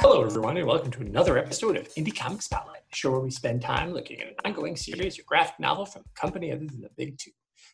[0.00, 3.32] Hello, everyone, and welcome to another episode of Indie Comic Spotlight, a show where we
[3.32, 6.80] spend time looking at an ongoing series or graphic novel from a company other than
[6.80, 7.32] the big two.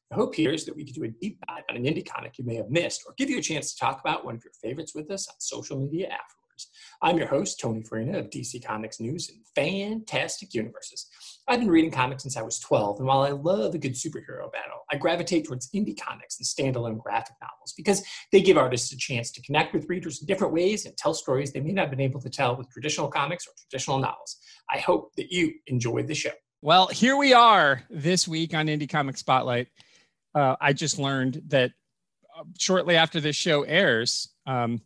[0.08, 2.38] The hope here is that we can do a deep dive on an indie comic
[2.38, 4.54] you may have missed or give you a chance to talk about one of your
[4.62, 6.70] favorites with us on social media afterwards.
[7.02, 11.06] I'm your host, Tony Farina of DC Comics News and Fantastic Universes.
[11.46, 14.50] I've been reading comics since I was 12, and while I love a good superhero
[14.50, 18.02] battle, I gravitate towards indie comics and standalone graphic novels because
[18.32, 21.52] they give artists a chance to connect with readers in different ways and tell stories
[21.52, 24.38] they may not have been able to tell with traditional comics or traditional novels.
[24.70, 26.30] I hope that you enjoyed the show.
[26.62, 29.68] Well, here we are this week on Indie Comic Spotlight.
[30.34, 31.72] Uh, I just learned that
[32.38, 34.80] uh, shortly after this show airs um,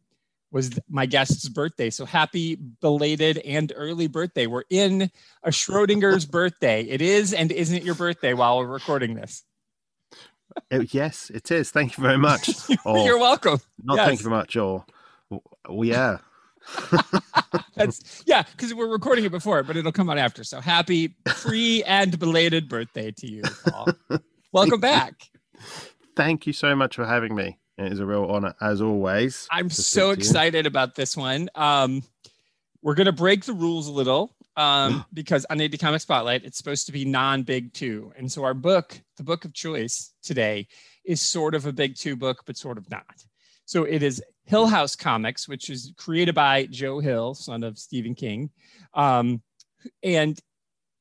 [0.51, 1.91] was my guest's birthday.
[1.91, 4.47] So happy belated and early birthday.
[4.47, 5.11] We're in
[5.43, 6.83] a Schrodinger's birthday.
[6.83, 9.45] It is and isn't your birthday while we're recording this.
[10.73, 11.71] Oh, yes, it is.
[11.71, 12.51] Thank you very much.
[12.85, 13.61] Or You're welcome.
[13.83, 14.07] not yes.
[14.07, 14.57] thank you very much.
[14.57, 14.85] Or,
[15.31, 16.19] well, yeah.
[17.75, 20.45] That's yeah, because we're recording it before, but it'll come out after.
[20.45, 23.89] So happy pre and belated birthday to you, Paul.
[24.53, 25.31] Welcome back.
[26.17, 27.59] Thank you so much for having me.
[27.79, 29.47] It is a real honor, as always.
[29.53, 31.49] I'm so to excited about this one.
[31.55, 32.03] Um,
[32.83, 36.87] we're gonna break the rules a little um, because on Indie Comic Spotlight, it's supposed
[36.87, 40.67] to be non-big two, and so our book, the book of choice today,
[41.05, 43.25] is sort of a big two book, but sort of not.
[43.65, 48.17] So it is Hill House Comics, which is created by Joe Hill, son of Stephen
[48.17, 48.51] King,
[48.95, 49.41] um,
[50.03, 50.37] and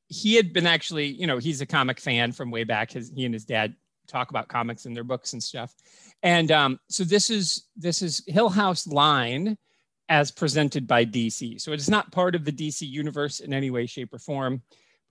[0.10, 2.92] he had been actually, you know, he's a comic fan from way back.
[2.92, 3.74] His he and his dad
[4.08, 5.74] talk about comics in their books and stuff.
[6.24, 9.58] And um, so this is this is Hill House line
[10.10, 11.60] as presented by DC.
[11.62, 14.62] So it's not part of the DC universe in any way, shape, or form.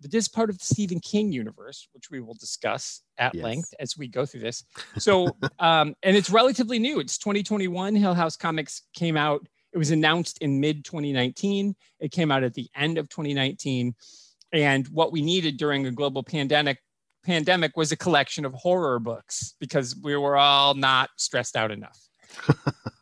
[0.00, 3.44] But it is part of the Stephen King universe, which we will discuss at Yes.
[3.44, 4.64] length as we go through this.
[4.98, 5.28] So,
[5.58, 7.00] um, and it's relatively new.
[7.00, 7.94] It's 2021.
[7.94, 9.46] Hill House Comics came out.
[9.72, 11.74] It was announced in mid 2019.
[12.00, 13.94] It came out at the end of 2019.
[14.52, 16.78] And what we needed during a global pandemic
[17.26, 21.98] pandemic was a collection of horror books because we were all not stressed out enough.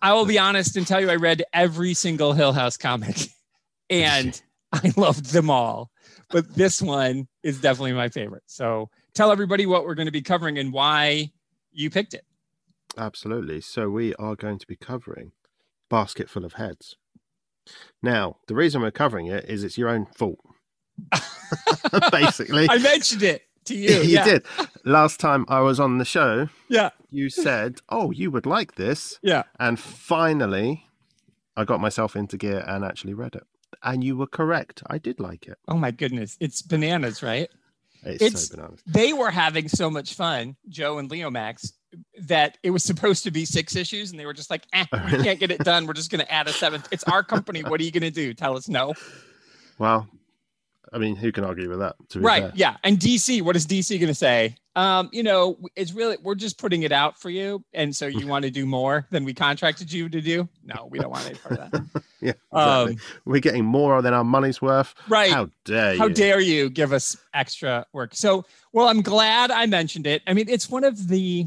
[0.03, 3.17] I will be honest and tell you, I read every single Hill House comic
[3.91, 4.41] and
[4.73, 5.91] I loved them all.
[6.31, 8.43] But this one is definitely my favorite.
[8.47, 11.31] So tell everybody what we're going to be covering and why
[11.71, 12.25] you picked it.
[12.97, 13.61] Absolutely.
[13.61, 15.33] So we are going to be covering
[15.91, 16.97] Basketful of Heads.
[18.03, 20.41] Now, the reason we're covering it is it's your own fault.
[22.11, 22.67] Basically.
[22.71, 23.91] I mentioned it to you.
[24.03, 24.25] you yeah.
[24.25, 24.47] did.
[24.85, 26.91] Last time I was on the show, Yeah.
[27.11, 29.19] you said, Oh, you would like this.
[29.23, 29.45] Yeah.
[29.59, 30.87] And finally,
[31.57, 33.45] I got myself into gear and actually read it.
[33.83, 34.83] And you were correct.
[34.89, 35.59] I did like it.
[35.69, 36.37] Oh my goodness.
[36.41, 37.49] It's bananas, right?
[38.03, 38.81] It's, It's- so bananas.
[38.87, 41.73] they were having so much fun, Joe and Leomacs,
[42.23, 45.11] that it was supposed to be six issues, and they were just like, eh, we
[45.23, 45.87] can't get it done.
[45.87, 46.89] We're just going to add a seventh.
[46.91, 47.63] It's our company.
[47.63, 48.35] What are you going to do?
[48.35, 48.95] Tell us no.
[49.79, 50.09] Well,
[50.95, 51.97] I mean, who can argue with that?
[52.15, 52.45] Right.
[52.45, 52.53] fair?
[52.55, 52.77] Yeah.
[52.85, 54.55] And DC, what is DC going to say?
[54.77, 57.65] Um, you know, it's really, we're just putting it out for you.
[57.75, 60.49] And so you want to do more than we contracted you to do?
[60.65, 62.03] No, we don't want any part of that.
[62.21, 62.33] Yeah.
[62.53, 63.21] Um, Exactly.
[63.27, 64.95] We're getting more than our money's worth.
[65.11, 65.31] right.
[65.31, 66.15] How dare How you?
[66.15, 68.15] dare you give us extra work?
[68.15, 70.23] So, well, I'm glad I mentioned it.
[70.27, 71.45] I mean, it's one of the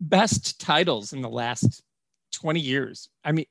[0.00, 1.84] best titles in the last
[2.32, 3.08] 20 years.
[3.22, 3.46] I mean,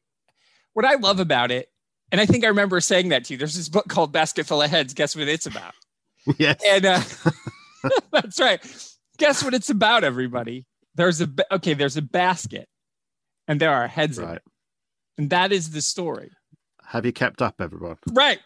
[0.74, 1.70] what I love about it,
[2.12, 3.38] and I think I remember saying that to you.
[3.38, 4.94] There's this book called Basketful of Heads.
[4.94, 5.74] Guess what it's about?
[6.38, 6.62] yes.
[6.68, 7.02] And uh,
[8.12, 8.62] that's right.
[9.18, 10.66] Guess what it's about, everybody?
[10.96, 11.74] There's a okay.
[11.74, 12.68] There's a basket,
[13.48, 14.36] and there are heads in Right.
[14.38, 14.44] it,
[15.18, 16.32] and that is the story.
[16.86, 17.98] Have you kept up, everyone?
[18.12, 18.40] Right.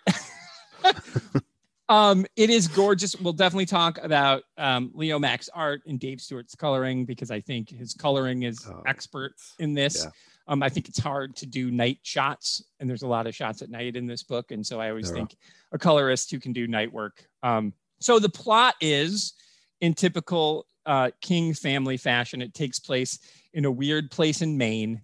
[1.89, 3.15] um, it is gorgeous.
[3.17, 7.93] We'll definitely talk about um, Leomacs art and Dave Stewart's coloring because I think his
[7.93, 10.03] coloring is Oh, expert in this.
[10.03, 10.11] yeah.
[10.51, 13.61] Um, I think it's hard to do night shots, and there's a lot of shots
[13.61, 15.13] at night in this book, and so I always are.
[15.13, 15.37] think
[15.71, 17.25] a colorist who can do night work.
[17.41, 19.33] Um, so the plot is
[19.79, 22.41] in typical uh, King family fashion.
[22.41, 23.17] It takes place
[23.53, 25.01] in a weird place in Maine.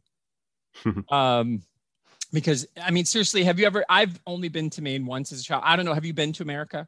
[1.09, 1.63] um,
[2.33, 3.85] because I mean, seriously, have you ever?
[3.87, 5.63] I've only been to Maine once as a child.
[5.65, 5.93] I don't know.
[5.93, 6.85] Have you been to America?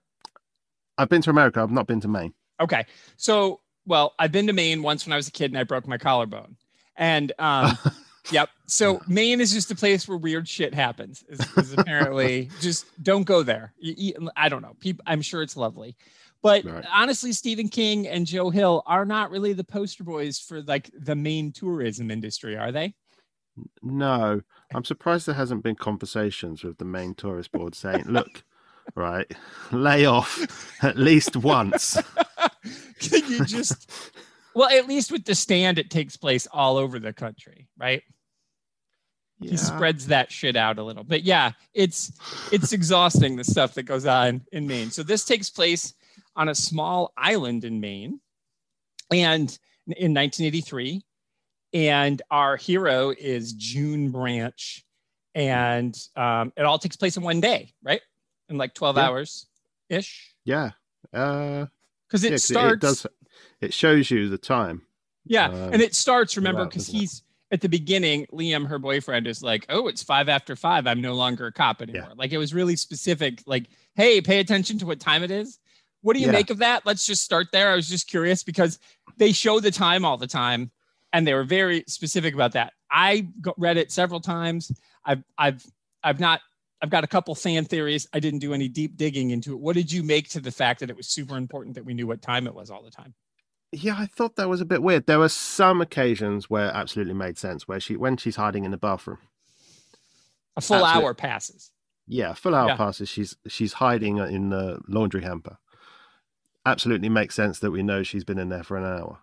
[0.97, 1.61] I've been to America.
[1.61, 2.33] I've not been to Maine.
[2.59, 2.85] Okay,
[3.15, 5.87] so well, I've been to Maine once when I was a kid and I broke
[5.87, 6.57] my collarbone,
[6.97, 7.77] and um,
[8.31, 8.49] Yep.
[8.67, 11.23] So Maine is just a place where weird shit happens.
[11.29, 13.73] Is, is apparently just don't go there.
[14.35, 14.75] I don't know.
[14.79, 15.95] People, I'm sure it's lovely,
[16.43, 16.85] but Right.
[16.93, 21.15] honestly, Stephen King and Joe Hill are not really the poster boys for like the
[21.15, 22.93] Maine tourism industry, are they?
[23.81, 24.41] No,
[24.73, 28.43] I'm surprised there hasn't been conversations with the Maine tourist board saying, "Look,
[28.95, 29.29] right,
[29.71, 31.97] lay off at least once."
[32.99, 33.89] Can you just?
[34.55, 38.01] Well, at least with the stand, it takes place all over the country, right?
[39.41, 39.51] Yeah.
[39.51, 42.11] he spreads that shit out a little but yeah it's
[42.51, 45.93] it's exhausting the stuff that goes on in maine so this takes place
[46.35, 48.19] on a small island in maine
[49.11, 49.57] and
[49.87, 51.01] in 1983
[51.73, 54.83] and our hero is june branch
[55.35, 58.01] and um, it all takes place in one day right
[58.49, 59.07] in like 12 Yeah.
[59.07, 59.45] hours
[59.89, 60.71] ish Yeah.
[61.13, 61.65] Uh,
[62.07, 63.07] because it yeah, starts It does.
[63.61, 64.81] It shows you the time.
[65.25, 66.35] Yeah, uh, and it starts.
[66.37, 67.21] Remember, because he's
[67.51, 68.25] at the beginning.
[68.31, 70.87] Liam, her boyfriend, is like, "Oh, it's five after five.
[70.87, 73.41] I'm no longer a cop anymore." Like it was really specific.
[73.45, 75.59] Like, hey, pay attention to what time it is.
[76.01, 76.31] What do you Yeah.
[76.33, 76.85] make of that?
[76.85, 77.71] Let's just start there.
[77.71, 78.79] I was just curious because
[79.17, 80.71] they show the time all the time,
[81.11, 82.73] and they were very specific about that.
[82.91, 84.71] I read it several times.
[85.05, 85.65] I've I've
[86.03, 86.41] I've not.
[86.81, 88.07] I've got a couple fan theories.
[88.13, 89.59] I didn't do any deep digging into it.
[89.59, 92.07] What did you make to the fact that it was super important that we knew
[92.07, 93.13] what time it was all the time?
[93.71, 95.05] Yeah, I thought that was a bit weird.
[95.05, 98.71] There were some occasions where it absolutely made sense, where she when she's hiding in
[98.71, 99.19] the bathroom.
[100.57, 101.71] A full hour passes.
[102.07, 102.77] Yeah, a full hour Yeah.
[102.77, 103.07] passes.
[103.09, 105.57] She's she's hiding in the laundry hamper.
[106.65, 109.19] Absolutely makes sense that we know she's been in there for an hour.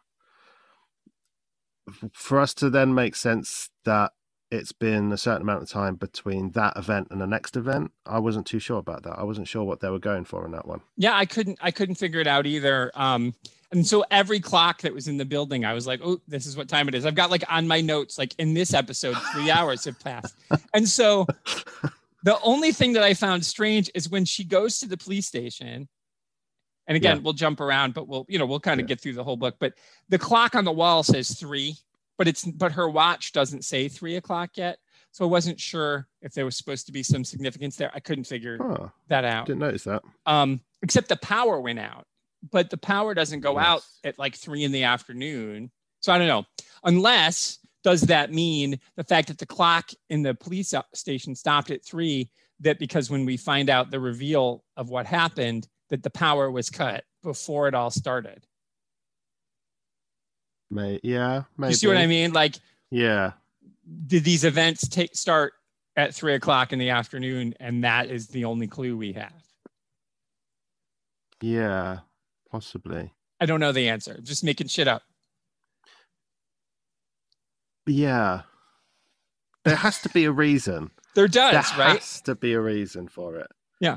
[2.13, 4.13] For us to then make sense that
[4.51, 8.19] it's been a certain amount of time between that event and the next event, I
[8.21, 9.19] wasn't too sure about that.
[9.19, 10.81] I wasn't sure what they were going for in that one.
[10.97, 12.91] Yeah, I couldn't I couldn't figure it out either.
[12.95, 13.35] Um,
[13.73, 16.57] and so every clock that was in the building, I was like, oh, this is
[16.57, 17.05] what time it is.
[17.07, 20.35] I've got like on my notes, like in this episode, three hours have passed.
[20.75, 21.27] And so
[22.23, 25.89] the only thing that I found strange is when she goes to the police station.
[26.89, 27.23] And again, Yeah.
[27.23, 28.95] we'll jump around, but we'll, you know, we'll kind of Yeah.
[28.95, 29.57] get through the whole book.
[29.59, 29.75] But
[30.09, 31.75] the clock on the wall says three,
[32.17, 34.79] but it's but her watch doesn't say three o'clock yet.
[35.11, 37.91] So I wasn't sure if there was supposed to be some significance there.
[37.95, 40.03] I couldn't figure Oh, that out didn't notice that.
[40.27, 42.07] um, except the power went out,
[42.51, 45.71] but the power doesn't go out at like three in the afternoon.
[46.01, 46.45] So I don't know.
[46.85, 51.85] Unless does that mean the fact that the clock in the police station stopped at
[51.85, 52.31] three?
[52.61, 56.71] That because when we find out the reveal of what happened, that the power was
[56.71, 58.47] cut before it all started.
[60.71, 61.73] May yeah, maybe.
[61.73, 62.33] You see what I mean?
[62.33, 62.57] Like,
[62.91, 63.33] Yeah.
[64.07, 65.53] did these events take start
[65.97, 69.45] at three o'clock in the afternoon, and that is the only clue we have?
[71.41, 72.01] Yeah.
[72.57, 73.13] Possibly.
[73.39, 74.19] I don't know the answer.
[74.23, 75.03] Just making shit up.
[77.87, 78.43] Yeah.
[79.65, 80.91] There has to be a reason.
[81.17, 81.99] There does, there right?
[81.99, 83.47] has to be a reason for it.
[83.81, 83.97] Yeah.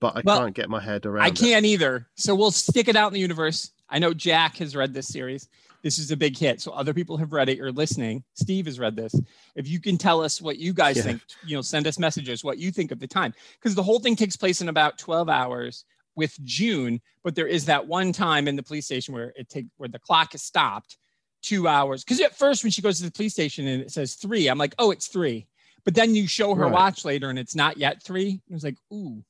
[0.00, 1.34] But I Well, can't get my head around I it.
[1.36, 2.08] can't either.
[2.16, 3.70] So we'll stick it out in the universe.
[3.88, 5.48] I know Jack has read this series.
[5.82, 6.60] This is a big hit.
[6.60, 7.56] So other people have read it.
[7.56, 8.22] You're listening.
[8.34, 9.14] Steve has read this.
[9.56, 11.04] If you can tell us what you guys Yeah.
[11.04, 13.32] think, you know, send us messages what you think of the time.
[13.58, 17.64] Because the whole thing takes place in about 12 hours with June, but there is
[17.66, 20.96] that one time in the police station where it take where the clock is stopped
[21.42, 22.04] two hours.
[22.04, 24.58] Because at first when she goes to the police station and it says three, I'm
[24.58, 25.46] like, oh, it's three.
[25.84, 26.72] But then you show her Right.
[26.72, 28.40] watch later and it's not yet three.
[28.48, 29.24] It was like, ooh.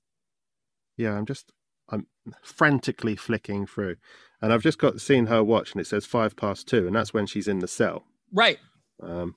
[0.96, 1.50] Yeah, I'm just
[1.88, 2.06] I'm
[2.42, 3.96] frantically flicking through.
[4.40, 7.14] And I've just got seen her watch and it says five past two, and that's
[7.14, 8.04] when she's in the cell.
[8.32, 8.58] Right.
[9.02, 9.36] Um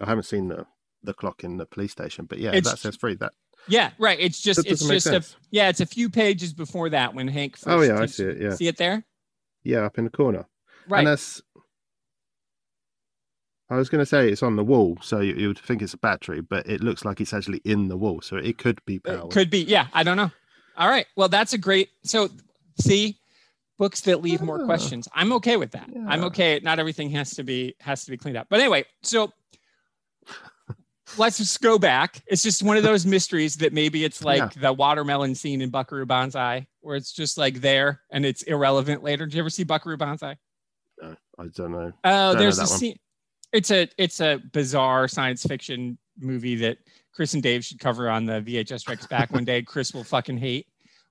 [0.00, 0.66] I haven't seen the
[1.02, 3.14] the clock in the police station, but yeah, It's- that says three.
[3.14, 3.32] That
[3.68, 4.18] Yeah, right.
[4.20, 7.56] It's just That it's just a yeah, it's a few pages before that when Hank
[7.56, 8.54] first Oh, yeah, I see it, yeah.
[8.54, 9.04] See it there?
[9.64, 10.46] yeah, up in the corner.
[10.88, 11.00] Right.
[11.00, 11.42] And that's
[13.68, 15.94] I was going to say it's on the wall, so you, you would think it's
[15.94, 19.00] a battery, but it looks like it's actually in the wall, so it could be
[19.04, 19.64] It could be.
[19.64, 20.30] Yeah, I don't know.
[20.76, 21.06] All right.
[21.16, 22.28] Well, that's a great so
[22.80, 23.18] see
[23.78, 24.66] books that leave more Ah.
[24.66, 25.08] questions.
[25.14, 25.90] I'm okay with that.
[26.06, 26.60] I'm okay.
[26.62, 28.46] Not everything has to be has to be cleaned up.
[28.48, 29.32] But anyway, so
[31.16, 32.22] let's just go back.
[32.26, 34.62] It's just one of those mysteries that maybe it's like Yeah.
[34.62, 39.26] the watermelon scene in Buckaroo Banzai, where it's just like there and it's irrelevant later.
[39.26, 40.36] Did you ever see Buckaroo Banzai?
[41.00, 41.92] No, I don't know.
[42.04, 42.68] Oh, know there's a one.
[42.68, 42.96] scene.
[43.52, 46.78] It's a it's a bizarre science fiction movie that
[47.12, 49.62] Chris and Dave should cover on the VHS Strikes Back one day.
[49.62, 50.66] Chris will fucking hate.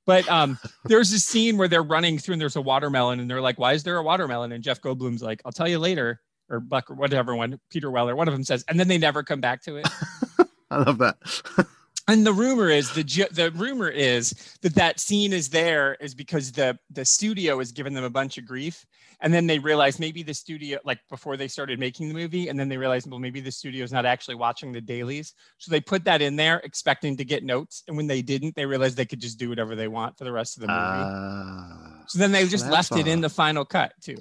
[0.06, 3.42] But um, there's a scene where they're running through and there's a watermelon and they're
[3.42, 6.60] like, "Why is there a watermelon?" And Jeff Goldblum's like, "I'll tell you later." Or
[6.60, 9.42] Buck or whatever one, Peter Weller, one of them says, and then they never come
[9.42, 9.88] back to it.
[10.72, 11.18] I love that.
[12.08, 14.30] And the rumor is the ju- the rumor is
[14.62, 18.38] that that scene is there is because the the studio has given them a bunch
[18.38, 18.86] of grief,
[19.22, 22.60] and then they realized maybe the studio like before they started making the movie, and
[22.60, 25.82] then they realized well maybe the studio is not actually watching the dailies, so they
[25.82, 29.06] put that in there expecting to get notes, and when they didn't, they realized they
[29.06, 30.80] could just do whatever they want for the rest of the movie.
[30.80, 34.18] Ah, so then they just left it in the final cut too,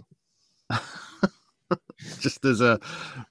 [2.21, 2.79] just as a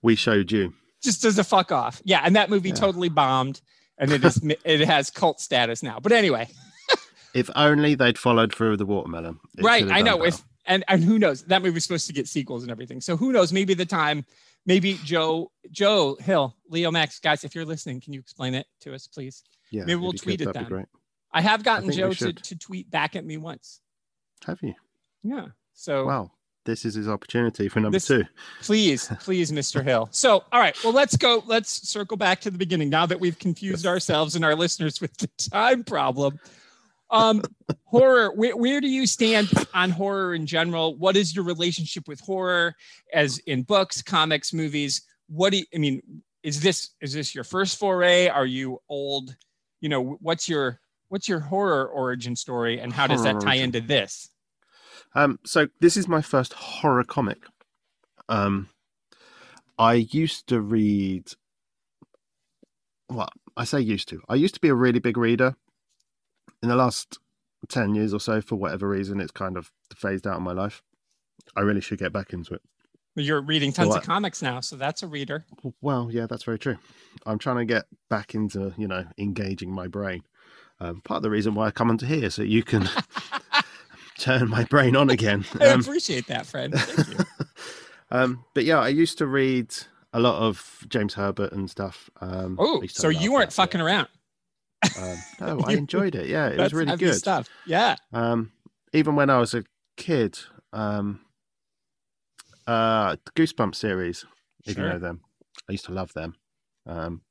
[0.02, 0.74] we showed you.
[1.02, 2.02] just as a fuck off.
[2.06, 2.76] Yeah, and that movie Yeah.
[2.76, 3.62] totally bombed,
[3.98, 6.00] and it is it has cult status now.
[6.02, 6.48] But anyway.
[7.34, 9.40] If only they'd followed through with the watermelon.
[9.60, 12.62] Right i know if and and who knows that movie was supposed to get sequels
[12.62, 14.24] and everything so who knows maybe the time
[14.68, 19.08] maybe joe joe hill Leomacs guys if you're listening can you explain it to us
[19.08, 20.86] please yeah, maybe we'll you could, tweet it then.
[21.32, 23.82] I have gotten we joe to, to tweet back at me once
[24.46, 24.76] Have you?
[25.24, 26.32] yeah so Wow,
[26.65, 28.24] this is his opportunity for number This- two.
[28.62, 30.08] please please mr hill.
[30.12, 33.38] So all right well let's go let's circle back to the beginning now that we've
[33.38, 36.39] confused ourselves and our listeners with the time problem.
[37.12, 37.41] Um
[37.86, 40.96] horror where, where do you stand on horror in general?
[40.98, 42.75] What is your relationship with horror
[43.13, 45.01] as in books comics movies?
[45.27, 46.01] What do you, i mean
[46.43, 48.27] is this is this your first foray?
[48.27, 49.36] Are you old?
[49.82, 50.79] You know what's your
[51.10, 53.63] what's your horror origin story and how does that tie origin.
[53.65, 54.29] into this
[55.15, 57.43] Um, so this is my first horror comic.
[58.29, 58.70] Um,
[59.77, 61.32] I used to read.
[63.10, 64.22] Well, I say used to.
[64.29, 65.55] I used to be a really big reader.
[66.62, 67.20] In the last
[67.67, 70.82] ten years or so, for whatever reason, it's kind of phased out of my life.
[71.55, 72.62] I really should get back into it.
[73.15, 75.46] you're reading tons So of comics now so that's a reader
[75.82, 76.77] Well, yeah, that's very true.
[77.25, 80.24] I'm trying to get back into, you know, engaging my brain.
[80.79, 82.89] Um, part of the reason why I come onto here, so you can
[84.17, 85.46] turn my brain on again.
[85.62, 87.25] i Um, appreciate that friend thank you
[88.12, 89.74] um, but yeah, I used to read
[90.13, 92.10] a lot of James Herbert and stuff.
[92.22, 94.08] Um, oh so you weren't that, fucking around.
[95.00, 96.27] Um, no, I enjoyed it.
[96.27, 97.15] Yeah, it was really good.
[97.15, 98.51] stuff yeah Um,
[98.93, 99.63] even when I was a
[99.98, 100.38] kid,
[100.74, 101.22] um,
[102.67, 104.25] uh, the Goosebumps series,
[104.65, 105.22] if you know them,
[105.67, 106.36] I used to love them.
[106.86, 107.22] Um,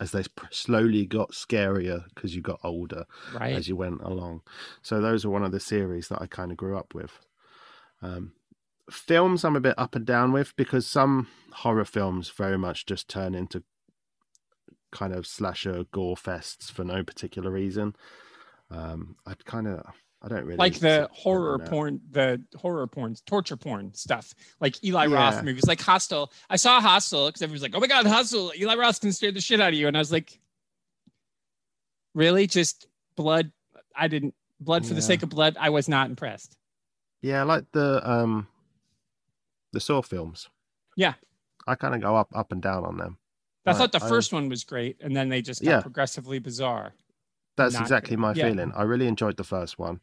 [0.00, 4.42] as they slowly got scarier because you got older right as you went along.
[4.82, 7.20] So those are one of the series that I kind of grew up with.
[8.02, 8.32] Um,
[8.90, 13.08] films I'm a bit up and down with because some horror films very much just
[13.08, 13.62] turn into
[14.92, 17.94] kind of slasher gore fests for no particular reason.
[18.70, 19.84] Um, I'd kind of
[20.24, 25.04] I don't really like the horror porn, the horror porn, torture porn stuff, like Eli
[25.06, 25.14] Yeah.
[25.14, 26.32] Roth movies, like Hostel.
[26.48, 29.40] I saw Hostel because everyone's like, "Oh my god, Hostel!" Eli Roth can scare the
[29.42, 30.40] shit out of you, and I was like,
[32.14, 32.46] "Really?
[32.46, 33.52] Just blood?
[33.94, 35.56] I didn't blood for the sake of blood.
[35.60, 36.56] I was not impressed."
[37.22, 38.48] Yeah, I like the um
[39.72, 40.48] the Saw films.
[40.96, 41.14] Yeah.
[41.66, 43.18] I kind of go up up and down on them.
[43.66, 45.80] I Right, thought the I- first one was great, and then they just got Yeah.
[45.80, 46.94] progressively bizarre.
[47.56, 48.48] That's not exactly my Yeah.
[48.50, 48.72] feeling.
[48.74, 50.00] I really enjoyed the first one.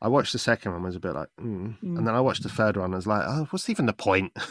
[0.00, 1.78] I watched the second one was a bit like, mm.
[1.82, 1.98] Mm.
[1.98, 2.86] and then I watched the third one.
[2.86, 4.32] and was like, oh, what's even the point?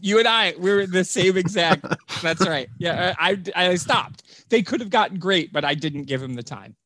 [0.00, 1.84] You and I, we were the same exact.
[2.22, 2.68] that's right.
[2.78, 4.22] Yeah, I, I I stopped.
[4.48, 6.76] They could have gotten great, but I didn't give them the time.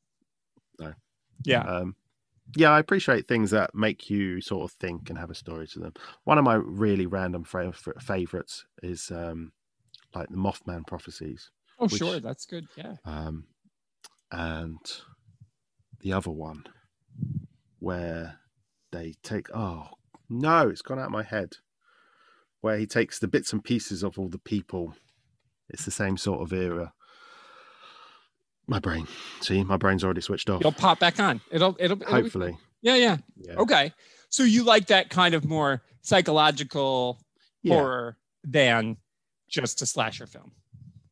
[0.81, 0.95] No.
[1.45, 1.61] Yeah.
[1.65, 1.95] um,
[2.57, 5.79] yeah, I appreciate things that make you sort of think and have a story to
[5.79, 5.93] them.
[6.25, 9.53] One of my really random fra- fa- favorites is um,
[10.15, 12.19] like the Mothman prophecies, Oh, which- sure.
[12.19, 12.67] That's good.
[12.79, 12.95] Yeah.
[13.05, 13.45] um,
[14.30, 14.78] and
[16.00, 16.64] the other one
[17.78, 18.38] where
[18.92, 19.88] they take oh
[20.28, 21.54] no, it's gone out of my head.
[22.61, 24.95] Where he takes the bits and pieces of all the people.
[25.68, 26.92] It's the same sort of era.
[28.66, 29.06] My brain.
[29.40, 30.61] See, my brain's already switched off.
[30.61, 31.40] It'll pop back on.
[31.52, 32.56] It'll, it'll, it'll be- Hopefully.
[32.83, 32.97] yeah.
[32.97, 33.16] Yeah.
[33.37, 33.54] Yeah.
[33.54, 33.92] Okay.
[34.30, 37.21] So you like that kind of more psychological
[37.62, 38.97] Yeah, horror than
[39.49, 40.50] just a slasher film.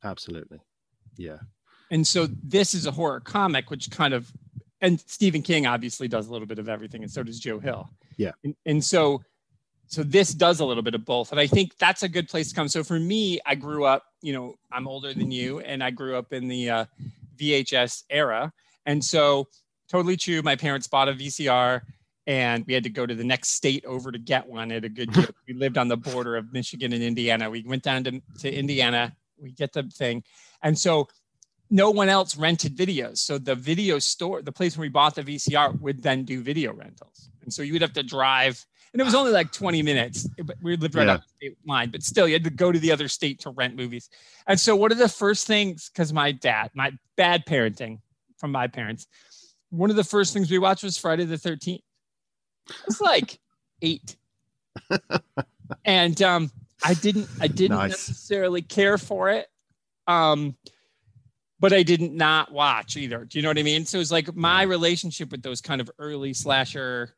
[0.03, 0.59] absolutely.
[1.17, 1.39] Yeah.
[1.91, 4.31] And so this is a horror comic, which kind of,
[4.81, 7.89] and Stephen King obviously does a little bit of everything, and so does Joe Hill.
[8.17, 8.33] Yeah.
[8.43, 9.23] And, and so,
[9.87, 12.49] so this does a little bit of both, and I think that's a good place
[12.51, 12.69] to come.
[12.69, 16.17] So for me, I grew up, you know, I'm older than you, and I grew
[16.17, 16.85] up in the uh,
[17.39, 18.53] VHS era,
[18.87, 19.49] and so
[19.89, 20.43] totally true.
[20.43, 21.83] My parents bought a VCR.
[22.27, 24.89] And we had to go to the next state over to get one at a
[24.89, 25.27] good deal.
[25.47, 27.51] we lived on the border of Michigan and Indiana.
[27.51, 29.15] We went down to, to Indiana.
[29.39, 30.25] We get the thing.
[30.63, 31.09] And so
[31.71, 33.19] no one else rented videos.
[33.19, 36.73] So the video store, the place where we bought the VCR, would then do video
[36.73, 37.31] rentals.
[37.43, 40.29] And so you would have to drive, and it was only like 20 minutes.
[40.45, 41.15] But we lived right Yeah.
[41.15, 43.51] off the state line, but still, you had to go to the other state to
[43.51, 44.09] rent movies.
[44.47, 48.01] And so, one of the first things, because my dad, my bad parenting
[48.39, 49.07] from my parents,
[49.71, 51.81] one of the first things we watched was Friday the 13th.
[52.71, 53.41] It was like
[53.83, 54.17] eight.
[55.85, 56.51] and um,
[56.85, 57.91] I didn't, I didn't Nice.
[57.91, 59.49] necessarily care for it.
[60.07, 60.57] Um,
[61.65, 63.25] but I didn't not watch either.
[63.25, 63.87] Do you know what I mean?
[63.87, 67.15] So it's like my relationship with those kind of early slasher,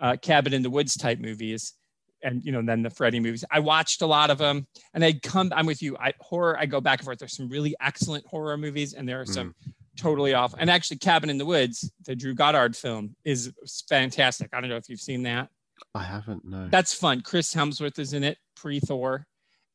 [0.00, 1.72] uh, cabin in the woods type movies,
[2.20, 3.44] and you know then the Freddy movies.
[3.48, 5.52] I watched a lot of them, and I come.
[5.54, 5.96] I'm with you.
[5.98, 6.58] I horror.
[6.58, 7.20] I go back and forth.
[7.20, 9.54] There's some really excellent horror movies, and there are some
[9.96, 10.52] totally off.
[10.58, 13.52] And actually, Cabin in the Woods, the Drew Goddard film, is
[13.88, 14.50] fantastic.
[14.52, 15.48] I don't know if you've seen that.
[15.94, 16.44] I haven't.
[16.44, 16.66] No.
[16.72, 17.20] That's fun.
[17.20, 19.28] Chris Hemsworth is in it, pre Thor,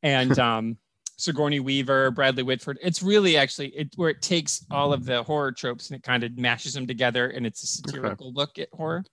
[0.04, 0.78] and um,
[1.22, 2.80] Sigourney Weaver, Bradley Whitford.
[2.82, 6.24] It's really actually it where it takes all of the horror tropes and it kind
[6.24, 9.04] of mashes them together, and it's a satirical look at horror.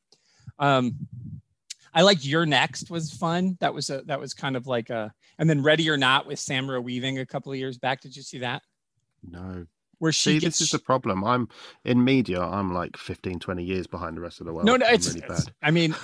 [0.58, 0.96] Um,
[1.94, 3.56] I like You're Next was fun.
[3.60, 6.38] That was a that was kind of like a and then Ready or Not with
[6.38, 8.00] Samara Weaving a couple of years back.
[8.00, 8.62] Did you see that?
[9.28, 9.66] no.
[10.00, 11.24] Where she See, gets this is the problem.
[11.24, 11.48] I'm
[11.84, 12.40] in media.
[12.40, 14.64] I'm like 15, 20 years behind the rest of the world.
[14.64, 15.54] no, no, it's, really it's- bad.
[15.62, 15.94] I mean,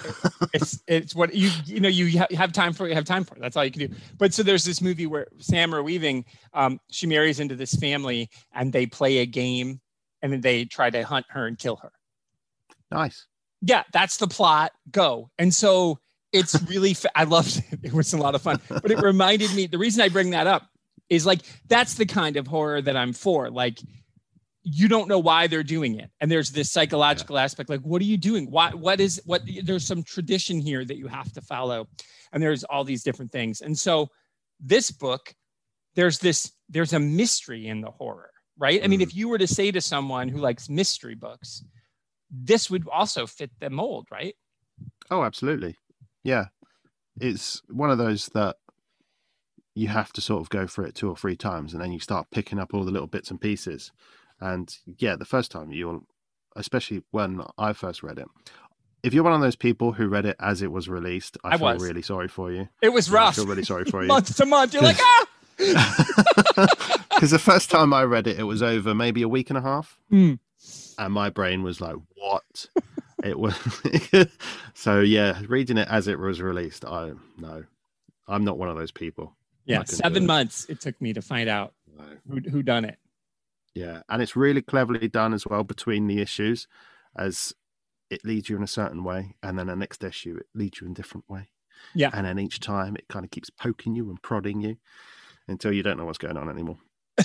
[0.53, 3.37] it's it's what you you know you ha- have time for you have time for.
[3.37, 3.41] it.
[3.41, 3.95] That's all you can do.
[4.19, 6.25] But so there's this movie where Samara Weaving,
[6.55, 9.81] um, she marries into this family and they play a game,
[10.23, 11.93] and then they try to hunt her and kill her.
[12.91, 13.27] Nice.
[13.63, 14.73] Yeah, that's the plot.
[14.91, 15.31] Go.
[15.39, 15.99] And so
[16.33, 17.79] it's really fa- I loved it.
[17.85, 18.61] It was a lot of fun.
[18.69, 20.69] But it reminded me the reason I bring that up
[21.15, 23.51] is like that's the kind of horror that I'm for.
[23.51, 23.79] Like
[24.63, 26.11] you don't know why they're doing it.
[26.21, 28.51] And there's this psychological aspect like what are you doing?
[28.51, 31.87] Why what is what there's some tradition here that you have to follow.
[32.33, 33.61] And there's all these different things.
[33.61, 34.09] And so
[34.61, 35.35] this book
[35.95, 38.83] there's this there's a mystery in the horror, right?
[38.83, 39.05] I mean Mhm.
[39.05, 41.63] if you were to say to someone who likes mystery books,
[42.31, 44.35] this would also fit the mold, right?
[45.11, 45.77] Oh, absolutely.
[46.25, 46.47] Yeah.
[47.21, 48.57] It's one of those that
[49.75, 51.99] you have to sort of go for it two or three times and then you
[52.01, 53.91] start picking up all the little bits and pieces.
[54.41, 56.05] And yeah, the first time you'll,
[56.57, 58.29] especially when I first read it,
[59.03, 61.59] if you're one of those people who read it as it was released, I, I
[61.59, 61.83] feel was.
[61.83, 62.69] really sorry for you.
[62.81, 63.35] It was Yeah, I rough.
[63.37, 64.09] feel really sorry for you.
[64.09, 64.73] month to month.
[64.75, 65.27] You're like, ah.
[67.11, 69.63] Because the first time I read it, it was over maybe a week and a
[69.63, 70.35] half, Hmm.
[70.99, 72.67] and my brain was like, "What?"
[73.23, 73.55] it was.
[74.75, 77.65] so yeah, reading it as it was released, I no,
[78.27, 79.37] I'm not one of those people.
[79.67, 81.75] Yeah, I can do seven months it took me to find out
[82.29, 82.99] who who done it.
[83.75, 86.69] Yeah, and it's really cleverly done as well between the issues,
[87.17, 87.53] as
[88.11, 90.87] it leads you in a certain way, and then the next issue it leads you
[90.87, 91.49] in a different way.
[91.95, 92.11] Yeah.
[92.15, 94.77] and then each time it kind of keeps poking you and prodding you
[95.49, 96.79] until you don't know what's going on anymore.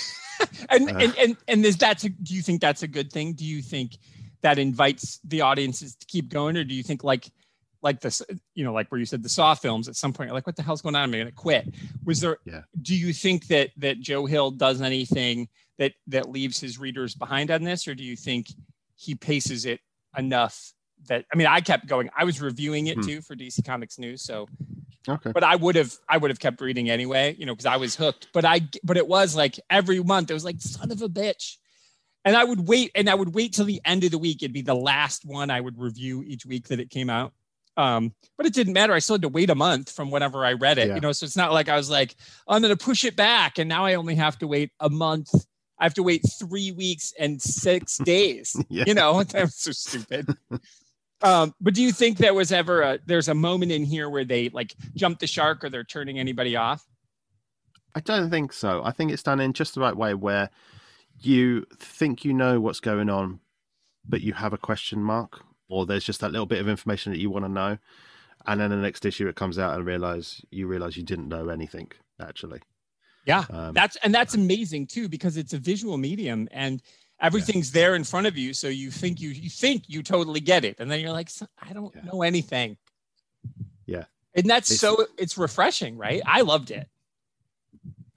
[0.69, 0.97] And Uh.
[0.97, 3.33] and and and is that a, do you think that's a good thing?
[3.33, 3.97] Do you think
[4.41, 7.29] that invites the audiences to keep going, or do you think like
[7.81, 8.21] like this,
[8.55, 10.63] you know, like where you said the Saw films at some point, like, what the
[10.63, 11.03] hell's going on?
[11.03, 11.73] I'm gonna quit.
[12.05, 12.37] Was there?
[12.45, 12.61] Yeah.
[12.81, 17.51] Do you think that that Joe Hill does anything that that leaves his readers behind
[17.51, 18.47] on this, or do you think
[18.95, 19.79] he paces it
[20.17, 20.73] enough
[21.07, 22.09] that I mean, I kept going.
[22.17, 23.01] I was reviewing it Hmm.
[23.01, 24.47] too for DC Comics News, so
[25.07, 25.31] Okay.
[25.31, 27.95] but I would have I would have kept reading anyway, you know, because I was
[27.95, 28.27] hooked.
[28.33, 31.55] But I but it was like every month it was like son of a bitch.
[32.25, 34.43] And I would wait and I would wait till the end of the week.
[34.43, 37.33] It'd be the last one I would review each week that it came out.
[37.79, 38.93] Um, but it didn't matter.
[38.93, 40.95] I still had to wait a month from whenever I read it, Yeah.
[40.95, 41.11] you know.
[41.13, 42.15] So it's not like I was like,
[42.47, 45.29] I'm gonna push it back, and now I only have to wait a month.
[45.79, 48.83] I have to wait three weeks and six days Yeah.
[48.85, 50.27] you know that was so stupid
[51.21, 54.25] um but do you think there was ever a there's a moment in here where
[54.25, 56.85] they like jump the shark or they're turning anybody off
[57.95, 58.81] I don't think so.
[58.83, 60.49] I think it's done in just the right way where
[61.21, 63.39] you think you know what's going on,
[64.07, 67.19] but you have a question mark, or there's just that little bit of information that
[67.19, 67.77] you want to know.
[68.47, 71.49] And then the next issue it comes out and realize you realize you didn't know
[71.49, 72.59] anything actually.
[73.25, 76.81] yeah Um, that's and that's amazing too because it's a visual medium and
[77.21, 80.63] everything's there in front of you so you think you you think you totally get
[80.65, 81.29] it and then you're like
[81.61, 82.03] i don't Yeah.
[82.11, 82.77] know anything
[83.85, 84.05] Yeah.
[84.35, 86.87] and that's It's- so it's refreshing right i loved it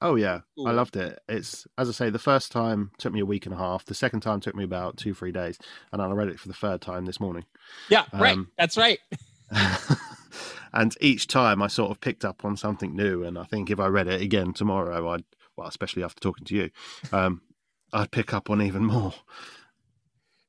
[0.02, 1.18] oh yeah, I loved it.
[1.28, 3.84] It's as I say, the first time took me a week and a half.
[3.84, 5.58] The second time took me about two three days,
[5.92, 7.44] and I read it for the third time this morning.
[7.88, 8.98] yeah right Um, that's right
[10.72, 13.24] and each time I sort of picked up on something new.
[13.24, 15.24] And I think if I read it again tomorrow, I'd,
[15.56, 16.70] well, especially after talking to you,
[17.12, 17.42] um,
[17.92, 19.12] I'd pick up on even more.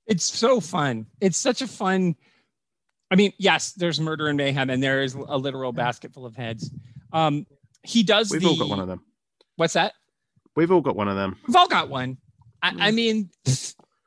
[0.08, 1.08] It's so fun.
[1.22, 2.16] It's such a fun.
[3.12, 6.36] I mean, yes, there's murder and mayhem, and there is a literal basket full of
[6.36, 6.72] heads.
[7.12, 7.46] Um,
[7.84, 8.32] he does.
[8.32, 9.04] We've the, all got one of them.
[9.56, 9.94] What's that?
[10.56, 11.38] We've all got one of them.
[11.48, 12.18] We've all got one.
[12.62, 12.96] I, I Mm.
[12.96, 13.30] mean,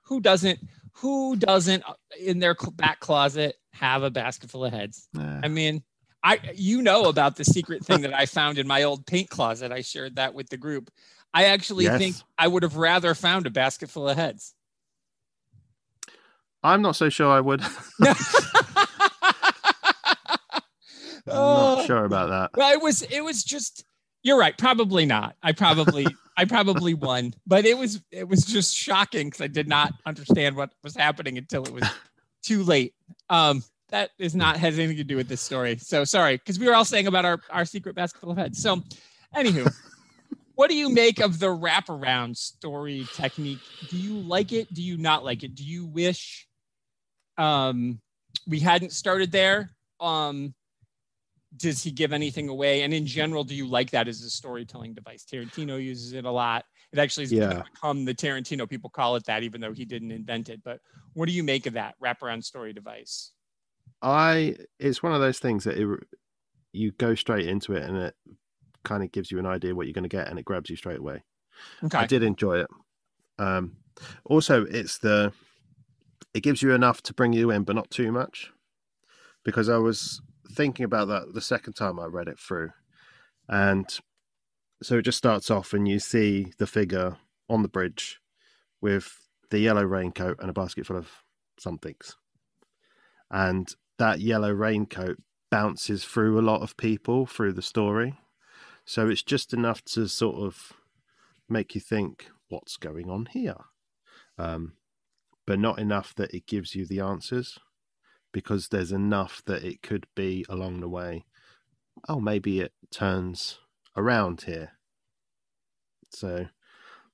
[0.05, 0.59] who doesn't?
[1.01, 1.83] Who doesn't
[2.19, 5.09] in their back closet have a basket full of heads?
[5.13, 5.41] Yeah.
[5.43, 5.83] I mean,
[6.23, 9.73] I you know about the secret thing that I found in my old paint closet.
[9.73, 10.91] I shared that with the group.
[11.35, 11.99] I actually Yes.
[11.99, 14.55] think I would have rather found a basket full of heads.
[16.63, 17.61] I'm not so sure I would.
[21.29, 21.75] I'm Oh.
[21.77, 22.51] not sure about that.
[22.57, 23.85] Well, it was it was just
[24.27, 25.37] you're right, probably not.
[25.41, 26.05] I probably
[26.37, 30.57] I probably won, but it was it was just shocking because I did not understand
[30.57, 31.85] what was happening until it was
[32.43, 32.93] too late.
[33.31, 35.77] Um, that is not has anything to do with this story.
[35.77, 38.61] So sorry, because we were all saying about our our secret basketball heads.
[38.61, 38.83] So,
[39.33, 39.73] anywho,
[40.57, 43.61] what do you make of the wraparound story technique?
[43.91, 44.75] Do you like it?
[44.75, 45.55] Do you not like it?
[45.55, 46.49] Do you wish
[47.39, 48.01] um
[48.49, 49.71] we hadn't started there?
[50.01, 50.53] Um
[51.55, 52.83] does he give anything away?
[52.83, 55.25] And in general, do you like that as a storytelling device?
[55.25, 56.65] Tarantino uses it a lot.
[56.93, 57.63] It actually has Yeah.
[57.63, 58.69] become the Tarantino.
[58.69, 60.63] People call it that, even though he didn't invent it.
[60.65, 60.81] But
[61.15, 63.33] what do you make of that wraparound story device?
[64.03, 65.89] I it's one of those things that it,
[66.73, 68.15] you go straight into it and it
[68.85, 70.77] kind of gives you an idea what you're going to get and it grabs you
[70.77, 71.23] straight away.
[71.85, 71.99] Okay.
[71.99, 72.69] I did enjoy it.
[73.39, 73.77] Um,
[74.25, 75.33] also, it's the
[76.35, 78.53] it gives you enough to bring you in, but not too much.
[79.45, 80.21] Because I was
[80.57, 82.71] thinking about that the second time I read it through,
[83.49, 83.87] and
[84.83, 87.17] so it just starts off and you see the figure
[87.49, 88.21] on the bridge
[88.81, 91.09] with the yellow raincoat and a basket full of
[91.59, 92.17] somethings,
[93.31, 95.19] and that yellow raincoat
[95.51, 98.15] bounces through a lot of people through the story.
[98.85, 100.73] So it's just enough to sort of
[101.49, 103.57] make you think what's going on here?
[104.39, 104.75] Um,
[105.47, 107.59] but not enough that it gives you the answers
[108.37, 111.25] because there's enough that it could be along the way
[112.07, 113.59] oh maybe it turns
[113.97, 114.73] around here
[116.11, 116.47] so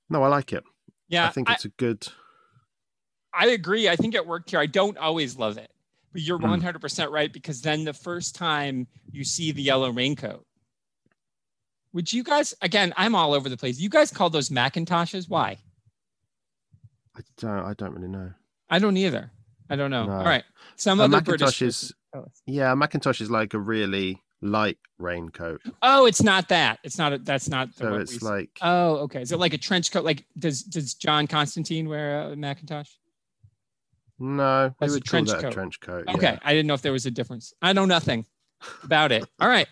[0.09, 0.65] no i like it
[1.07, 2.05] yeah, i think it's a good
[3.35, 3.89] I agree.
[3.89, 4.59] I think it worked here.
[4.59, 5.71] I don't always love it,
[6.11, 6.61] but you're Mm.
[6.61, 10.45] 100% right because then the first time you see the yellow raincoat,
[11.93, 13.79] which you guys, again, I'm all over the place.
[13.79, 15.27] You guys call those Macintoshes.
[15.29, 15.57] Why?
[17.15, 18.31] i don't i don't really know
[18.69, 19.31] I don't either.
[19.73, 20.05] I don't know.
[20.05, 20.13] No.
[20.13, 20.43] All right.
[20.75, 21.61] Some A other Macintosh British.
[21.63, 26.77] is- oh, yeah macintosh is like a really light raincoat Oh, it's not that.
[26.83, 27.13] It's not.
[27.13, 27.73] A, that's not.
[27.75, 29.21] The so it's we- like Oh, okay.
[29.23, 30.03] Is it like a trench coat?
[30.05, 32.89] Like does does John Constantine wear a Macintosh?
[34.19, 35.53] no we That's a call trench that coat.
[35.53, 36.39] trench coat Okay, yeah.
[36.43, 37.53] I didn't know if there was a difference.
[37.61, 38.25] I know nothing
[38.83, 39.25] about it.
[39.39, 39.67] All right,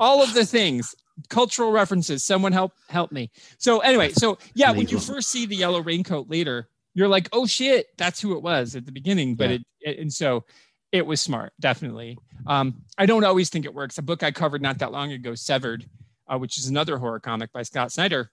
[0.00, 0.94] all of the things,
[1.28, 2.24] cultural references.
[2.24, 3.30] Someone help help me.
[3.58, 7.46] So anyway, so yeah, when you first see the yellow raincoat later, you're like, oh
[7.46, 9.34] shit, that's who it was at the beginning.
[9.36, 9.54] But Yeah.
[9.56, 10.44] it, it and so
[10.92, 12.18] it was smart, definitely.
[12.46, 13.98] Um, I don't always think it works.
[13.98, 15.88] A book I covered not that long ago, Severed,
[16.26, 18.30] uh, which is another horror comic by Scott Snyder.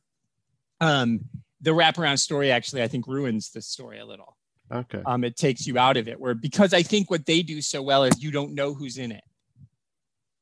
[0.82, 1.22] Um,
[1.62, 4.38] the wraparound story actually, I think, ruins the story a little
[4.70, 6.20] okay um, it takes you out of it.
[6.20, 9.12] Where because I think what they do so well is you don't know who's in
[9.12, 9.24] it.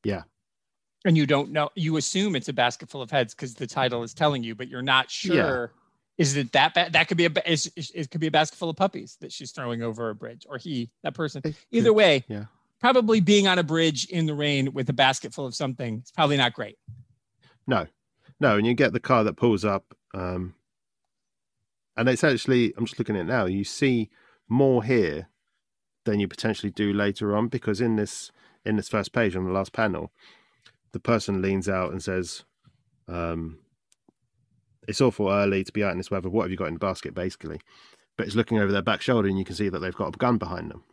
[0.03, 0.23] Yeah.
[1.05, 1.69] And you don't know.
[1.75, 4.67] You assume it's a basket full of heads because the title is telling you, but
[4.67, 5.73] you're not sure.
[6.17, 6.93] Is it that bad?
[6.93, 7.31] That could be a.
[7.45, 10.45] Is, it could be a basket full of puppies that she's throwing over a bridge,
[10.49, 11.41] or he, that person.
[11.71, 12.45] Either way, yeah.
[12.79, 16.11] Probably being on a bridge in the rain with a basket full of something is
[16.11, 16.77] probably not great.
[17.67, 17.87] No,
[18.39, 20.53] no, and you get the car that pulls up, um,
[21.97, 23.45] and it's actually I'm just looking at it now.
[23.45, 24.09] You see
[24.47, 25.29] more here
[26.05, 28.31] than you potentially do later on because in this
[28.65, 30.11] in this first page on the last panel,
[30.91, 32.43] the person leans out and says,
[33.07, 33.59] um,
[34.87, 36.29] "It's awful early to be out in this weather.
[36.29, 37.59] What have you got in the basket?" Basically,
[38.17, 40.17] but it's looking over their back shoulder, and you can see that they've got a
[40.17, 40.83] gun behind them.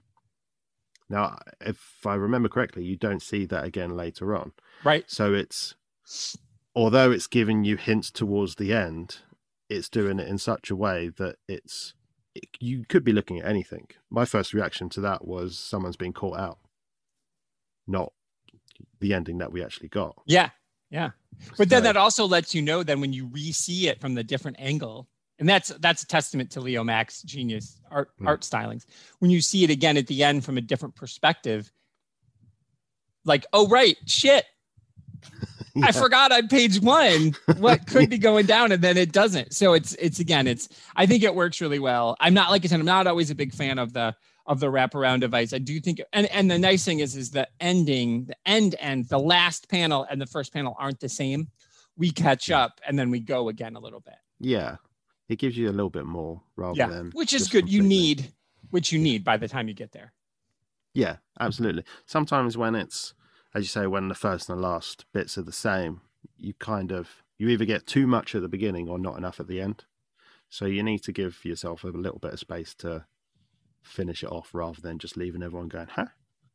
[1.08, 4.52] Now, if I remember correctly, you don't see that again later on.
[4.82, 5.04] Right.
[5.10, 5.74] So it's
[6.74, 9.18] although it's giving you hints towards the end,
[9.68, 11.94] it's doing it in such a way that it's
[12.34, 13.88] it, you could be looking at anything.
[14.10, 16.58] My first reaction to that was someone's being caught out,
[17.86, 18.12] not
[19.00, 20.16] the ending that we actually got.
[20.26, 20.50] Yeah.
[20.92, 21.10] Yeah.
[21.58, 24.58] But then that also lets you know then when you re-see it from the different
[24.60, 25.08] angle,
[25.40, 28.28] and that's that's a testament to Leomacs's genius art Hmm.
[28.28, 28.84] art stylings.
[29.18, 31.72] When you see it again at the end from a different perspective,
[33.24, 34.44] like, oh right, shit,
[35.74, 35.86] Yeah.
[35.86, 39.54] I forgot on page one what could be going down, and then it doesn't.
[39.54, 42.14] So it's it's again, it's I think it works really well.
[42.20, 44.14] I'm not like I said, I'm not always a big fan of the
[44.46, 45.52] of the wraparound device.
[45.52, 49.08] I do think, and and the nice thing is, is the ending, the end end,
[49.08, 51.48] the last panel and the first panel aren't the same.
[51.96, 54.14] We catch up and then we go again a little bit.
[54.40, 54.76] yeah,
[55.28, 57.68] it gives you a little bit more rather Yeah, than which is good.
[57.68, 58.32] You need,
[58.70, 60.12] which you need by the time you get there.
[60.94, 61.84] Yeah, absolutely.
[62.06, 63.14] Sometimes when it's,
[63.54, 66.00] as you say, when the first and the last bits are the same,
[66.36, 69.46] you kind of you either get too much at the beginning or not enough at
[69.48, 69.84] the end.
[70.48, 73.06] So you need to give yourself a little bit of space to
[73.82, 76.06] finish it off rather than just leaving everyone going, "Huh?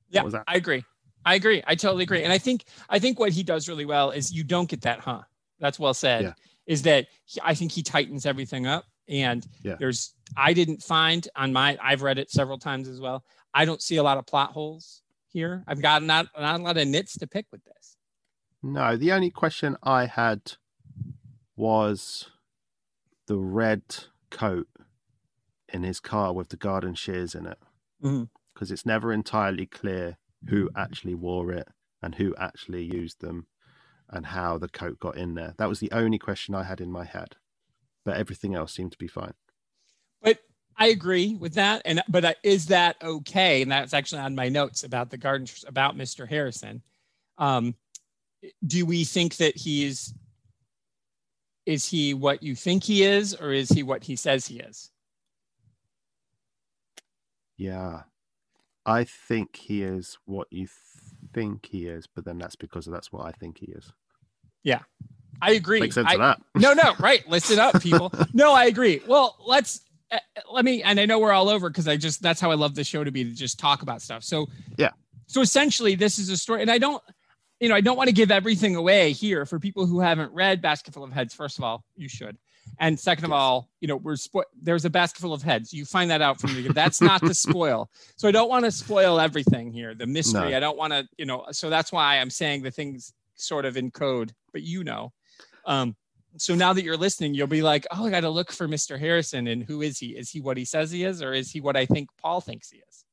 [0.10, 0.24] Yeah?
[0.48, 0.84] I agree.
[1.26, 1.62] I agree.
[1.68, 2.24] I totally agree.
[2.24, 5.00] And I think I think what he does really well is you don't get that,
[5.00, 5.24] huh?
[5.60, 6.24] That's well said.
[6.24, 6.34] Yeah.
[6.66, 9.76] Is that he, I think he tightens everything up, and Yeah.
[9.80, 13.24] there's I didn't find on my I've read it several times as well.
[13.54, 15.64] I don't see a lot of plot holes here.
[15.68, 17.98] I've got not not a lot of nits to pick with this.
[18.64, 20.54] No, the only question I had
[21.56, 22.30] was
[23.28, 23.82] the red
[24.30, 24.68] coat
[25.70, 27.60] in his car with the garden shears in it
[28.54, 30.18] because it's never entirely clear
[30.50, 31.68] who actually wore it
[32.02, 33.48] and who actually used them
[34.10, 35.54] and how the coat got in there.
[35.58, 37.36] That was the only question I had in my head,
[38.06, 39.34] but everything else seemed to be fine.
[40.22, 40.40] But
[40.78, 41.82] I agree with that.
[41.86, 43.62] And but uh, is that okay?
[43.62, 46.28] And that's actually on my notes about the garden about Mr.
[46.28, 46.82] Harrison.
[47.38, 47.76] Um,
[48.66, 50.14] do we think that he's
[51.66, 54.92] is he what you think he is, or is he what he says he is?
[57.58, 58.04] Yeah.
[58.86, 60.70] I think he is what you th-
[61.34, 63.92] think he is, but then that's because that's what I think he is.
[64.64, 64.80] Yeah.
[65.42, 65.80] I agree.
[65.80, 66.42] Makes sense I, of that.
[66.56, 67.28] no, no, right.
[67.28, 68.12] Listen up, people.
[68.34, 69.02] No, I agree.
[69.08, 70.20] Well, let's uh,
[70.52, 72.76] let me, and I know we're all over because I just that's how I love
[72.76, 74.24] the show to be to just talk about stuff.
[74.24, 74.92] So Yeah.
[75.28, 77.04] So essentially, this is a story, and I don't,
[77.60, 80.62] you know, I don't want to give everything away here for people who haven't read
[80.62, 81.34] Basketful of Heads.
[81.34, 82.38] First of all, you should,
[82.80, 85.74] and second of all, you know, we're spo- there's a basketful of heads.
[85.74, 86.70] You find that out from the.
[86.74, 87.90] That's not the spoil.
[88.18, 89.96] So I don't want to spoil everything here.
[89.96, 90.52] The mystery.
[90.52, 90.58] No.
[90.58, 91.46] I don't want to, you know.
[91.52, 95.12] So that's why I'm saying the things sort of in code, but you know.
[95.66, 95.96] Um,
[96.38, 99.00] so now that you're listening, you'll be like, oh, I got to look for Mr.
[99.00, 99.48] Harrison.
[99.48, 100.10] And who is he?
[100.10, 102.70] Is he what he says he is, or is he what I think Paul thinks
[102.70, 103.06] he is?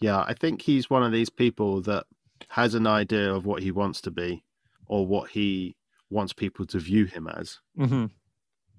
[0.00, 2.04] Yeah, I think he's one of these people that
[2.48, 4.44] has an idea of what he wants to be
[4.86, 5.76] or what he
[6.08, 7.60] wants people to view him as.
[7.78, 8.06] Mm-hmm.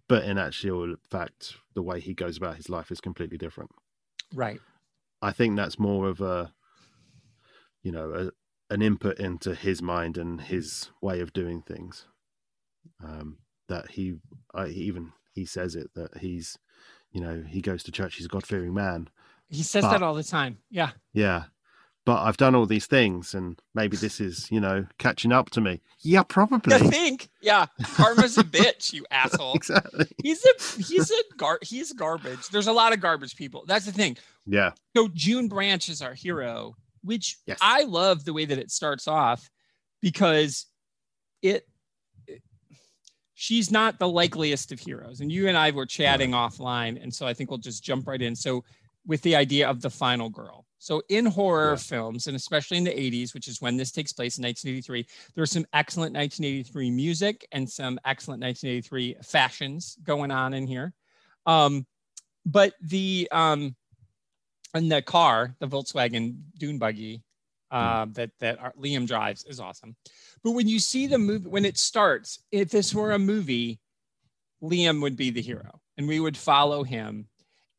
[0.08, 3.72] But in actual fact, the way he goes about his life is completely different.
[4.34, 4.60] Right.
[5.22, 6.52] I think that's more of a,
[7.84, 8.12] you know,
[8.70, 12.08] a, an input into his mind and his way of doing things.
[13.04, 13.38] Um,
[13.70, 14.16] that he,
[14.54, 16.58] I, even he says it that he's,
[17.12, 18.16] you know, he goes to church.
[18.16, 19.10] He's a God fearing man.
[19.48, 20.58] He says But- that all the time.
[20.70, 20.92] Yeah.
[21.14, 21.44] Yeah,
[22.06, 25.62] but I've done all these things, and maybe this is, you know, catching up to
[25.62, 25.82] me.
[26.02, 26.74] Yeah, probably.
[26.74, 27.30] I think?
[27.42, 27.68] Yeah.
[27.96, 29.54] Karma's a bitch, you asshole.
[29.54, 30.06] exactly.
[30.24, 32.48] He's a he's a gar he's garbage.
[32.50, 33.64] There's a lot of garbage people.
[33.68, 34.18] That's the thing.
[34.48, 37.60] Yeah, So June Branch is our hero, which Yes.
[37.62, 39.48] I love the way that it starts off
[40.02, 40.66] because
[41.44, 41.68] it,
[42.26, 42.42] it-
[43.36, 45.20] she's not the likeliest of heroes.
[45.22, 48.22] And you and I were chatting offline, and so I think we'll just jump right
[48.22, 48.36] in.
[48.36, 48.64] So
[49.06, 50.66] with the idea of the final girl.
[50.78, 51.76] So in horror Yeah.
[51.78, 55.52] films, and especially in the 80s, which is when this takes place in 1983, there's
[55.52, 60.94] some excellent 1983 music and some excellent 1983 fashions going on in here.
[61.46, 61.86] Um,
[62.46, 63.76] but the um,
[64.74, 67.24] and the car, the Volkswagen Dune buggy
[67.72, 69.96] uh, that that our, Liam drives is awesome.
[70.44, 73.80] But when you see the movie, when it starts, if this were a movie,
[74.62, 77.28] Liam would be the hero, and we would follow him,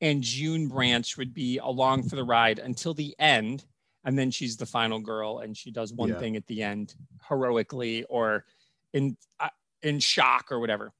[0.02, 3.64] and June Branch would be along for the ride until the end,
[4.04, 6.18] and then she's the final girl, and she does one Yeah.
[6.18, 6.94] thing at the end
[7.26, 8.44] heroically or
[8.92, 9.48] in uh,
[9.82, 10.92] in shock or whatever.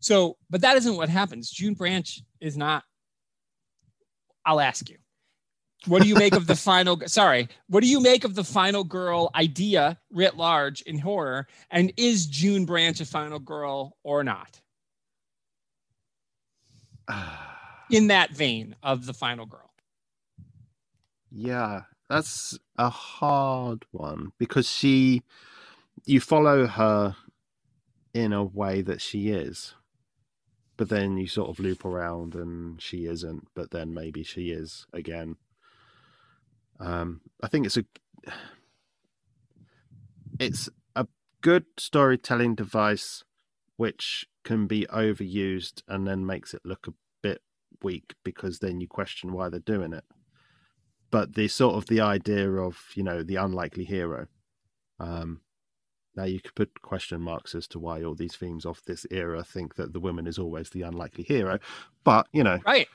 [0.00, 1.50] So, but that isn't what happens.
[1.50, 2.84] June Branch is not.
[4.46, 4.98] I'll ask you.
[5.86, 6.98] What do you make of the final?
[7.06, 11.48] Sorry, what do you make of the final girl idea writ large in horror?
[11.70, 14.60] And is June Branch a final girl or not?
[17.90, 19.70] In that vein of the final girl.
[21.30, 25.22] yeah, that's a hard one because she,
[26.04, 27.16] you follow her
[28.12, 29.74] in a way that she is,
[30.76, 34.86] but then you sort of loop around and she isn't, but then maybe she is
[34.92, 35.36] again.
[36.78, 37.84] Um, I think it's a,
[40.38, 41.06] it's a
[41.40, 43.24] good storytelling device,
[43.76, 46.92] which can be overused and then makes it look a
[47.82, 50.04] weak because then you question why they're doing it.
[51.10, 54.26] But the sort of the idea of you know the unlikely hero.
[55.00, 55.40] Um,
[56.16, 59.42] now you could put question marks as to why all these themes of this era
[59.42, 61.58] think that the woman is always the unlikely hero,
[62.04, 62.86] but you know, Right.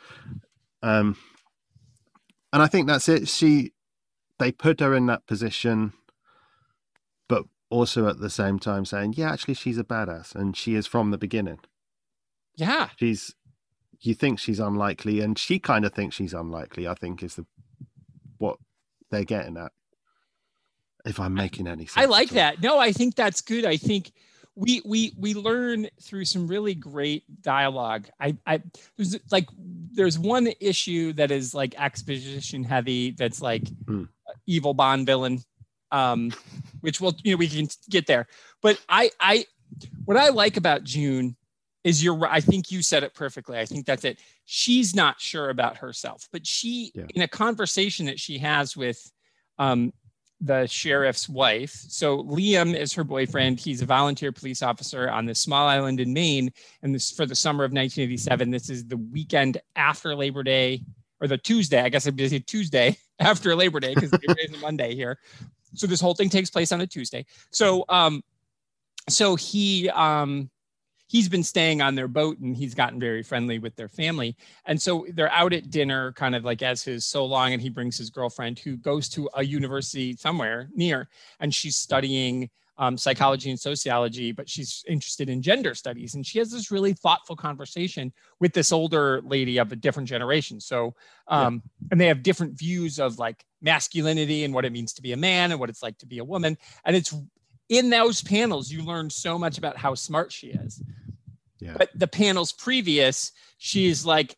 [0.81, 1.17] um,
[2.53, 3.27] and I think that's it.
[3.27, 3.73] She,
[4.39, 5.91] they put her in that position,
[7.27, 10.87] but also at the same time saying, yeah, actually, she's a badass, and she is
[10.87, 11.59] from the beginning.
[12.55, 12.89] Yeah.
[12.97, 13.35] She's,
[14.01, 16.87] you think she's unlikely, and she kind of thinks she's unlikely.
[16.87, 17.45] I think is the
[18.37, 18.57] what
[19.11, 19.71] they're getting at.
[21.05, 22.61] If I'm making any sense, I like that.
[22.61, 23.65] No, I think that's good.
[23.65, 24.11] I think
[24.55, 28.07] we we we learn through some really great dialogue.
[28.19, 28.61] I I
[28.97, 29.47] there's like
[29.93, 33.11] there's one issue that is like exposition heavy.
[33.11, 34.05] That's like Hmm.
[34.45, 35.39] evil Bond villain,
[35.91, 36.33] um,
[36.81, 38.27] which will you know we can get there.
[38.61, 39.45] But I I
[40.03, 41.37] what I like about June
[41.83, 42.25] is you're.
[42.27, 43.57] I think you said it perfectly.
[43.57, 44.19] I think that's it.
[44.45, 47.05] She's not sure about herself, but she Yeah.
[47.15, 49.11] in a conversation that she has with
[49.57, 49.93] um
[50.41, 51.71] the sheriff's wife.
[51.89, 53.59] So Liam is her boyfriend.
[53.59, 56.51] He's a volunteer police officer on this small island in Maine.
[56.81, 58.49] And this for the summer of 1987.
[58.49, 60.81] This is the weekend after Labor Day,
[61.19, 61.81] or the Tuesday.
[61.81, 65.19] I guess I'd say Tuesday after Labor Day because Labor Day is a Monday here.
[65.73, 67.25] So this whole thing takes place on a Tuesday.
[67.51, 68.23] So um,
[69.09, 70.49] so he um
[71.09, 74.37] he's been staying on their boat and he's gotten very friendly with their family.
[74.65, 77.69] And so they're out at dinner, kind of like as his so long, and he
[77.69, 83.49] brings his girlfriend who goes to a university somewhere near, and she's studying um, psychology
[83.49, 86.15] and sociology, but she's interested in gender studies.
[86.15, 90.61] And she has this really thoughtful conversation with this older lady of a different generation.
[90.61, 90.95] So,
[91.27, 91.87] um, yeah.
[91.91, 95.17] and they have different views of like masculinity and what it means to be a
[95.17, 96.57] man and what it's like to be a woman.
[96.85, 97.13] And it's
[97.69, 100.81] in those panels, you learn so much about how smart she is.
[101.59, 101.75] Yeah.
[101.77, 104.35] But the panels previous, she's like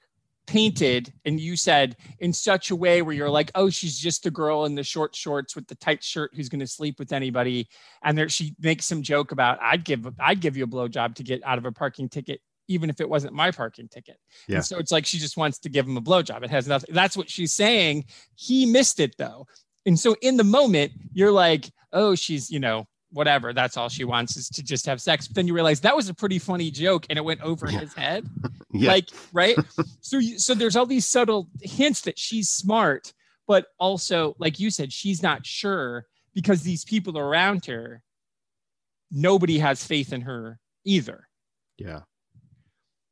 [0.47, 4.31] painted, and you said in such a way where you're like, oh, she's just a
[4.31, 7.69] girl in the short shorts with the tight shirt who's going to sleep with anybody.
[8.03, 11.23] And there, she makes some joke about, I'd give, I'd give you a blowjob to
[11.23, 14.17] get out of a parking ticket even if it wasn't my parking ticket.
[14.47, 14.57] Yeah.
[14.57, 16.41] And so it's like she just wants to give him a blowjob.
[16.43, 16.93] It has nothing.
[16.93, 18.05] That's what she's saying.
[18.35, 19.45] He missed it though.
[19.85, 23.53] And so in the moment, you're like, oh, she's, you know, whatever.
[23.53, 25.27] That's all she wants is to just have sex.
[25.27, 27.79] But then you realize that was a pretty funny joke and it went over yeah.
[27.79, 28.27] his head.
[28.71, 28.89] yeah.
[28.89, 29.57] Like, right.
[30.01, 33.13] so, so there's all these subtle hints that she's smart,
[33.47, 38.01] but also, like you said, she's not sure because these people around her,
[39.11, 41.27] nobody has faith in her either.
[41.77, 42.01] Yeah.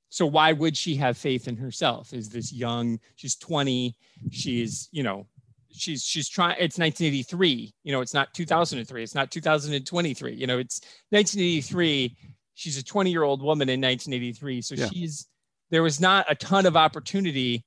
[0.10, 2.14] So why would she have faith in herself?
[2.14, 3.00] Is this young?
[3.16, 3.96] She's 20.
[4.32, 5.28] She's, you know,
[5.72, 10.58] she's she's trying it's 1983 you know it's not 2003 it's not 2023 you know
[10.58, 12.16] it's 1983
[12.56, 14.88] she's a 20 year old woman in 1983 so yeah.
[14.88, 15.28] she's
[15.70, 17.64] there was not a ton of opportunity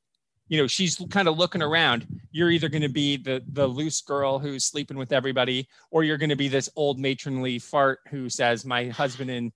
[0.49, 4.01] you know she's kind of looking around you're either going to be the the loose
[4.01, 8.29] girl who's sleeping with everybody or you're going to be this old matronly fart who
[8.29, 9.53] says my husband and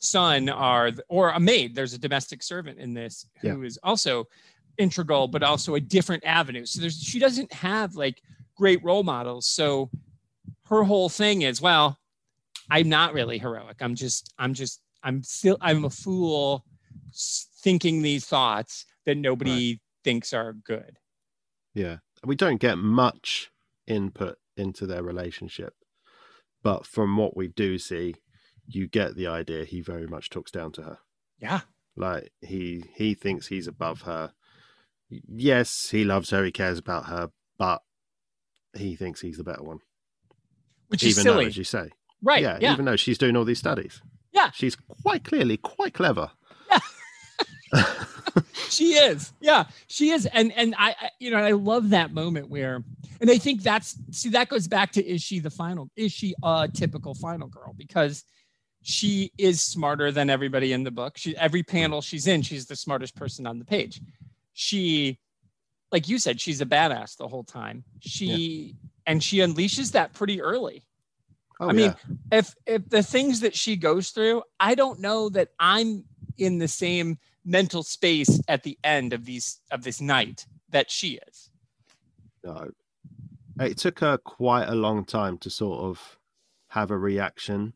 [0.00, 3.66] son are or a maid there's a domestic servant in this who yeah.
[3.66, 4.26] is also
[4.78, 6.66] integral, but also a different avenue.
[6.66, 8.22] So there's she doesn't have like
[8.56, 9.46] great role models.
[9.46, 9.90] So
[10.66, 11.98] her whole thing is, well,
[12.70, 13.76] I'm not really heroic.
[13.80, 16.64] I'm just, I'm just, I'm still, I'm a fool
[17.62, 19.80] thinking these thoughts that nobody right.
[20.02, 20.98] thinks are good.
[21.74, 21.98] Yeah.
[22.24, 23.50] We don't get much
[23.86, 25.74] input into their relationship.
[26.62, 28.14] But from what we do see,
[28.66, 30.98] you get the idea he very much talks down to her.
[31.38, 31.60] Yeah.
[31.96, 34.32] Like he he thinks he's above her
[35.28, 37.82] yes, he loves her, he cares about her, but
[38.74, 39.80] he thinks he's the better one.
[40.88, 41.90] Which even is silly, though, as you say.
[42.22, 42.42] Right.
[42.42, 44.00] Yeah, yeah, Even though she's doing all these studies.
[44.32, 44.50] Yeah.
[44.52, 46.30] She's quite clearly quite clever.
[46.70, 47.84] Yeah.
[48.68, 49.32] she is.
[49.40, 50.26] Yeah, she is.
[50.26, 52.82] And and I, I, you know, I love that moment where,
[53.20, 55.90] and I think that's see that goes back to is she the final?
[55.96, 57.74] Is she a typical final girl?
[57.76, 58.24] Because
[58.82, 61.16] she is smarter than everybody in the book.
[61.16, 64.00] She every panel she's in, she's the smartest person on the page
[64.54, 65.18] she
[65.92, 67.84] like you said she's a badass the whole time.
[68.00, 68.88] She yeah.
[69.06, 70.84] and she unleashes that pretty early.
[71.60, 71.94] Oh, i mean
[72.30, 72.38] yeah.
[72.38, 76.02] if if the things that she goes through i don't know that i'm
[76.36, 81.20] in the same mental space at the end of these of this night that she
[81.28, 81.50] is.
[82.42, 82.70] No.
[83.60, 86.18] It took her quite a long time to sort of
[86.68, 87.74] have a reaction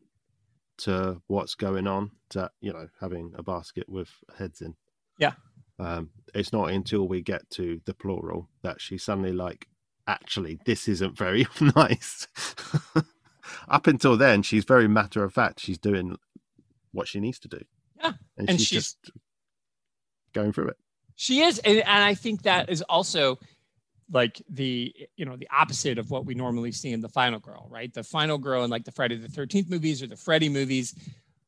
[0.79, 4.75] to what's going on to you know having a basket with heads in.
[5.17, 5.33] Yeah
[5.79, 9.67] um, it's not until we get to the plural that she's suddenly like,
[10.07, 12.27] actually, this isn't very nice.
[13.69, 15.59] Up until then, she's very matter of fact.
[15.59, 16.17] She's doing
[16.91, 17.61] what she needs to do.
[17.99, 18.13] Yeah.
[18.37, 19.11] And, and she's, she's, just
[20.33, 20.77] going through it.
[21.15, 21.59] She is.
[21.59, 23.39] And, and I think that is also
[24.11, 27.67] like the you know the opposite of what we normally see in the final girl
[27.69, 30.95] right the final girl in like the friday the 13th movies or the freddy movies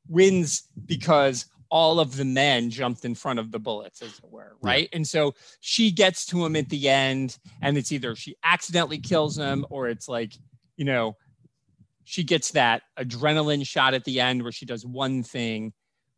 [0.08, 4.57] wins because all of the men jumped in front of the bullets, as it were,
[4.62, 4.89] right?
[4.91, 4.97] Yeah.
[4.97, 9.38] And so she gets to him at the end, and it's either she accidentally kills
[9.38, 10.34] him or it's like,
[10.75, 11.15] you know,
[12.03, 15.71] she gets that adrenaline shot at the end where she does one thing.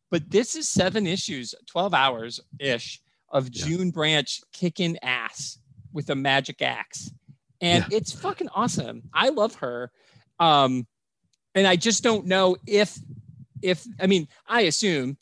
[0.10, 3.66] But this is seven issues, 12 hours ish of yeah.
[3.66, 5.60] June Branch kicking ass
[5.92, 7.12] with a magic axe.
[7.62, 7.98] And yeah.
[7.98, 9.04] it's fucking awesome.
[9.14, 9.92] I love her.
[10.40, 10.88] Um,
[11.54, 12.98] and I just don't know if
[13.64, 15.18] if I mean, I assume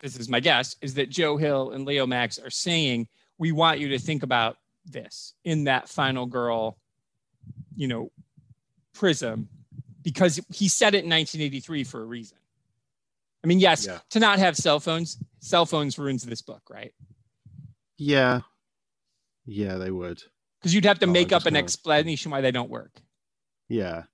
[0.00, 3.90] this is my guess is that Joe Hill and Leomacs are saying we want you
[3.90, 6.78] to think about this in that final girl,
[7.76, 8.10] you know,
[8.94, 9.48] prism,
[10.02, 12.38] because he said it in 1983 for a reason.
[13.44, 13.98] I mean, yes, yeah.
[14.10, 16.92] to not have cell phones, cell phones ruins this book, right?
[17.98, 18.40] Yeah,
[19.44, 20.22] yeah, they would.
[20.58, 23.00] Because you'd have to oh, make up an explanation why they don't work.
[23.68, 24.04] Yeah.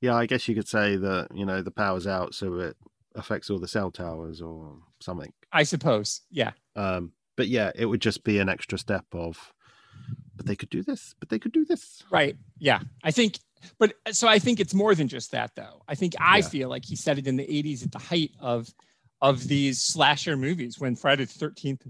[0.00, 2.76] Yeah, I guess you could say that, you know, the power's out so it
[3.14, 5.32] affects all the cell towers or something.
[5.52, 6.20] I suppose.
[6.30, 6.52] Yeah.
[6.76, 9.52] Um, but yeah, it would just be an extra step of,
[10.36, 12.02] but they could do this, but they could do this.
[12.10, 12.36] Right.
[12.58, 12.80] Yeah.
[13.02, 13.38] I think,
[13.78, 15.82] but so I think it's more than just that, though.
[15.88, 16.48] I think I Yeah.
[16.48, 18.72] feel like he said it in the 80s at the height of
[19.20, 21.80] of these slasher movies when Friday the 13th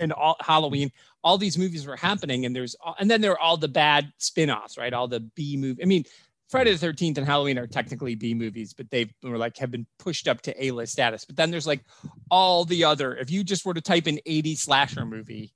[0.00, 0.92] and all Halloween,
[1.24, 4.12] all these movies were happening, and there's all, and then there were all the bad
[4.18, 4.92] spin-offs, right?
[4.92, 5.82] All the B movie.
[5.82, 6.04] I mean,
[6.48, 9.86] Friday the 13th and Halloween are technically B movies, but they were like have been
[9.98, 11.24] pushed up to A-list status.
[11.26, 11.84] But then there's like
[12.30, 13.14] all the other.
[13.16, 15.52] If you just were to type in 80 slasher movie,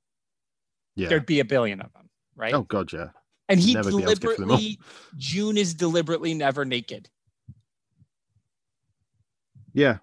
[0.95, 1.09] Yeah.
[1.09, 2.53] there'd be a billion of them, right?
[2.53, 3.09] Oh god, yeah.
[3.49, 4.57] and he never be able to get through them all.
[4.59, 4.79] deliberately
[5.17, 7.09] June is deliberately never naked.
[9.73, 9.99] Yeah.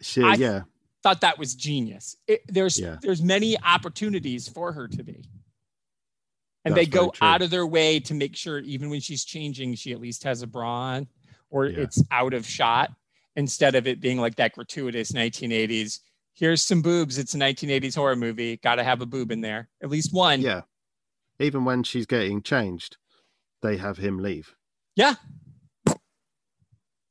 [0.00, 0.62] She, I- yeah.
[1.02, 2.16] Thought that was genius.
[2.28, 2.96] It, there's Yeah.
[3.02, 5.24] there's many opportunities for her to be,
[6.64, 9.74] and That's they go out of their way to make sure even when she's changing,
[9.74, 11.08] she at least has a bra on,
[11.50, 11.80] or Yeah.
[11.80, 12.90] it's out of shot
[13.36, 16.00] instead of it being like that gratuitous 1980s.
[16.34, 17.18] Here's some boobs.
[17.18, 18.56] It's a 1980s horror movie.
[18.58, 20.40] Got to have a boob in there, at least one.
[20.40, 20.62] Yeah.
[21.38, 22.96] Even when she's getting changed,
[23.62, 24.54] they have him leave.
[24.96, 25.14] Yeah.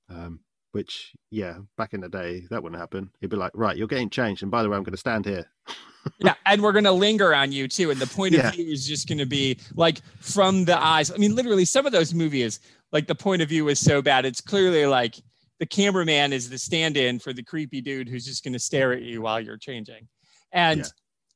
[0.10, 0.42] Um,
[0.72, 3.12] which, yeah, back in the day, that wouldn't happen.
[3.20, 4.42] He'd be like, right, you're getting changed.
[4.42, 5.46] And by the way, I'm going to stand here.
[6.20, 8.48] yeah and we're going to linger on you too and the point Yeah.
[8.50, 11.86] of view is just going to be like from the eyes i mean literally some
[11.86, 12.60] of those movies
[12.92, 15.16] like the point of view is so bad it's clearly like
[15.60, 19.02] the cameraman is the stand-in for the creepy dude who's just going to stare at
[19.04, 20.08] you while you're changing
[20.52, 20.86] and Yeah.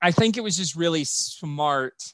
[0.02, 2.14] i think it was just really smart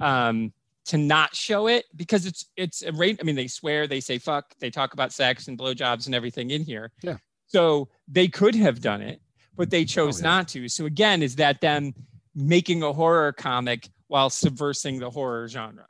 [0.00, 0.52] um
[0.84, 4.18] to not show it because it's it's a rate i mean they swear they say
[4.18, 7.16] fuck they talk about sex and blowjobs and everything in here Yeah.
[7.46, 9.20] so they could have done it
[9.56, 10.30] but they chose Oh, yeah.
[10.30, 10.68] not to.
[10.68, 11.94] So again, is that them
[12.34, 15.86] making a horror comic while subversing the horror genre?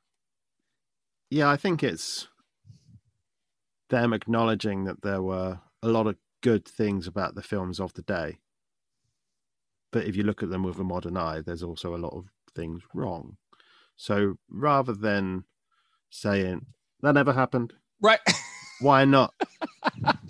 [1.31, 2.29] Yeah, I think it's
[3.91, 8.03] them acknowledging that there were a lot of good things about the films of the
[8.03, 8.39] day.
[9.93, 12.27] But if you look at them with a modern eye, there's also a lot of
[12.55, 13.37] things wrong.
[13.97, 15.45] So rather than
[16.11, 16.67] saying
[17.03, 18.21] that never happened, Right.
[18.81, 19.33] why not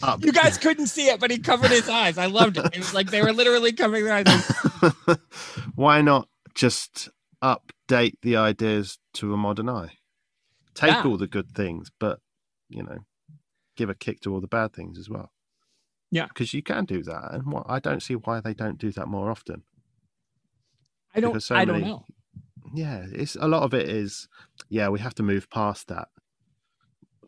[0.02, 0.22] up?
[0.24, 2.18] you guys uh, couldn't see it, but he covered his eyes.
[2.18, 2.66] I loved it.
[2.66, 5.18] It was like they were literally covering their eyes.
[5.74, 7.08] why not just
[7.42, 9.92] update the ideas to a modern eye?
[10.74, 11.02] Take Yeah.
[11.04, 12.20] all the good things, but
[12.68, 12.98] you know,
[13.76, 15.30] give a kick to all the bad things as well.
[16.10, 16.26] Yeah.
[16.28, 19.08] because you can do that, and what, I don't see why they don't do that
[19.08, 19.64] more often.
[21.14, 21.32] I don't.
[21.32, 22.04] Because so I don't many- know.
[22.74, 24.28] Yeah, it's a lot of it is,
[24.68, 26.08] yeah, we have to move past that.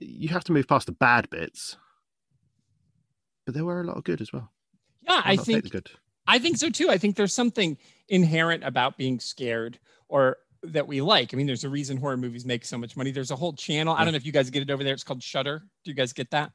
[0.01, 1.76] You have to move past the bad bits,
[3.44, 4.51] but there were a lot of good as well.
[5.03, 5.90] Yeah, I think good.
[6.26, 6.90] I think so too.
[6.90, 7.78] I think there's something
[8.09, 9.78] inherent about being scared
[10.09, 11.32] or that we like.
[11.32, 13.11] I mean, there's a reason horror movies make so much money.
[13.11, 13.94] There's a whole channel.
[13.94, 14.92] I don't know if you guys get it over there.
[14.92, 15.62] It's called Shudder.
[15.84, 16.53] Do you guys get that?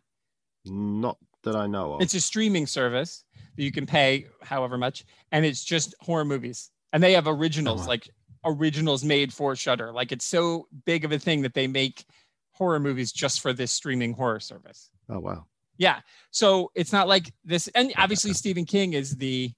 [0.65, 2.01] Not that I know of.
[2.01, 3.23] It's a streaming service
[3.55, 6.71] that you can pay however much, and it's just horror movies.
[6.93, 7.89] And they have originals, oh, wow.
[7.89, 8.09] like
[8.45, 9.91] originals made for Shudder.
[9.91, 12.05] Like it's so big of a thing that they make
[12.53, 14.89] horror movies just for this streaming horror service.
[15.09, 15.45] oh wow,
[15.77, 15.99] Yeah.
[16.31, 17.67] So it's not like this.
[17.75, 19.51] And obviously, Stephen King is the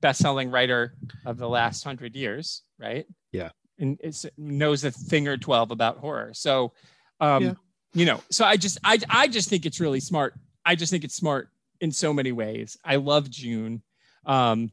[0.00, 0.94] best-selling writer
[1.24, 3.06] of the last hundred years, right?
[3.32, 3.50] Yeah.
[3.78, 3.98] And
[4.38, 6.32] knows a thing or twelve about horror.
[6.34, 6.72] So,
[7.20, 7.54] um, Yeah.
[7.94, 10.34] you know, so I just, I, I just think it's really smart.
[10.64, 11.48] I just think it's smart
[11.80, 12.76] in so many ways.
[12.84, 13.82] I love June.
[14.24, 14.70] Um,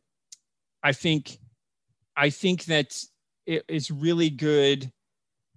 [0.82, 1.38] I think,
[2.16, 2.98] I think that
[3.46, 4.92] it is really good.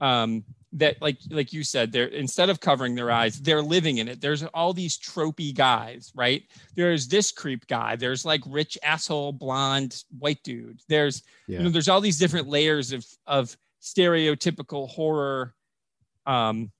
[0.01, 0.45] Um,
[0.77, 4.20] that like like you said they're instead of covering their eyes they're living in it.
[4.20, 6.43] There's all these tropey guys right?
[6.74, 7.97] There's this creep guy.
[7.97, 10.81] There's like rich asshole blonde white dude.
[10.89, 15.55] There's yeah, you know there's all these different layers of of stereotypical horror
[16.27, 16.70] um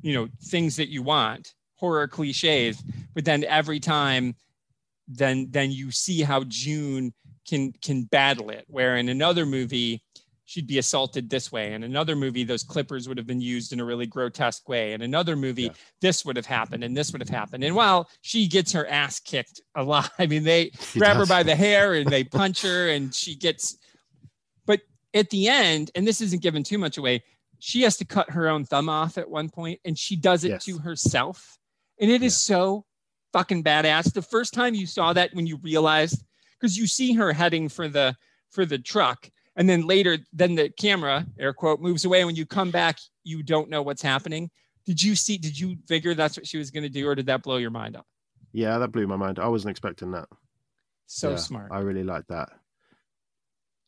[0.00, 2.82] you know things that you want horror cliches.
[3.14, 4.34] But then every time
[5.08, 7.12] then then you see how june
[7.46, 8.64] can can battle it.
[8.66, 10.02] Where in another movie
[10.46, 11.74] she'd be assaulted this way.
[11.74, 14.92] In another movie those clippers would have been used in a really grotesque way.
[14.94, 15.72] In another movie Yeah.
[16.00, 17.64] this would have happened and this would have happened.
[17.64, 21.26] And while she gets her ass kicked a lot i mean they He grab her
[21.26, 23.76] by the hair and they punch her and she gets
[24.66, 24.80] but
[25.14, 27.22] at the end and this isn't giving too much away
[27.58, 30.48] she has to cut her own thumb off at one point and she does it
[30.50, 30.64] Yes.
[30.66, 31.58] to herself.
[31.98, 32.84] And it is so
[33.32, 34.12] fucking badass.
[34.12, 36.22] The first time you saw that when you realized
[36.60, 38.14] because you see her heading for the
[38.50, 42.46] for the truck and then later then the camera air quote moves away when you
[42.46, 44.50] come back you don't know what's happening
[44.84, 47.26] did you see did you figure that's what she was going to do or did
[47.26, 48.06] that blow your mind up
[48.56, 49.38] yeah, that blew my mind.
[49.38, 50.28] I wasn't expecting that.
[51.04, 52.48] so Yeah, smart I really like that.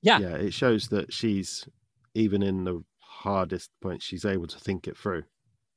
[0.03, 0.19] Yeah.
[0.19, 1.66] yeah, it shows that she's
[2.14, 5.25] even in the hardest point, she's able to think it through.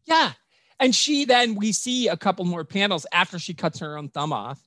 [0.06, 0.34] Yeah.
[0.78, 4.34] And she then, we see a couple more panels after she cuts her own thumb
[4.34, 4.60] off.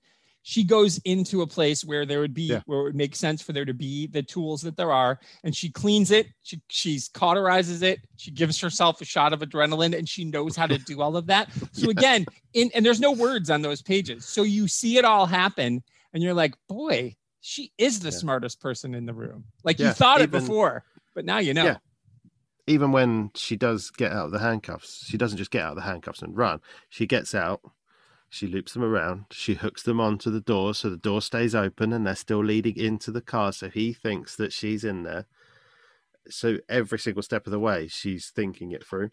[0.46, 2.60] She goes into a place where there would be, Yeah.
[2.66, 5.18] where it would make sense for there to be the tools that there are.
[5.42, 6.26] And she cleans it.
[6.42, 8.00] She she's cauterizes it.
[8.16, 11.26] She gives herself a shot of adrenaline and she knows how to do all of
[11.28, 11.48] that.
[11.72, 14.26] So again, in, and there's no words on those pages.
[14.26, 15.82] So you see it all happen
[16.12, 18.18] and you're like, boy, she is the Yeah.
[18.18, 19.44] smartest person in the room.
[19.64, 20.84] Like you Yeah, thought it before,
[21.14, 21.64] but now you know.
[21.64, 21.76] Yeah.
[22.66, 25.76] Even when she does get out of the handcuffs, she doesn't just get out of
[25.76, 26.60] the handcuffs and run.
[26.90, 27.60] She gets out,
[28.34, 31.92] she loops them around, she hooks them onto the door so the door stays open
[31.92, 33.52] and they're still leading into the car.
[33.52, 35.26] So he thinks that she's in there.
[36.28, 39.10] So every single step of the way, she's thinking it through.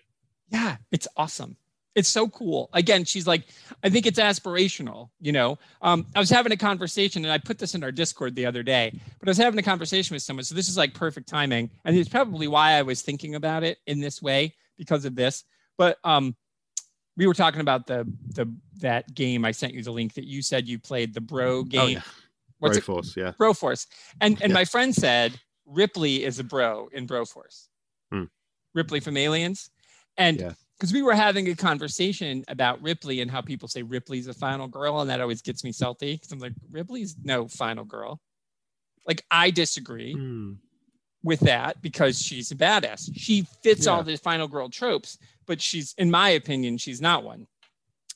[0.50, 1.56] Yeah, it's awesome.
[1.94, 2.72] It's so cool.
[2.74, 3.44] Again, she's like,
[3.84, 5.10] I think it's aspirational.
[5.20, 8.34] You know, um, I was having a conversation, and I put this in our Discord
[8.34, 8.92] the other day.
[9.20, 11.96] But I was having a conversation with someone, so this is like perfect timing, and
[11.96, 15.44] it's probably why I was thinking about it in this way because of this.
[15.78, 16.36] But um,
[17.18, 20.42] we were talking about the the that game I sent you the link that you
[20.42, 21.80] said you played the Bro game.
[21.82, 22.02] Oh, yeah.
[22.60, 23.34] What's it Broforce, yeah.
[23.40, 23.88] Broforce.
[24.22, 24.56] And and Yeah.
[24.56, 27.68] my friend said Ripley is a bro in Broforce.
[28.12, 28.26] Hmm.
[28.74, 29.70] Ripley from Aliens.
[30.18, 30.54] And Yeah.
[30.78, 34.68] because we were having a conversation about Ripley and how people say Ripley's a final
[34.68, 38.20] girl, and that always gets me salty because I'm like, Ripley's no final girl.
[39.08, 40.54] Like I disagree Hmm.
[41.24, 43.10] with that because she's a badass.
[43.16, 45.18] She fits all the final girl tropes,
[45.52, 47.46] but she's, in my opinion, she's not one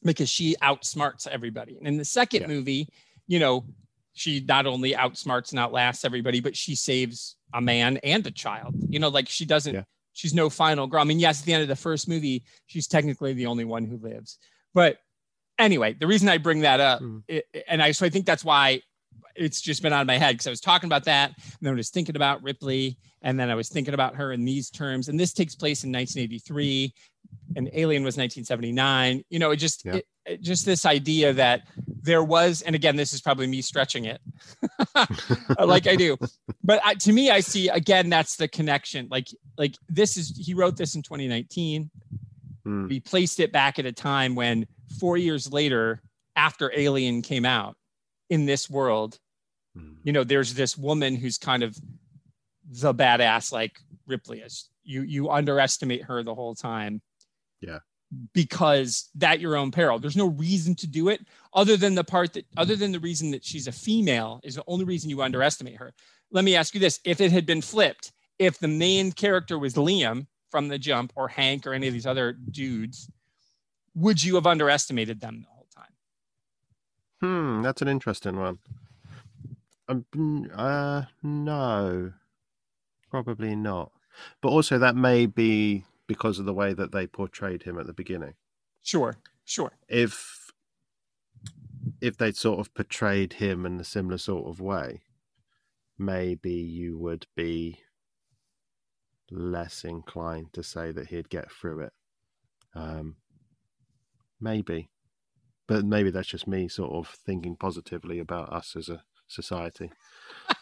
[0.03, 1.75] because she outsmarts everybody.
[1.77, 2.47] And in the second Yeah.
[2.47, 2.87] movie,
[3.27, 3.65] you know,
[4.13, 8.73] she not only outsmarts and outlasts everybody, but she saves a man and a child.
[8.87, 9.83] You know, like she doesn't, Yeah.
[10.13, 11.01] she's no final girl.
[11.01, 13.83] I mean, yes, at the end of the first movie, she's technically the only one
[13.83, 14.39] who lives.
[14.73, 14.99] But
[15.59, 17.23] anyway, the reason I bring that up, Mm.
[17.27, 18.81] it, and I, so I think that's why
[19.35, 21.75] it's just been on my head because I was talking about that and then I
[21.75, 25.07] was thinking about Ripley and then I was thinking about her in these terms.
[25.09, 26.93] And this takes place in 1983
[27.55, 29.23] and Alien was 1979.
[29.29, 29.95] You know, it just, Yeah.
[29.95, 31.61] it, it- just this idea that
[32.01, 34.19] there was, and again, this is probably me stretching it
[35.59, 36.17] like I do,
[36.63, 39.07] but I, to me, I see again, that's the connection.
[39.11, 39.27] Like,
[39.57, 41.89] like this is, he wrote this in 2019
[42.63, 42.87] Hmm.
[42.87, 44.65] we placed it back at a time when
[44.99, 46.01] four years later
[46.35, 47.75] after alien came out
[48.31, 49.19] in this world
[49.75, 49.93] Hmm.
[50.03, 51.77] you know there's this woman who's kind of
[52.69, 57.01] the badass like ripley is you you underestimate her the whole time
[57.61, 57.79] Yeah.
[58.33, 61.21] because that your own peril there's no reason to do it
[61.53, 64.63] other than the part that other than the reason that she's a female is the
[64.67, 65.93] only reason you underestimate her
[66.31, 69.73] let me ask you this if it had been flipped if the main character was
[69.75, 73.09] liam from the jump or hank or any of these other dudes
[73.95, 75.91] would you have underestimated them the whole time
[77.21, 78.59] Hmm, that's an interesting one.
[79.87, 80.05] Um,
[80.53, 82.13] uh, no,
[83.09, 83.91] probably not.
[84.41, 87.93] But also, that may be because of the way that they portrayed him at the
[87.93, 88.35] beginning.
[88.81, 90.51] sure sure If
[92.01, 95.03] if they'd sort of portrayed him in a similar sort of way,
[95.97, 97.81] maybe you would be
[99.31, 101.93] less inclined to say that he'd get through it.
[102.75, 103.17] Um,
[104.39, 104.89] maybe,
[105.67, 109.91] but maybe that's just me sort of thinking positively about us as a society.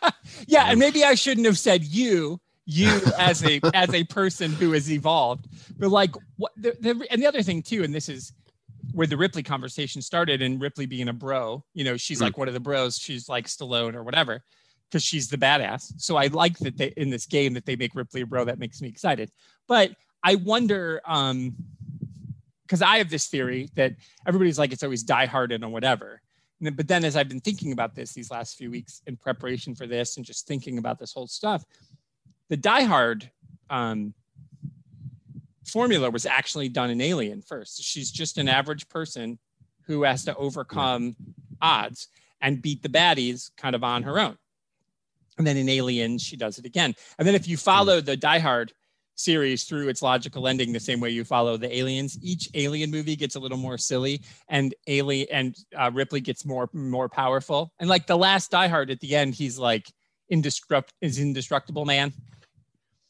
[0.47, 4.71] yeah and maybe i shouldn't have said you you as a as a person who
[4.71, 5.47] has evolved
[5.77, 8.31] but like what the, the and the other thing too and this is
[8.93, 12.23] where the ripley conversation started and ripley being a bro you know she's Mm.
[12.23, 14.41] like one of the bros she's like stallone or whatever
[14.89, 17.93] because she's the badass so i like that they in this game that they make
[17.95, 19.29] ripley a bro that makes me excited
[19.67, 19.91] but
[20.23, 21.53] i wonder um
[22.65, 23.93] because i have this theory that
[24.25, 26.21] everybody's like it's always die hard and or whatever
[26.71, 29.87] but then as I've been thinking about this these last few weeks in preparation for
[29.87, 31.63] this and just thinking about this whole stuff,
[32.49, 33.29] the Die Hard
[33.69, 34.13] um,
[35.65, 37.81] formula was actually done in Alien first.
[37.83, 39.39] She's just an average person
[39.85, 41.15] who has to overcome
[41.61, 42.07] odds
[42.41, 44.37] and beat the baddies kind of on her own.
[45.37, 46.93] And then in Alien, she does it again.
[47.17, 48.73] And then if you follow the Die Hard
[49.15, 52.17] series through its logical ending the same way you follow the aliens.
[52.21, 56.69] Each alien movie gets a little more silly and alien and uh, ripley gets more
[56.73, 57.71] more powerful.
[57.79, 59.91] And like the last die hard at the end he's like
[60.31, 62.11] indestruct is indestructible man.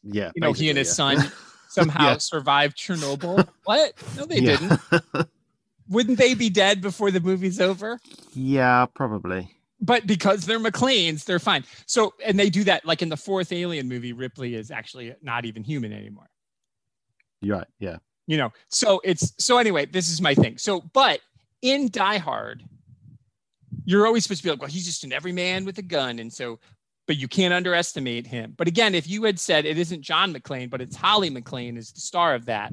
[0.03, 1.31] Yeah, You know, he and his basically, son
[1.69, 2.17] somehow Yeah.
[2.17, 3.47] survived chernobyl.
[3.63, 3.93] What?
[4.17, 4.57] No they yeah.
[4.57, 5.27] didn't.
[5.89, 7.99] Wouldn't they be dead before the movie's over?
[8.33, 9.49] Yeah, probably.
[9.83, 11.65] But because they're McClane's, they're fine.
[11.85, 15.43] So, and they do that like in the fourth Alien movie, Ripley is actually not
[15.45, 16.29] even human anymore.
[17.41, 17.67] You're right.
[17.79, 17.97] Yeah.
[18.25, 20.57] You know, so it's so anyway, this is my thing.
[20.57, 21.19] So, but
[21.61, 22.63] in Die Hard,
[23.83, 26.19] you're always supposed to be like, well, he's just an everyman with a gun.
[26.19, 26.59] And so,
[27.05, 28.53] but you can't underestimate him.
[28.57, 31.91] But again, if you had said it isn't John McClane, but it's Holly McClane is
[31.91, 32.71] the star of that,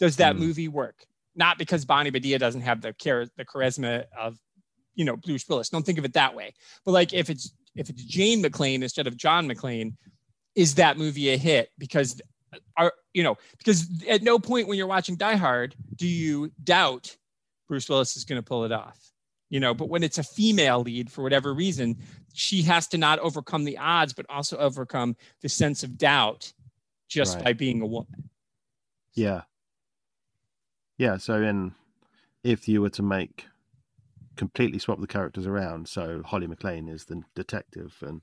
[0.00, 0.40] does that Mm.
[0.40, 1.06] movie work?
[1.36, 4.36] Not because Bonnie Bedelia doesn't have the char- the charisma of,
[4.94, 5.68] you know, Bruce Willis.
[5.68, 6.54] Don't think of it that way.
[6.84, 9.94] But like if it's if it's Jane McClane instead of John McClane,
[10.54, 11.70] is that movie a hit?
[11.78, 12.20] Because
[12.76, 17.16] are you know because at no point when you're watching Die Hard do you doubt
[17.72, 18.98] Bruce Willis is going to pull it off.
[19.48, 21.96] You know, but when it's a female lead for whatever reason,
[22.34, 26.52] she has to not overcome the odds, but also overcome the sense of doubt
[27.08, 27.44] just Right.
[27.44, 28.28] by being a woman.
[29.14, 29.42] Yeah.
[30.98, 31.16] Yeah.
[31.16, 31.74] So in
[32.44, 33.46] if you were to make
[34.36, 38.22] completely swap the characters around, so Holly McClane is the detective and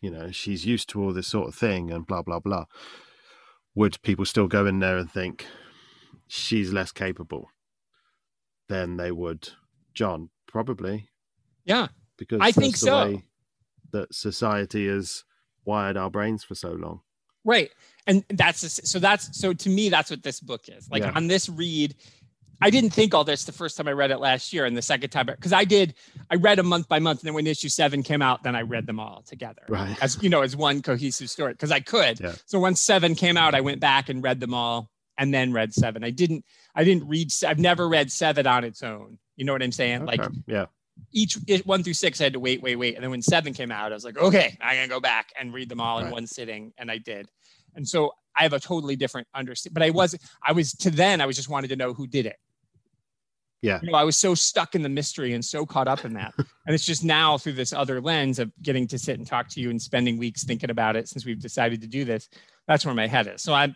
[0.00, 2.64] you know, she's used to all this sort of thing and blah blah blah.
[3.74, 5.46] Would people still go in there and think
[6.26, 7.50] she's less capable
[8.68, 9.50] than they would
[9.94, 10.30] John?
[10.46, 11.08] Probably.
[11.64, 11.88] Yeah.
[12.16, 13.20] Because I think so.
[13.92, 15.24] that society has
[15.64, 17.00] wired our brains for so long.
[17.44, 17.70] Right.
[18.06, 20.88] And that's so that's so to me that's what this book is.
[20.90, 21.12] Like Yeah.
[21.14, 21.94] on this read
[22.60, 24.82] I didn't think all this the first time I read it last year and the
[24.82, 25.94] second time because I did
[26.30, 28.62] I read them month by month and then when issue 7 came out then I
[28.62, 29.62] read them all together.
[29.68, 29.96] Right.
[30.00, 32.20] As you know as one cohesive story because I could.
[32.20, 32.34] Yeah.
[32.46, 35.72] So once 7 came out I went back and read them all and then read
[35.72, 36.02] 7.
[36.02, 36.44] I didn't
[36.74, 39.18] I didn't read I've never read 7 on its own.
[39.36, 40.04] You know what I'm saying?
[40.04, 40.66] Like yeah.
[41.12, 42.96] each one through six, I had to wait, wait, wait.
[42.96, 45.54] And then when seven came out, I was like, okay, I'm gonna go back and
[45.54, 47.28] read them all in one sitting, and I did.
[47.76, 49.74] And so I have a totally different understanding.
[49.74, 52.26] But I was, I was to then, I was just wanted to know who did
[52.26, 52.36] it.
[53.62, 53.80] Yeah.
[53.82, 56.32] You know, I was so stuck in the mystery and so caught up in that.
[56.38, 59.60] and it's just now through this other lens of getting to sit and talk to
[59.60, 62.28] you and spending weeks thinking about it since we've decided to do this.
[62.68, 63.42] That's where my head is.
[63.42, 63.74] So I'm,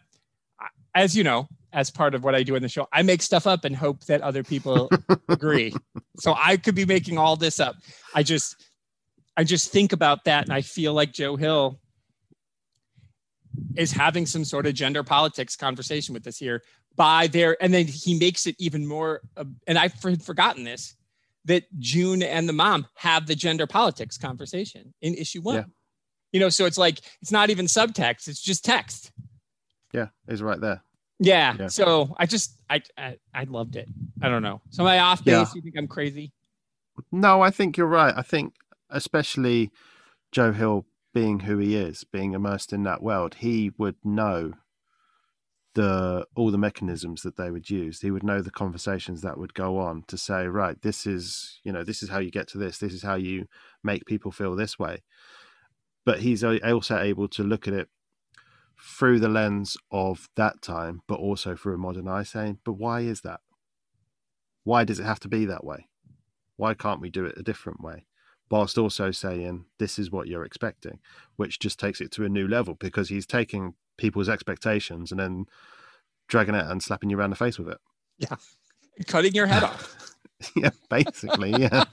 [0.61, 3.23] I- as you know, as part of what I do in the show, I make
[3.23, 4.91] stuff up and hope that other people
[5.29, 5.75] agree.
[6.19, 7.77] So I could be making all this up.
[8.15, 8.67] I just
[9.37, 11.81] I just think about that and I feel like Joe Hill
[13.77, 16.63] is having some sort of gender politics conversation with us here
[16.97, 20.97] by their and then he makes it even more uh, and I had forgotten this
[21.45, 25.55] that June and the mom have the gender politics conversation in issue 1.
[25.57, 25.65] Yeah.
[26.33, 29.13] You know, so it's like it's not even subtext, it's just text.
[29.93, 30.09] Yeah.
[30.27, 30.83] It's right there.
[31.19, 31.55] Yeah.
[31.59, 31.67] Yeah.
[31.69, 33.89] So I just I, I I loved it.
[34.23, 34.61] I don't know.
[34.71, 35.33] So am I off base?
[35.35, 35.47] Yeah.
[35.55, 36.33] You think I'm crazy?
[37.11, 38.15] No, I think you're right.
[38.17, 38.55] I think,
[38.91, 39.71] especially
[40.31, 44.55] Joe Hill being who he is, being immersed in that world, he would know
[45.75, 48.01] the all the mechanisms that they would use.
[48.01, 51.73] He would know the conversations that would go on to say, right, this is you
[51.73, 52.79] know this is how you get to this.
[52.79, 53.47] This is how you
[53.83, 55.03] make people feel this way.
[56.05, 57.89] But he's also able to look at it
[58.99, 63.01] through the lens of that time, but also through a modern eye, saying, but why
[63.01, 63.39] is that?
[64.65, 65.87] Why does it have to be that way?
[66.57, 68.05] why can't we do it a different way
[68.51, 71.01] whilst also saying this is what you're expecting
[71.37, 75.47] which just takes it to a new level because he's taking people's expectations and then
[76.29, 77.79] dragging it and slapping you around the face with it
[78.19, 78.37] Yeah.
[79.07, 79.97] Cutting your head off.
[80.57, 81.85] yeah basically yeah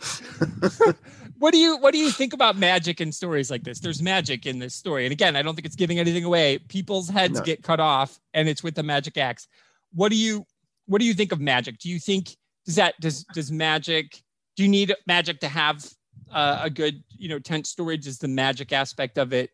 [1.38, 3.80] what do you what do you think about magic in stories like this?
[3.80, 5.06] There's magic in this story.
[5.06, 6.58] And again, I don't think it's giving anything away.
[6.68, 7.46] People's heads No.
[7.46, 9.48] get cut off and it's with the magic axe.
[9.94, 10.46] What do you
[10.88, 11.78] what do you think of magic?
[11.78, 12.36] Do you think
[12.66, 14.22] does that does does magic
[14.56, 15.86] do you need magic to have
[16.32, 17.98] uh, a good, you know, tent story?
[17.98, 19.52] Does the magic aspect of it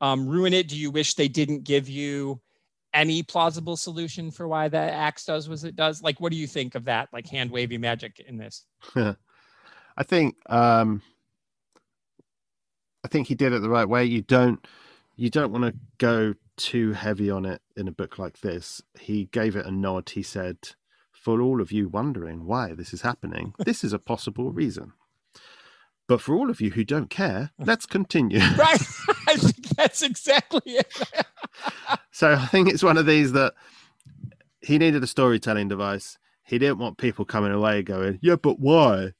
[0.00, 0.68] um, ruin it?
[0.68, 2.40] Do you wish they didn't give you
[2.94, 6.02] any plausible solution for why the axe does what it does?
[6.02, 7.08] Like, what do you think of that?
[7.12, 8.64] Like hand wavy magic in this?
[9.98, 11.02] i think um
[13.04, 14.66] i think he did it the right way you don't
[15.16, 19.26] you don't want to go too heavy on it in a book like this he
[19.26, 20.56] gave it a nod he said
[21.12, 24.92] for all of you wondering why this is happening this is a possible reason
[26.08, 28.80] but for all of you who don't care let's continue Right.
[29.28, 30.92] I think that's exactly it.
[32.10, 33.54] So I think it's one of these that
[34.60, 36.18] he needed a storytelling device.
[36.44, 39.12] He didn't want people coming away going, "Yeah, but why?"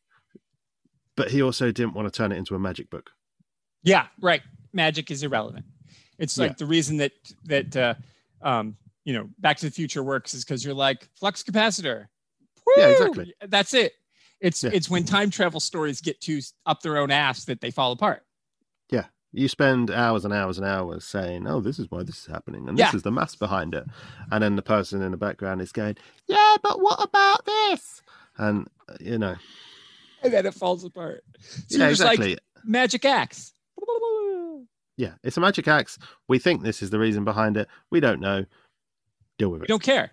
[1.17, 3.11] But he also didn't want to turn it into a magic book.
[3.85, 4.43] Yeah, right.
[4.73, 5.67] Magic is irrelevant.
[6.19, 6.55] It's like Yeah.
[6.59, 7.13] the reason that
[7.45, 7.95] that uh,
[8.43, 12.07] um, you know Back to the Future works is because you're like flux capacitor.
[12.77, 13.33] Yeah, exactly.
[13.47, 13.93] That's it.
[14.41, 14.71] It's Yeah.
[14.73, 18.25] it's when time travel stories get too up their own ass that they fall apart.
[18.91, 19.07] Yeah.
[19.33, 22.69] You spend hours and hours and hours saying, "Oh, this is why this is happening,
[22.69, 22.87] and Yeah.
[22.87, 23.85] this is the maths behind it,"
[24.31, 28.01] and then the person in the background is going, "Yeah, but what about this?"
[28.37, 28.69] And
[29.01, 29.37] you know,
[30.23, 31.25] And then it falls apart.
[31.69, 32.31] So yeah, exactly.
[32.31, 33.53] like magic axe.
[34.97, 35.99] yeah, it's a magic axe.
[36.27, 37.69] We think this is the reason behind it.
[37.91, 38.47] We don't know.
[39.39, 39.69] Deal with We it.
[39.69, 40.13] don't care.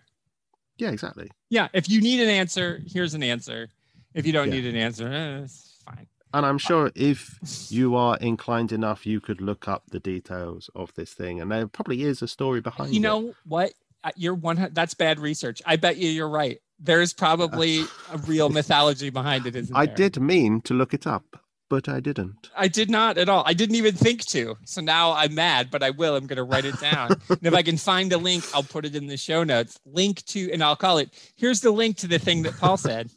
[0.78, 1.32] Yeah, exactly.
[1.50, 1.70] Yeah.
[1.74, 3.70] If you need an answer, here's an answer.
[4.16, 4.56] If you don't Yeah.
[4.56, 6.08] need an answer, eh, it's fine.
[6.34, 7.38] And I'm sure if
[7.70, 11.68] you are inclined enough, you could look up the details of this thing, and there
[11.68, 12.94] probably is a story behind it.
[12.94, 13.04] you it.
[13.04, 14.70] know what uh, you're one.
[14.74, 15.62] That's bad research.
[15.66, 16.60] I bet you you're right.
[16.80, 19.56] There's probably a real mythology behind it.
[19.56, 19.80] Isn't it?
[19.80, 19.96] I there?
[19.96, 21.40] did mean to look it up,
[21.70, 22.50] but I didn't.
[22.56, 23.44] I did not at all.
[23.46, 24.58] I didn't even think to.
[24.66, 26.18] So now I'm mad, but I will.
[26.18, 27.12] I'm going to write it down.
[27.30, 29.80] and if I can find a link, I'll put it in the show notes.
[29.86, 31.12] Link to, and I'll call it.
[31.38, 33.10] Here's the link to the thing that Paul said.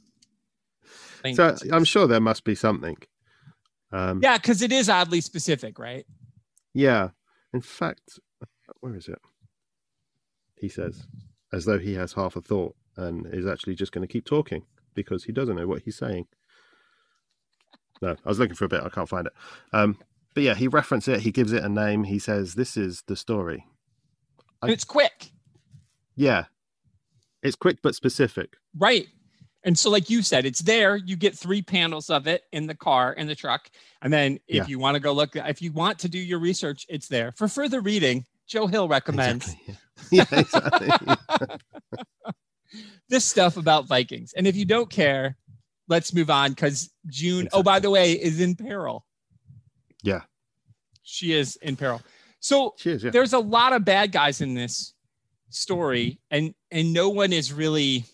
[1.34, 2.96] So I'm sure there must be something.
[3.92, 6.04] Um, yeah, because it is oddly specific, right?
[6.74, 7.10] Yeah.
[7.52, 8.18] In fact,
[8.80, 9.18] where is it?
[10.56, 11.06] He says,
[11.52, 14.64] as though he has half a thought and is actually just going to keep talking
[14.94, 16.26] because he doesn't know what he's saying.
[18.02, 18.82] No, I was looking for a bit.
[18.82, 19.32] I can't find it.
[19.72, 19.98] Um,
[20.34, 21.20] but yeah, he references it.
[21.22, 22.04] He gives it a name.
[22.04, 23.66] He says, "This is the story."
[24.62, 25.30] And it's quick,
[26.16, 26.44] Yeah,
[27.42, 28.56] it's quick but specific.
[28.76, 29.06] right?
[29.64, 30.96] And so, like you said, it's there.
[30.96, 33.68] You get three panels of it in the car, in the truck.
[34.02, 34.66] And then if Yeah.
[34.66, 37.32] you want to go look, if you want to do your research, it's there.
[37.36, 39.76] For further reading, Joe Hill recommends Exactly.
[40.10, 41.16] Yeah, yeah exactly.
[43.08, 44.32] this stuff about Vikings.
[44.34, 45.36] And if you don't care,
[45.88, 49.04] let's move on because June, oh, by the way, is in peril.
[50.02, 50.22] Yeah.
[51.02, 52.00] She is in peril.
[52.40, 52.74] So.
[52.84, 53.10] Yeah.
[53.10, 54.94] there's a lot of bad guys in this
[55.50, 58.04] story, and and no one is really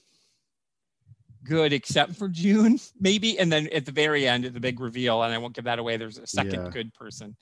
[1.45, 3.39] good except for June, maybe.
[3.39, 5.79] And then at the very end, at the big reveal, and I won't give that
[5.79, 6.71] away, there's a second Yeah.
[6.71, 7.37] good person.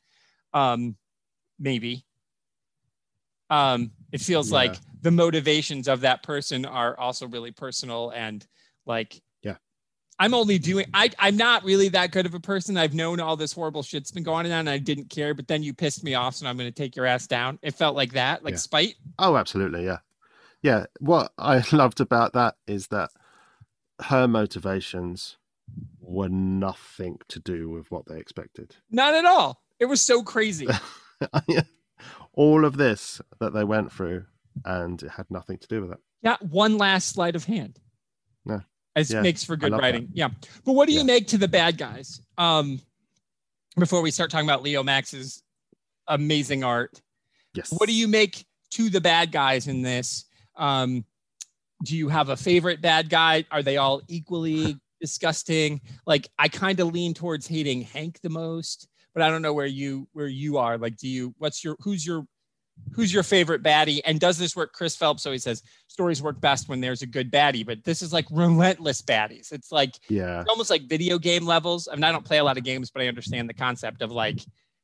[0.53, 0.97] Um,
[1.59, 2.05] maybe.
[3.51, 4.57] Um, it feels Yeah.
[4.57, 8.47] like the motivations of that person are also really personal and
[8.87, 9.57] like Yeah.
[10.19, 12.77] I'm only doing I I'm not really that good of a person.
[12.77, 15.63] I've known all this horrible shit's been going on and I didn't care, but then
[15.63, 17.59] you pissed me off, so I'm gonna take your ass down.
[17.63, 18.59] It felt like that, like Yeah.
[18.59, 18.95] spite.
[19.19, 19.85] Oh, absolutely.
[19.85, 19.99] Yeah.
[20.63, 20.87] Yeah.
[21.01, 23.11] What I loved about that is that
[24.01, 25.37] her motivations
[26.01, 28.77] were nothing to do with what they expected.
[28.91, 29.63] Not at all.
[29.79, 30.67] It was so crazy.
[32.35, 34.25] All of this that they went through,
[34.65, 35.99] and it had nothing to do with it.
[36.23, 37.79] Yeah, one last sleight of hand.
[38.45, 38.61] No.
[38.97, 39.85] As Yeah, makes for good love that.
[39.93, 40.09] writing.
[40.13, 40.29] Yeah.
[40.65, 41.05] But what do you Yeah.
[41.07, 42.21] make to the bad guys?
[42.39, 42.81] Um
[43.79, 45.43] before we start talking about Leomacs's
[46.09, 47.01] amazing art.
[47.55, 47.73] Yes.
[47.73, 50.25] What do you make to the bad guys in this?
[50.57, 51.05] Um
[51.83, 53.45] do you have a favorite bad guy?
[53.51, 55.81] Are they all equally disgusting?
[56.07, 59.67] Like I kind of lean towards hating Hank the most, but I don't know where
[59.67, 60.79] you where you are.
[60.79, 62.25] Like do you what's your who's your
[62.93, 64.01] who's your favorite baddie?
[64.05, 64.73] And does this work?
[64.73, 68.13] Chris Phelps always says stories work best when there's a good baddie, but this is
[68.13, 69.53] like relentless baddies.
[69.53, 70.41] It's like Yeah.
[70.41, 71.87] it's almost like video game levels.
[71.91, 74.11] I mean, I don't play a lot of games, but I understand the concept of
[74.11, 74.41] like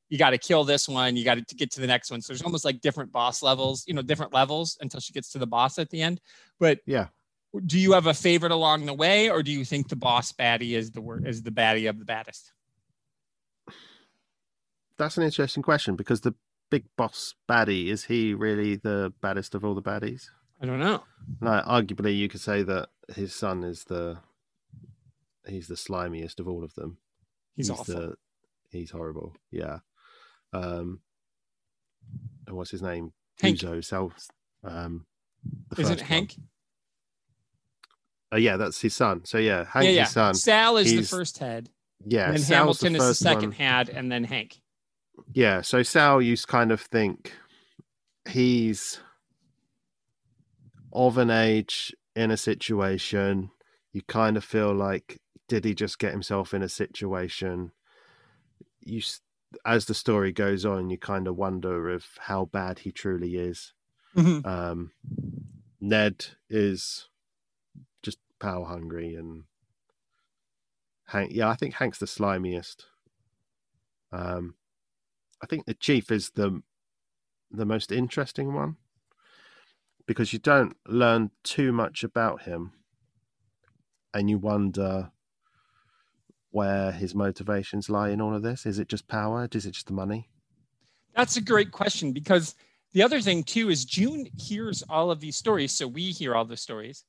[0.08, 2.20] you got to kill this one, you got to get to the next one.
[2.22, 5.38] So there's almost like different boss levels, you know, different levels until she gets to
[5.38, 6.20] the boss at the end.
[6.58, 7.08] But Yeah.
[7.66, 10.76] do you have a favorite along the way, or do you think the boss baddie
[10.76, 12.52] is the word is the baddie of the baddest?
[14.96, 16.34] That's an interesting question because the
[16.70, 20.28] big boss baddie is he really the baddest of all the baddies?
[20.60, 21.04] I don't know.
[21.40, 24.18] Like, arguably, you could say that his son is the
[25.46, 26.98] he's the slimiest of all of them.
[27.54, 27.84] He's, awful.
[27.94, 28.14] the
[28.70, 29.36] he's horrible.
[29.50, 29.78] Yeah.
[30.52, 31.00] Um.
[32.48, 33.12] What's his name?
[33.40, 33.58] Hank.
[33.58, 34.12] Uzo.
[34.64, 35.06] Um.
[35.76, 36.06] Is it one.
[36.06, 36.36] Hank?
[38.30, 39.24] Oh yeah, that's his son.
[39.24, 40.04] So yeah, Hank's yeah, yeah.
[40.04, 40.34] his son.
[40.34, 41.70] Sal is the first head,
[42.04, 43.52] Yeah, and then Sal's Hamilton is the second one.
[43.52, 44.60] head, and then Hank.
[45.32, 47.32] Yeah, so Sal, you kind of think
[48.28, 49.00] he's
[50.92, 53.50] of an age in a situation.
[53.92, 57.72] You kind of feel like, did he just get himself in a situation?
[58.80, 59.00] You,
[59.64, 63.72] as the story goes on, you kind of wonder of how bad he truly is.
[64.14, 64.44] Mhm.
[64.46, 64.92] Um,
[65.80, 67.08] Ned is
[68.02, 69.44] just power hungry, and
[71.06, 71.32] Hank.
[71.32, 72.84] Yeah, I think Hank's the slimiest.
[74.12, 74.54] Um,
[75.42, 76.62] I think the chief is the
[77.50, 78.76] the most interesting one
[80.06, 82.72] because you don't learn too much about him,
[84.12, 85.12] and you wonder
[86.58, 88.66] where his motivations lie in all of this.
[88.66, 89.48] Is it just power?
[89.52, 90.28] Is it just the money?
[91.14, 92.56] That's a great question because
[92.94, 96.44] the other thing too is June hears all of these stories, so we hear all
[96.44, 97.04] the stories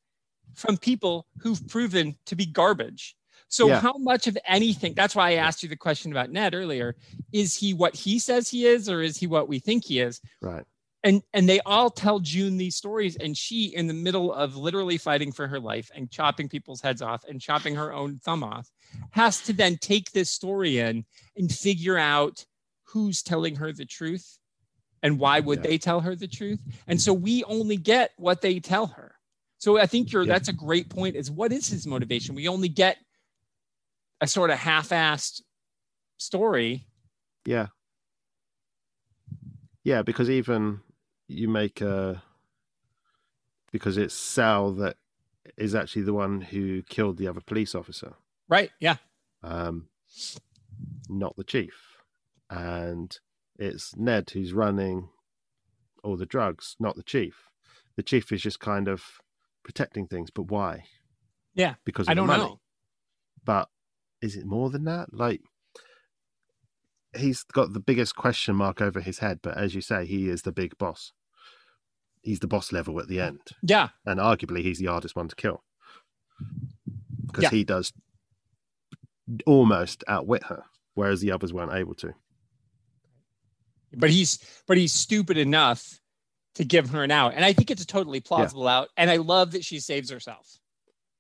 [0.54, 3.16] from people who've proven to be garbage.
[3.48, 3.80] So Yeah.
[3.80, 4.94] how much of anything?
[4.94, 6.96] That's why I asked you the question about Ned earlier.
[7.32, 10.22] Is he what he says he is, or is he what we think he is?
[10.42, 10.66] Right.
[11.04, 14.98] And and they all tell June these stories, and she, in the middle of literally
[14.98, 18.70] fighting for her life and chopping people's heads off and chopping her own thumb off,
[19.12, 21.06] has to then take this story in
[21.38, 22.46] and figure out
[22.84, 24.40] who's telling her the truth
[25.02, 25.70] and why would Yeah.
[25.70, 29.16] they tell her the truth and so we only get what they tell her
[29.60, 30.34] so i think you're Yeah.
[30.34, 32.98] that's a great point is what is his motivation we only get
[34.22, 35.42] a sort of half-assed
[36.18, 36.88] story
[37.46, 37.68] Yeah.
[39.84, 40.82] Yeah, because even
[41.30, 42.22] you make a
[43.72, 44.98] because it's Sal that
[45.58, 48.14] is actually the one who killed the other police officer,
[48.48, 48.72] Right.
[48.80, 48.96] Yeah.
[49.44, 49.88] um,
[51.08, 51.74] not the chief.
[52.50, 53.16] And
[53.58, 55.10] it's Ned who's running
[56.04, 57.50] all the drugs, not the chief.
[57.96, 59.04] The chief is just kind of
[59.64, 60.86] protecting things, but why?
[61.54, 62.44] Yeah, because of I don't money.
[62.44, 62.60] know.
[63.46, 63.70] But
[64.22, 65.14] is it more than that?
[65.14, 65.42] Like
[67.16, 70.42] he's got the biggest question mark over his head, but as you say, he is
[70.44, 71.12] the big boss.
[72.22, 73.28] He's the boss level at the mm.
[73.28, 73.90] end, Yeah.
[74.06, 75.64] and arguably he's the hardest one to kill
[77.28, 77.50] because Yeah.
[77.50, 77.94] he does
[79.46, 80.64] almost outwit her,
[80.96, 82.14] whereas the others weren't able to.
[83.94, 86.00] But he's but he's stupid enough
[86.56, 87.34] to give her an out.
[87.36, 88.90] And I think it's a totally plausible out.
[88.98, 90.58] And I love that she saves herself.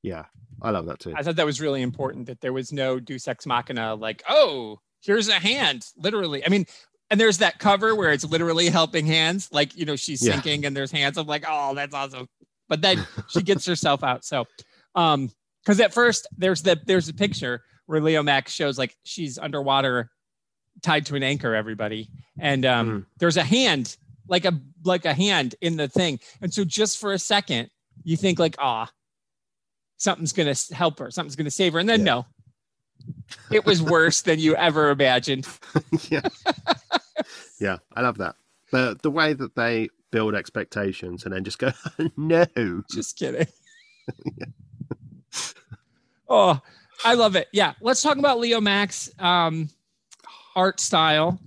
[0.01, 0.25] Yeah,
[0.61, 1.13] I love that too.
[1.15, 4.79] I thought that was really important that there was no Deus Ex Machina, like, oh,
[5.01, 6.45] here's a hand, literally.
[6.45, 6.65] I mean,
[7.11, 10.33] and there's that cover where it's literally helping hands, like, you know, she's Yeah.
[10.33, 11.17] sinking and there's hands.
[11.17, 12.27] I'm like, oh, that's awesome.
[12.67, 14.23] But then she gets herself out.
[14.25, 14.45] So,
[14.95, 15.31] um,
[15.63, 20.09] because at first there's the there's a picture where Leomacs shows like she's underwater,
[20.81, 21.53] tied to an anchor.
[21.55, 23.97] Everybody, and um, there's a hand,
[24.27, 24.53] like a
[24.83, 27.69] like a hand in the thing, and so just for a second,
[28.03, 28.89] you think like, ah,
[29.97, 32.05] something's gonna help her, something's gonna save her, and then Yeah.
[32.05, 32.25] no,
[33.51, 35.47] it was worse than you ever imagined.
[36.09, 36.21] yeah,
[37.59, 38.35] yeah, I love that.
[38.71, 41.71] The the way that they build expectations and then just go,
[42.17, 42.45] no,
[42.89, 43.47] Just kidding.
[46.29, 46.59] oh,
[47.03, 47.47] I love it.
[47.51, 49.69] Yeah, let's talk about Leomacs um,
[50.55, 51.39] art style.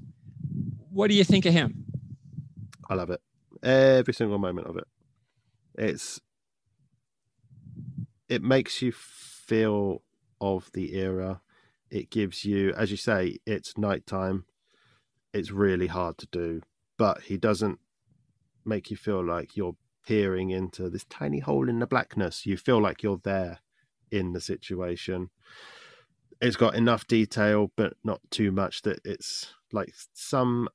[0.90, 1.84] What do you think of him?
[2.88, 3.20] I love it.
[3.62, 4.86] Every single moment of it.
[5.76, 6.20] It's
[8.28, 10.02] it makes you feel
[10.42, 11.40] of the era.
[11.90, 14.44] It gives you, as you say, it's nighttime.
[15.32, 16.60] It's really hard to do,
[16.98, 17.78] but he doesn't
[18.66, 19.76] make you feel like you're
[20.06, 22.44] peering into this tiny hole in the blackness.
[22.44, 23.60] You feel like you're there
[24.10, 25.30] in the situation.
[26.40, 30.68] It's got enough detail, but not too much that it's like some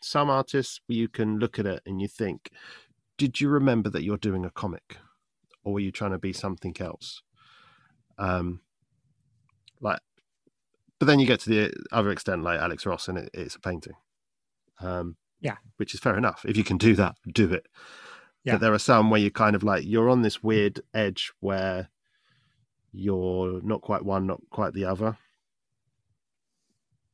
[0.00, 2.50] some artists you can look at it and you think,
[3.18, 4.96] did you remember that you're doing a comic,
[5.64, 7.22] or were you trying to be something else?
[8.18, 8.60] Um,
[9.82, 10.00] like,
[10.98, 13.60] but then you get to the other extent, like Alex Ross, and it, it's a
[13.60, 13.94] painting.
[14.80, 15.56] Um, Yeah.
[15.76, 16.44] which is fair enough.
[16.48, 17.66] If you can do that, do it.
[18.44, 18.54] Yeah.
[18.54, 21.88] But there are some where you're kind of like you're on this weird edge where
[22.92, 25.16] you're not quite one, not quite the other.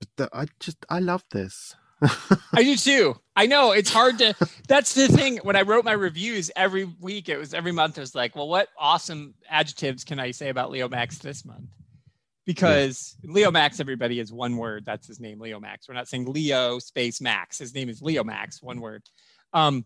[0.01, 1.75] But the, I just I love this.
[2.53, 3.17] I do too.
[3.35, 4.35] I know it's hard to.
[4.69, 5.39] That's the thing.
[5.39, 7.99] When I wrote my reviews every week, it was every month.
[7.99, 11.69] It was like, well, what awesome adjectives can I say about Leomacs this month?
[12.49, 14.87] Because Leomacs, everybody is one word.
[14.87, 15.87] That's his name, Leomacs.
[15.87, 17.59] We're not saying Leo space Max.
[17.59, 19.03] His name is Leomacs, one word.
[19.53, 19.85] Um,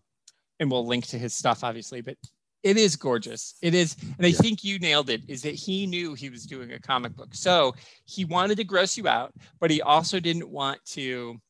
[0.61, 1.99] and we'll link to his stuff, obviously.
[1.99, 2.15] But
[2.63, 3.55] it is gorgeous.
[3.61, 4.37] It is, and I Yeah.
[4.37, 5.23] think you nailed it.
[5.27, 8.95] Is that he knew he was doing a comic book, so he wanted to gross
[8.95, 11.41] you out, but he also didn't want to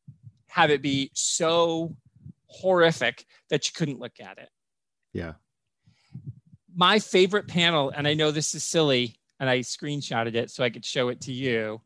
[0.47, 1.95] have it be so
[2.47, 4.49] horrific that you couldn't look at it.
[5.13, 5.33] yeah.
[6.75, 10.69] My favorite panel, and I know this is silly, and I screenshotted it so I
[10.69, 11.81] could show it to you.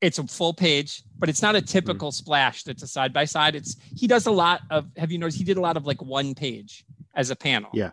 [0.00, 1.66] It's a full page, but it's not a mm-hmm.
[1.66, 3.54] typical splash that's a side by side.
[3.54, 6.02] It's he does a lot of have you noticed he did a lot of like
[6.02, 6.84] one page
[7.14, 7.70] as a panel.
[7.72, 7.92] Yeah.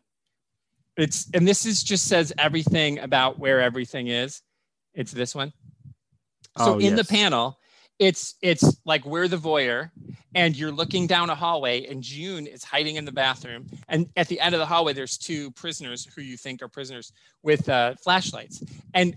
[0.98, 4.42] It's and this is just says everything about where everything is.
[4.96, 5.54] It's this one.
[6.58, 7.60] So Oh, in the panel,
[8.00, 9.92] it's it's like we're the voyeur,
[10.36, 14.28] and you're looking down a hallway, and June is hiding in the bathroom, and at
[14.28, 17.12] the end of the hallway, there's two prisoners who you think are prisoners
[17.44, 18.64] with uh, flashlights,
[18.94, 19.16] and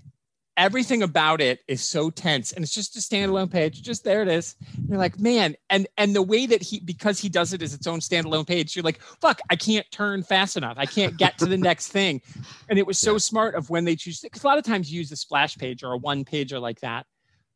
[0.58, 3.82] everything about it is so tense, and it's just a standalone page.
[3.82, 4.56] Just there it is.
[4.88, 7.86] You're like, man, and and the way that he because he does it as its
[7.86, 10.76] own standalone page, you're like, fuck, I can't turn fast enough.
[10.78, 12.20] I can't get to the next thing,
[12.68, 13.18] and it was so Yeah.
[13.18, 15.82] smart of when they choose because a lot of times you use a splash page
[15.82, 17.06] or a one page or like that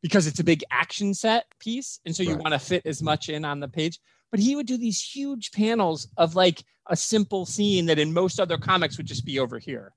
[0.01, 1.99] because it's a big action set piece.
[2.05, 2.41] And so you Right.
[2.43, 3.99] want to fit as much in on the page.
[4.31, 8.39] But he would do these huge panels of like a simple scene that in most
[8.39, 9.93] other comics would just be over here,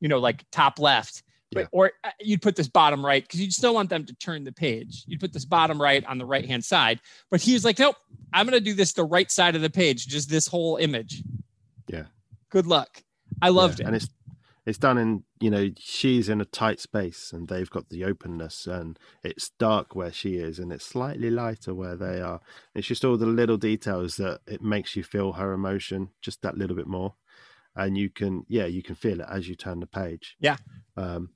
[0.00, 1.22] you know, like top left.
[1.52, 1.66] But, Yeah.
[1.72, 4.52] Or uh, you'd put this bottom right because you'd still want them to turn the
[4.52, 5.04] page.
[5.06, 7.00] You'd put this bottom right on the right hand side.
[7.30, 7.96] But he was like, nope,
[8.32, 11.22] I'm going to do this the right side of the page, just this whole image.
[11.88, 12.04] Yeah.
[12.50, 13.02] Good luck.
[13.42, 13.86] I loved Yeah, it.
[13.88, 14.08] and it's
[14.66, 18.66] it's done in you know she's in a tight space and they've got the openness
[18.66, 22.40] and it's dark where she is and it's slightly lighter where they are
[22.74, 26.56] it's just all the little details that it makes you feel her emotion just that
[26.56, 27.14] little bit more
[27.76, 30.56] and you can yeah you can feel it as you turn the page Yeah.
[30.96, 31.30] um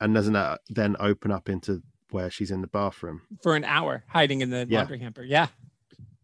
[0.00, 4.04] and doesn't that then open up into where she's in the bathroom for an hour
[4.08, 4.80] hiding in the Yeah.
[4.80, 5.22] laundry hamper.
[5.24, 5.48] Yeah.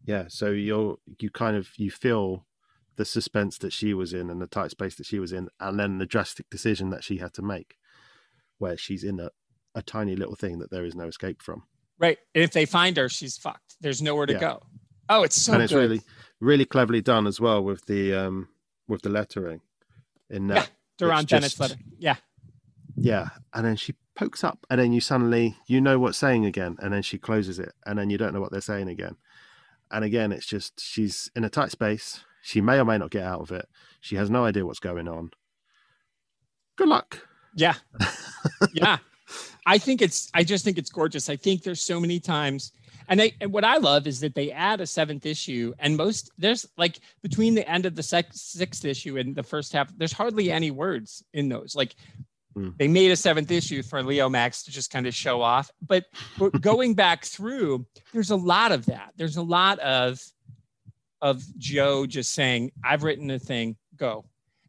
[0.05, 2.45] yeah so you're you kind of you feel
[2.95, 5.79] the suspense that she was in and the tight space that she was in, and
[5.79, 7.77] then the drastic decision that she had to make,
[8.59, 9.29] where she's in a,
[9.75, 11.63] a tiny little thing that there is no escape from.
[11.99, 12.17] Right.
[12.35, 13.75] And if they find her, she's fucked.
[13.81, 14.39] There's nowhere to Yeah.
[14.39, 14.63] go.
[15.09, 15.79] Oh, it's so and it's good.
[15.79, 16.01] really,
[16.39, 18.47] really cleverly done as well with the um
[18.87, 19.61] with the lettering
[20.29, 20.69] in that.
[20.99, 21.75] Deron it's Bennett's letter.
[21.97, 22.15] Yeah.
[22.95, 26.77] Yeah, and then she pokes up, and then you suddenly you know what's saying again,
[26.79, 29.15] and then she closes it, and then you don't know what they're saying again,
[29.91, 32.23] and again it's just she's in a tight space.
[32.43, 33.67] She may or may not get out of it.
[34.01, 35.31] She has no idea what's going on.
[36.75, 37.25] Good luck.
[37.55, 37.75] Yeah.
[38.73, 38.97] yeah.
[39.65, 41.29] I think it's I just think it's gorgeous.
[41.29, 42.73] I think there's so many times
[43.07, 46.31] and, I, and what I love is that they add a seventh issue and most
[46.37, 50.11] there's like between the end of the sec, sixth issue and the first half there's
[50.13, 51.75] hardly any words in those.
[51.75, 51.95] Like
[52.55, 52.69] Hmm.
[52.77, 56.05] they made a seventh issue for Leomacs to just kind of show off, but,
[56.37, 59.13] but going back through there's a lot of that.
[59.15, 60.21] There's a lot of
[61.23, 64.25] of Joe just saying, "I've written a thing, go,"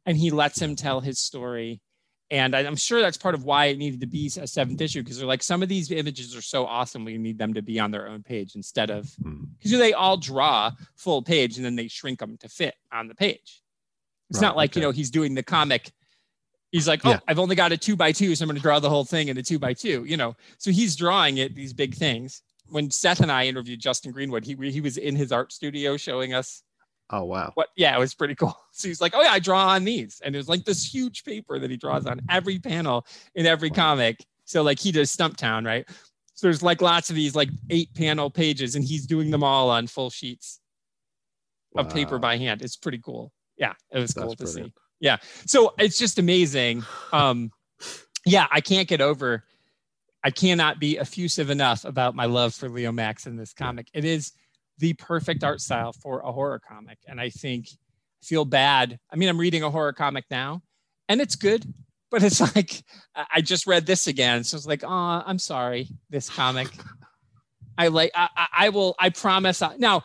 [0.07, 1.83] and he lets him tell his story.
[2.31, 5.19] And I'm sure that's part of why it needed to be a seventh issue because
[5.19, 7.91] they're like some of these images are so awesome, we need them to be on
[7.91, 9.45] their own page instead of mm-hmm.
[9.59, 13.15] because they all draw full page and then they shrink them to fit on the
[13.15, 13.63] page.
[14.31, 15.93] It's Right, not like you know he's doing the comic.
[16.73, 17.21] He's like, oh, Yeah.
[17.29, 19.29] I've only got a two by two, so I'm going to draw the whole thing
[19.29, 20.05] in a two by two.
[20.05, 22.43] You know, so he's drawing it these big things.
[22.69, 26.35] When Seth and I interviewed Justin Greenwood, he he was in his art studio showing
[26.35, 26.62] us
[27.11, 27.51] Oh wow.
[27.55, 28.57] what yeah it was pretty cool.
[28.73, 30.21] So he's like oh yeah i draw on these.
[30.25, 34.25] And there's like this huge paper that he draws on every panel in every comic.
[34.47, 35.87] So like he does stumptown right?
[36.35, 39.71] So there's like lots of these like eight panel pages and he's doing them all
[39.71, 40.59] on full sheets
[41.77, 42.62] of paper by hand.
[42.62, 43.33] It's pretty cool.
[43.59, 44.73] Yeah it was cool That's to see.
[45.01, 45.19] yeah.
[45.47, 46.83] So it's just amazing.
[47.12, 47.51] Um
[48.27, 49.45] yeah i can't get over
[50.25, 53.87] i cannot be effusive enough about my love for Leomacs in this comic.
[53.95, 54.33] It is
[54.79, 58.99] the perfect art style for a horror comic and i think I feel bad.
[59.11, 60.62] I mean i'm reading a horror comic now
[61.09, 61.72] and it's good
[62.11, 62.83] but it's like
[63.14, 66.68] I- just read this again so it's like oh i'm sorry this comic.
[67.79, 70.03] I like i, I I will i promise I, now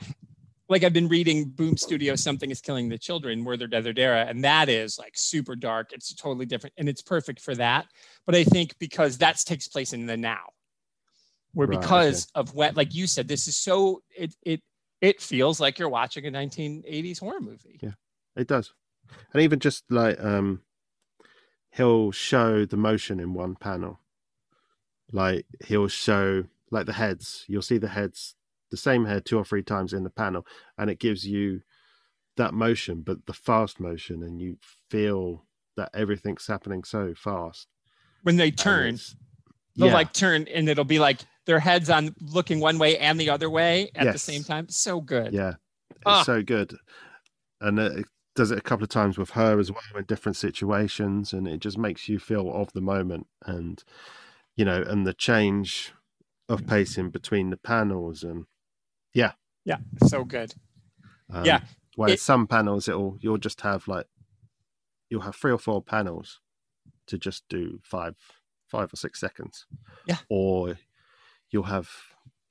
[0.69, 4.69] like I've been reading Boom Studio, Something is Killing the Children, Werther Dell'Edera, and that
[4.69, 5.91] is like super dark.
[5.91, 7.87] It's totally different and it's perfect for that.
[8.25, 10.51] But I think because that takes place in the now,
[11.53, 14.61] where Right, because of what, like you said, this is so, it, it,
[15.01, 17.79] it feels like you're watching a 1980s horror movie.
[17.81, 17.93] Yeah.
[18.35, 18.71] It does.
[19.33, 20.61] And even just like um
[21.71, 23.99] he'll show the motion in one panel.
[25.11, 27.45] Like he'll show like the heads.
[27.47, 28.35] You'll see the heads
[28.71, 30.45] the same hair two or three times in the panel
[30.77, 31.61] and it gives you
[32.37, 34.57] that motion but the fast motion and you
[34.89, 35.45] feel
[35.75, 37.67] that everything's happening so fast.
[38.23, 38.99] When they turn,
[39.77, 43.19] they'll yeah, like turn and it'll be like their heads on looking one way and
[43.19, 44.67] the other way at the same time.
[44.69, 45.33] So good.
[45.33, 45.53] yeah.
[45.91, 46.23] It's Ah.
[46.23, 46.75] so good.
[47.61, 48.05] And it
[48.35, 51.59] does it a couple of times with her as well in different situations and it
[51.59, 53.83] just makes you feel of the moment and
[54.55, 55.91] you know and the change
[56.47, 58.45] of pacing between the panels and
[59.13, 59.33] Yeah.
[59.65, 59.77] Yeah.
[60.07, 60.53] So good.
[61.31, 61.61] um, Yeah,
[61.95, 64.07] whereas it- some panels it'll you'll just have like
[65.09, 66.39] you'll have three or four panels
[67.07, 68.15] to just do five
[68.67, 69.65] five or six seconds
[70.07, 70.17] Yeah.
[70.29, 70.77] or
[71.49, 71.89] you'll have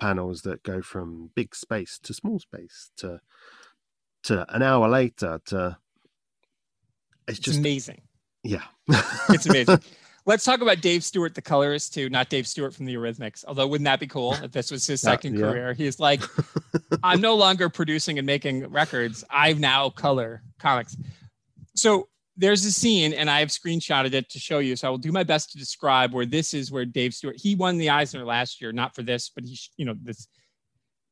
[0.01, 3.21] panels that go from big space to small space to
[4.25, 5.79] to an hour later to
[7.29, 8.03] it's It's just amazing.
[8.43, 8.65] yeah
[9.31, 9.79] It's amazing.
[10.29, 12.11] Let's talk about Dave Stewart, the colorist, too.
[12.11, 13.47] Not Dave Stewart from the Eurythmics.
[13.49, 15.41] Although, wouldn't that be cool if this was his second yeah.
[15.41, 15.73] career?
[15.73, 16.21] He's like,
[17.03, 19.25] I'm no longer producing and making records.
[19.31, 20.99] I've now color comics.
[21.75, 24.77] So there's a scene, and I've screenshotted it to show you.
[24.77, 27.37] So I will do my best to describe where this is where Dave Stewart.
[27.39, 30.29] He won the Eisner last year, not for this, but he, you know, this.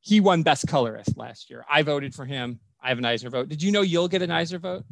[0.01, 1.65] He won Best Colorist last year.
[1.71, 2.61] I voted for him.
[2.83, 3.49] I have an Eisner vote.
[3.49, 4.85] Did you know you'll get an Eisner vote?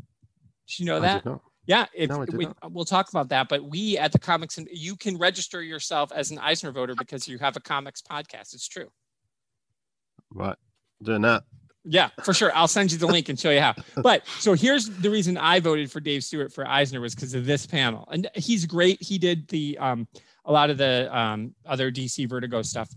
[0.66, 1.26] Did you know that?
[1.66, 3.48] Yeah, if No, we, we'll talk about that.
[3.48, 7.26] But we at the comics, and you can register yourself as an Eisner voter because
[7.26, 8.54] you have a comics podcast.
[8.54, 8.88] It's true.
[10.34, 10.56] right
[11.02, 11.44] doing that
[11.84, 12.50] Yeah, for sure.
[12.54, 13.74] I'll send you the link and show you how.
[13.96, 17.46] But so here's the reason I voted for Dave Stewart for Eisner was because of
[17.46, 19.02] this panel, and he's great.
[19.02, 20.08] He did the um,
[20.44, 22.90] a lot of the um, other DC Vertigo stuff.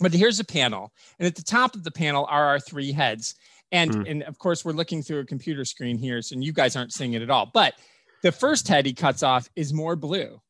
[0.00, 3.34] But here's a panel, and at the top of the panel are our three heads,
[3.72, 4.10] and Mm.
[4.10, 7.12] and of course we're looking through a computer screen here, so you guys aren't seeing
[7.14, 7.50] it at all.
[7.52, 7.74] But
[8.22, 10.40] the first head he cuts off is more blue,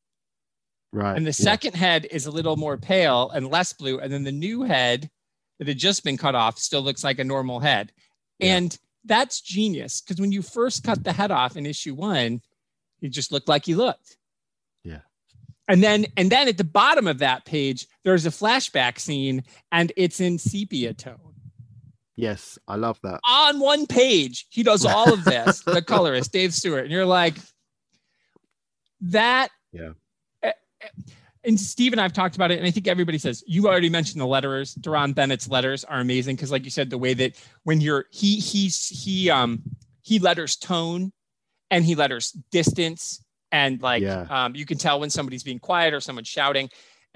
[0.92, 1.44] right and the yeah.
[1.44, 5.10] second head is a little more pale and less blue, and then the new head
[5.58, 7.92] that had just been cut off still looks like a normal head,
[8.38, 8.56] Yeah.
[8.56, 12.40] and that's genius because when you first cut the head off in issue one,
[13.00, 14.16] he just looked like he looked.
[14.84, 15.00] Yeah.
[15.66, 19.92] And then and then at the bottom of that page, there's a flashback scene and
[19.96, 21.27] it's in sepia tone.
[22.18, 23.20] Yes, I love that.
[23.28, 24.46] on one page.
[24.50, 26.82] He does all of this, the colorist, Dave Stewart.
[26.82, 27.36] And you're like,
[29.02, 29.50] that.
[29.72, 29.90] Yeah.
[30.42, 30.52] eh,
[30.82, 30.88] eh,
[31.44, 34.20] And Steve and I've talked about it, and I think everybody says you already mentioned
[34.20, 34.76] the letterers.
[34.78, 38.36] Deron Bennett's letters are amazing because, like you said, the way that when you're he
[38.36, 39.62] he's he um
[40.02, 41.12] he letters tone,
[41.70, 44.26] and he letters distance, and like Yeah.
[44.28, 46.68] um you can tell when somebody's being quiet or someone's shouting,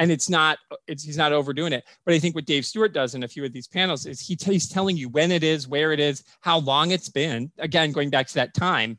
[0.03, 1.85] and it's not it's he's not overdoing it.
[2.05, 4.37] But I think what Dave Stewart does in a few of these panels is he
[4.41, 7.53] he's telling you when it is, where it is, how long it's been.
[7.59, 8.99] Again, going back to that time,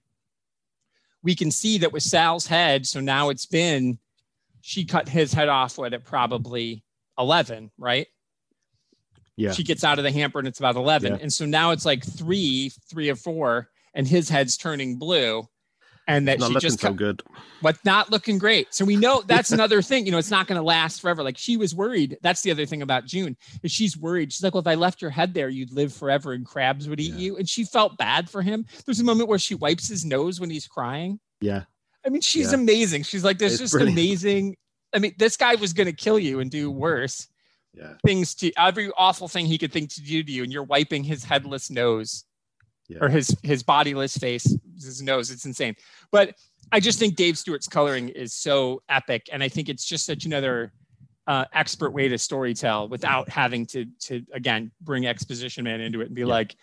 [1.22, 2.88] we can see that with Sal's head.
[2.88, 4.00] So now it's been
[4.62, 6.86] she cut his head off what at probably
[7.20, 8.08] 11, right?
[9.36, 9.52] Yeah.
[9.52, 11.12] She gets out of the hamper and it's about 11.
[11.12, 11.20] Yeah.
[11.22, 15.44] And so now it's like three, three or four, and his head's turning blue.
[16.06, 17.24] And that Not she looking just so good.
[17.62, 18.74] but not looking great.
[18.74, 20.06] So we know that's another thing.
[20.06, 21.24] You know, it's not going to last forever.
[21.24, 22.18] Like she was worried.
[22.22, 24.34] That's the other thing about June is she's worried.
[24.34, 27.00] She's like, well, if I left your head there, you'd live forever and crabs would
[27.00, 27.20] eat Yeah.
[27.20, 27.38] you.
[27.38, 28.66] And she felt bad for him.
[28.86, 31.22] There's a moment where she wipes his nose when he's crying.
[31.40, 31.64] Yeah.
[32.06, 32.58] I mean, she's Yeah.
[32.60, 33.04] amazing.
[33.04, 33.98] She's like, there's It's just brilliant.
[33.98, 34.58] amazing.
[34.94, 36.80] I mean, this guy was going to kill you and do mm-hmm.
[36.80, 37.28] worse
[37.74, 37.94] Yeah.
[38.06, 41.06] things to every awful thing he could think to do to you, and you're wiping
[41.06, 42.26] his headless nose
[42.90, 42.98] Yeah.
[43.02, 45.32] or his his bodiless face, his nose.
[45.32, 45.76] It's insane.
[46.12, 46.36] But
[46.72, 50.26] I just think Dave Stewart's coloring is so epic, and I think it's just such
[50.26, 50.72] another
[51.28, 56.08] uh, expert way to storytell without having to to again bring exposition man into it
[56.08, 56.28] and be Yeah.
[56.28, 56.56] like.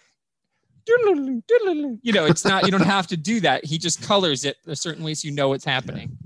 [0.86, 2.64] "Doodle-doo, doodle-doo." You know, it's not.
[2.64, 3.64] You don't have to do that.
[3.64, 6.16] He just colors it a certain way so you know what's happening.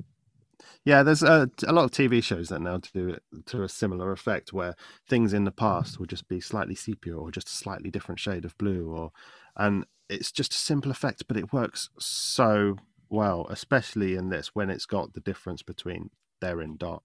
[0.85, 4.13] Yeah, there's a, a lot of TV shows that now do it to a similar
[4.13, 4.75] effect where
[5.09, 8.45] things in the past will just be slightly sepia or just a slightly different shade
[8.45, 9.11] of blue or
[9.57, 12.77] and it's just a simple effect, but it works so
[13.09, 17.03] well, especially in this when it's got the difference between they're in dark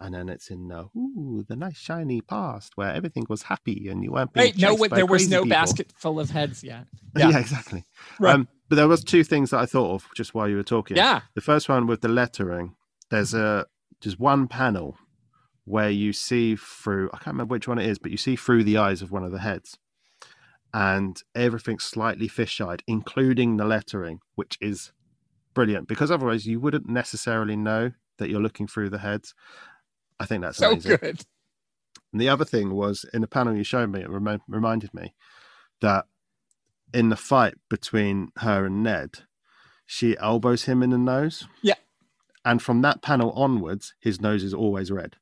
[0.00, 4.02] and then it's in uh, ooh, the nice shiny past where everything was happy and
[4.04, 4.58] you weren't being Right?
[4.58, 5.50] No, there was no people.
[5.50, 6.86] basket full of heads yet.
[7.16, 7.38] Yeah, Yeah.
[7.38, 7.84] exactly.
[8.18, 8.34] Right.
[8.34, 10.96] Um, but there was two things that I thought of just while you were talking.
[10.96, 11.20] Yeah.
[11.34, 12.74] The first one with the lettering,
[13.10, 13.66] there's a
[14.00, 14.96] just one panel
[15.64, 18.64] where you see through I can't remember which one it is, but you see through
[18.64, 19.78] the eyes of one of the heads.
[20.76, 24.90] And everything's slightly fish-eyed, including the lettering, which is
[25.54, 29.34] brilliant because otherwise you wouldn't necessarily know that you're looking through the heads.
[30.18, 30.96] I think that's So amazing.
[30.96, 31.20] good.
[32.12, 35.14] And the other thing was in the panel you showed me, it remi- reminded me
[35.80, 36.06] that
[36.92, 39.10] in the fight between her and Ned,
[39.86, 41.46] she elbows him in the nose.
[41.62, 41.74] Yeah.
[42.44, 45.16] And from that panel onwards, his nose is always red.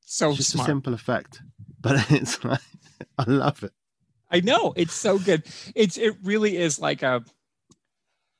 [0.00, 0.68] So It's just smart.
[0.68, 1.40] a simple effect,
[1.80, 2.60] but it's like
[3.16, 3.72] I love it.
[4.34, 5.44] I know it's so good.
[5.76, 7.24] It's it really is like a.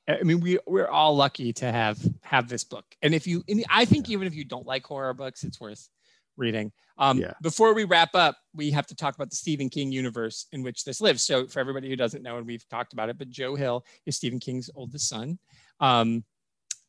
[0.08, 3.64] I mean, we we're all lucky to have have this book, and if you, and
[3.70, 5.88] I think even if you don't like horror books, it's worth
[6.36, 6.72] reading.
[6.98, 7.32] Um, Yeah.
[7.42, 10.84] Before we wrap up, we have to talk about the Stephen King universe in which
[10.84, 11.22] this lives.
[11.22, 14.16] So, for everybody who doesn't know, and we've talked about it, but Joe Hill is
[14.16, 15.38] Stephen King's oldest son,
[15.78, 16.24] um,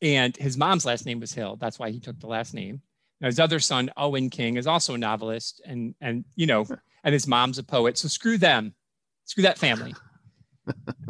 [0.02, 1.56] and his mom's last name was Hill.
[1.56, 2.82] That's why he took the last name.
[3.20, 6.66] Now, his other son, Owen King, is also a novelist, and and you know,
[7.04, 7.96] and his mom's a poet.
[7.96, 8.74] So screw them,
[9.26, 9.94] screw that family,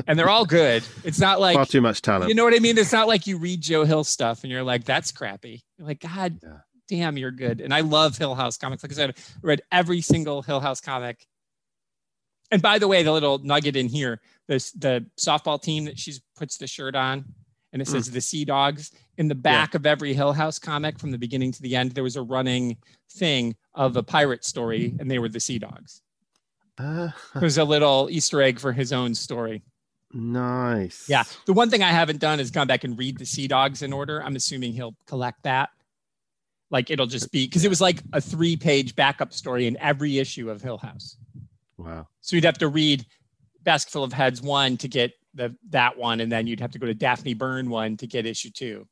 [0.07, 0.83] and they're all good.
[1.05, 2.29] It's not like Far too much talent.
[2.29, 2.77] you know what I mean?
[2.77, 5.63] It's not like you read Joe Hill stuff and you're like, that's crappy.
[5.79, 6.59] You're like, God Yeah.
[6.89, 7.61] damn, you're good.
[7.61, 8.83] And I love Hill House comics.
[8.83, 11.27] Like I said, I read every single Hill House comic.
[12.51, 16.15] And by the way, the little nugget in here, this the softball team that she
[16.37, 17.25] puts the shirt on
[17.73, 17.93] and it mm.
[17.93, 18.93] says the Sea Dogs.
[19.19, 22.05] In the back of every Hill House comic from the beginning to the end, there
[22.05, 22.77] was a running
[23.13, 26.03] thing of a pirate story, and they were the Sea Dogs.
[26.79, 29.63] Uh, It was a little Easter egg for his own story.
[30.13, 31.09] nice.
[31.09, 31.25] Yeah.
[31.47, 33.93] The one thing I haven't done is gone back and read the Sea Dogs in
[33.93, 34.23] order.
[34.23, 35.71] I'm assuming he'll collect that.
[36.71, 40.19] Like it'll just be because it was like a three page backup story in every
[40.19, 41.17] issue of Hill House.
[41.77, 42.09] Wow.
[42.23, 43.07] So you'd have to read
[43.63, 46.87] Basketful of Heads one to get the that one, and then you'd have to go
[46.87, 48.87] to Daphne Byrne one to get issue two.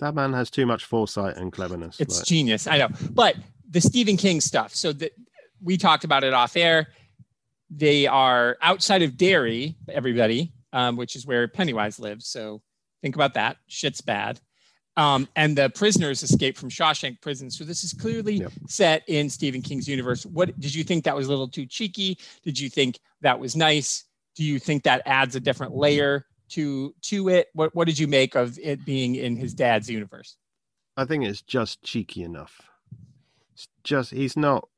[0.00, 2.00] That man has too much foresight and cleverness.
[2.00, 2.66] It's like- genius.
[2.66, 2.88] I know.
[3.10, 3.36] But
[3.68, 4.74] the Stephen King stuff.
[4.74, 5.12] So that
[5.62, 6.88] we talked about it off air.
[7.70, 12.26] They are outside of Derry, everybody, um, which is where Pennywise lives.
[12.28, 12.62] So
[13.02, 13.58] think about that.
[13.66, 14.40] Shit's bad.
[14.96, 17.50] Um, and the prisoners escape from Shawshank prison.
[17.50, 18.52] So this is clearly Yep.
[18.66, 20.26] set in Stephen King's universe.
[20.26, 22.18] What did you think that was a little too cheeky?
[22.42, 24.04] Did you think that was nice?
[24.34, 27.48] Do you think that adds a different layer to to it?
[27.52, 30.36] What what did you make of it being in his dad's universe?
[30.96, 32.60] I think it's just cheeky enough.
[33.54, 34.68] It's just he's not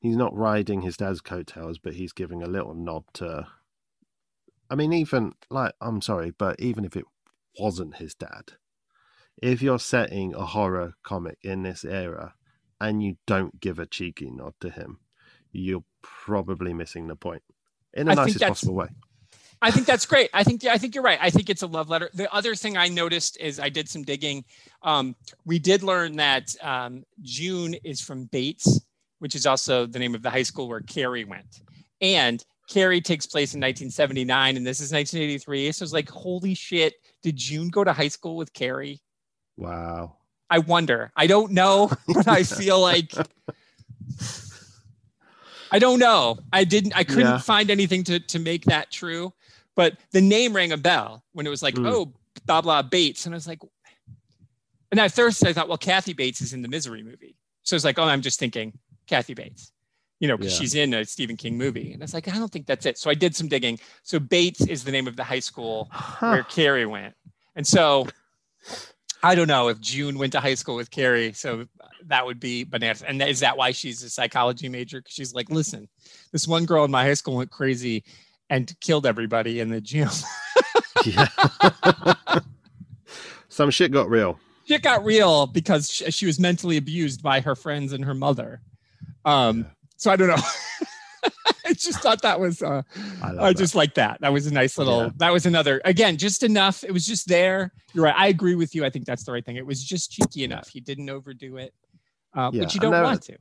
[0.00, 3.46] he's not riding his dad's coattails, but he's giving a little nod to
[4.70, 7.04] I mean, even like I'm sorry, but even if it
[7.58, 8.52] wasn't his dad,
[9.42, 12.34] if you're setting a horror comic in this era
[12.80, 14.98] and you don't give a cheeky nod to him,
[15.52, 17.42] you're probably missing the point
[17.94, 18.88] in I the think nicest possible way.
[19.60, 20.30] I think that's great.
[20.32, 21.18] I think I think you're right.
[21.20, 22.10] I think it's a love letter.
[22.14, 24.44] The other thing I noticed is I did some digging.
[24.82, 28.80] Um, we did learn that um, June is from Bates,
[29.18, 31.60] which is also the name of the high school where Carrie went,
[32.00, 35.72] and Carrie takes place in 1979, and this is 1983.
[35.72, 36.94] So it's like, holy shit!
[37.22, 39.00] Did June go to high school with Carrie?
[39.56, 40.16] Wow.
[40.50, 41.12] I wonder.
[41.16, 43.12] I don't know, but I feel like
[45.70, 46.38] I don't know.
[46.52, 46.96] I didn't.
[46.96, 47.38] I couldn't Yeah.
[47.38, 49.32] find anything to to make that true.
[49.74, 51.86] But the name rang a bell when it was like, Mm.
[51.88, 52.12] oh,
[52.46, 53.60] blah blah Bates, and I was like,
[54.90, 57.84] and at first I thought, well, Kathy Bates is in the Misery movie, so it's
[57.84, 58.78] like, oh, I'm just thinking
[59.08, 59.72] Kathy Bates,
[60.20, 60.60] you know, because Yeah.
[60.60, 62.98] she's in a Stephen King movie, and it's like, I don't think that's it.
[62.98, 63.78] So I did some digging.
[64.02, 65.90] So Bates is the name of the high school
[66.20, 67.14] where Carrie went.
[67.56, 68.06] And so
[69.22, 71.32] I don't know if June went to high school with Carrie.
[71.32, 71.66] So
[72.06, 73.02] that would be bananas.
[73.02, 75.00] And is that why she's a psychology major?
[75.00, 75.88] Because she's like, listen,
[76.32, 78.04] this one girl in my high school went crazy
[78.50, 80.08] and killed everybody in the gym.
[81.04, 81.26] yeah.
[83.48, 84.38] Some shit got real.
[84.66, 88.60] Shit got real because she, she was mentally abused by her friends and her mother.
[89.24, 89.66] Um,
[89.96, 90.36] so I don't know.
[91.66, 92.82] I just thought that was uh,
[93.22, 94.20] I I just like that.
[94.22, 95.04] That was a nice little.
[95.04, 95.10] Yeah.
[95.16, 95.80] That was another.
[95.84, 96.82] Again, just enough.
[96.82, 97.72] It was just there.
[97.92, 98.14] You're right.
[98.16, 98.84] I agree with you.
[98.86, 99.56] I think that's the right thing.
[99.56, 100.68] It was just cheeky enough.
[100.68, 101.74] He didn't overdo it,
[102.34, 103.36] uh, Yeah, which you don't know- want to.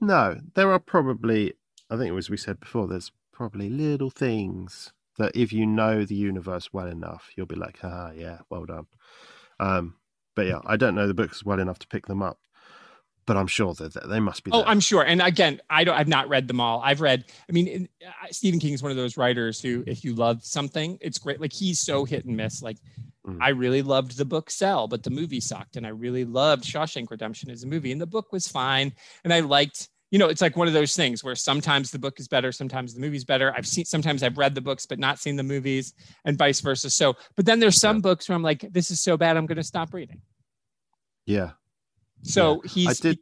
[0.00, 1.52] No, there are probably,
[1.90, 6.04] I think it was we said before, there's probably little things that if you know
[6.06, 8.86] the universe well enough, you'll be like, ah, yeah, well done.
[9.58, 9.96] Um,
[10.34, 12.38] but yeah, I don't know the books well enough to pick them up,
[13.30, 14.50] but I'm sure that they must be.
[14.52, 14.64] Oh.
[14.64, 15.04] I'm sure.
[15.04, 15.94] And again, I don't.
[15.94, 16.80] I've not read them all.
[16.84, 17.26] I've read.
[17.48, 17.88] I mean,
[18.32, 21.40] Stephen King is one of those writers who, if you love something, it's great.
[21.40, 22.60] Like he's so hit and miss.
[22.60, 22.78] Like
[23.26, 23.36] Mm.
[23.40, 27.10] I really loved the book Cell, but the movie sucked, and I really loved Shawshank
[27.10, 28.92] Redemption as a movie, and the book was fine,
[29.22, 29.90] and I liked.
[30.10, 32.94] You know, it's like one of those things where sometimes the book is better, sometimes
[32.94, 33.54] the movie's better.
[33.56, 35.92] I've seen sometimes I've read the books but not seen the movies,
[36.24, 36.90] and vice versa.
[36.90, 39.56] So, but then there's some books where I'm like, this is so bad, I'm going
[39.56, 40.22] to stop reading.
[41.26, 41.50] yeah,
[42.22, 43.18] So I he's I did.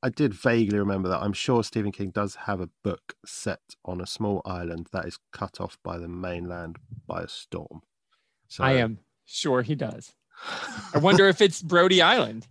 [0.00, 1.22] I did vaguely remember that.
[1.22, 5.18] I'm sure Stephen King does have a book set on a small island that is
[5.32, 7.80] cut off by the mainland by a storm.
[8.46, 10.14] So I am sure he does.
[10.94, 12.46] I wonder if it's Brody Island.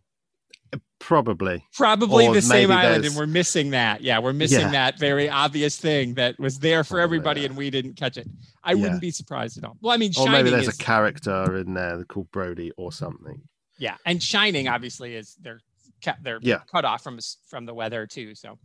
[0.99, 1.63] probably.
[1.73, 4.01] Probably Or the same island, and we're missing that.
[4.01, 4.71] Yeah, we're missing Yeah.
[4.71, 7.47] that very obvious thing that was there for Probably, everybody, yeah.
[7.47, 8.27] and we didn't catch it.
[8.63, 8.81] I Yeah.
[8.81, 9.77] wouldn't be surprised at all.
[9.79, 12.91] Well, I mean, Or Shining maybe there's is a character in there called Brody or
[12.91, 13.43] something.
[13.79, 15.61] Yeah, and Shining obviously is they're
[16.03, 16.61] cut they're Yeah.
[16.71, 18.35] cut off from from the weather too.
[18.35, 18.57] So,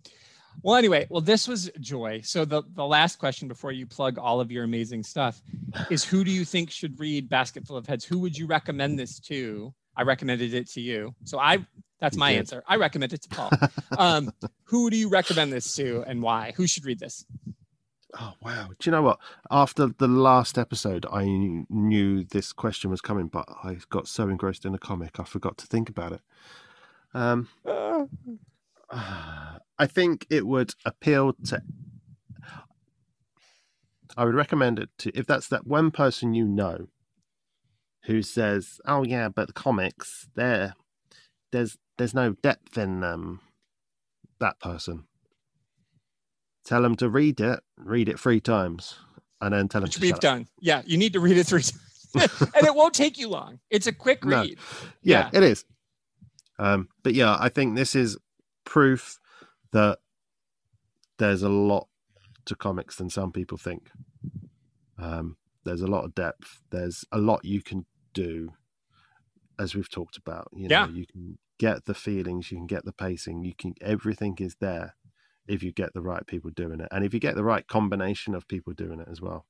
[0.62, 2.20] well, anyway, well, this was joy.
[2.24, 5.40] So the the last question before you plug all of your amazing stuff
[5.90, 8.04] is who do you think should read Basketful of Heads?
[8.04, 9.72] Who would you recommend this to?
[9.96, 11.58] I recommended it to you, so I
[12.00, 12.62] that's my answer.
[12.66, 13.50] I recommend it to Paul.
[13.98, 14.32] um,
[14.64, 16.52] who do you recommend this to, and why?
[16.56, 17.24] Who should read this?
[18.20, 18.68] Oh wow!
[18.78, 19.18] Do you know what?
[19.50, 24.66] After the last episode, I knew this question was coming, but I got so engrossed
[24.66, 26.20] in the comic, I forgot to think about it.
[27.14, 27.48] Um,
[28.90, 31.62] I think it would appeal to.
[34.14, 36.88] I would recommend it to if that's that one person you know
[38.04, 40.74] who says, "Oh yeah, but the comics there,
[41.50, 43.40] there's there's no depth in them."
[44.38, 45.04] That person.
[46.64, 47.60] Tell them to read it.
[47.76, 48.94] Read it three times,
[49.40, 50.22] and then tell them Which to we've shut up.
[50.22, 50.48] done.
[50.60, 53.58] Yeah, you need to read it three times, and it won't take you long.
[53.70, 54.42] It's a quick No.
[54.42, 54.58] read.
[55.02, 55.64] yeah, it is.
[56.58, 58.16] Um, but yeah, I think this is
[58.64, 59.18] proof
[59.72, 59.98] that
[61.18, 61.88] there's a lot
[62.44, 63.90] to comics than some people think.
[64.98, 66.60] Um, there's a lot of depth.
[66.70, 68.52] There's a lot you can do,
[69.58, 70.48] as we've talked about.
[70.52, 70.88] You know, Yeah.
[70.88, 74.94] you can get the feelings, you can get the pacing, you can everything is there
[75.48, 78.34] if you get the right people doing it, and if you get the right combination
[78.34, 79.46] of people doing it as well.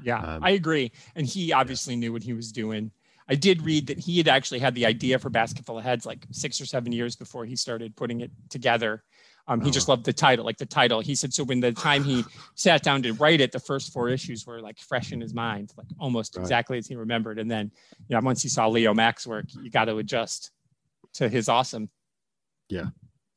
[0.00, 0.92] Yeah, Um, I agree.
[1.14, 2.90] And he obviously knew what he was doing.
[3.28, 6.26] I did read that he had actually had the idea for Basketful of Heads like
[6.30, 9.02] six or seven years before he started putting it together.
[9.46, 11.00] Um, he Oh, just loved the title, like the title.
[11.00, 12.24] He said so when the time he
[12.54, 15.72] sat down to write it, the first four issues were like fresh in his mind,
[15.76, 16.42] like almost Right.
[16.42, 17.38] exactly as he remembered.
[17.38, 17.70] And then,
[18.08, 20.50] you know, once he saw Leomacs's work, you got to adjust
[21.14, 21.88] to his awesome.
[22.68, 22.90] Yeah.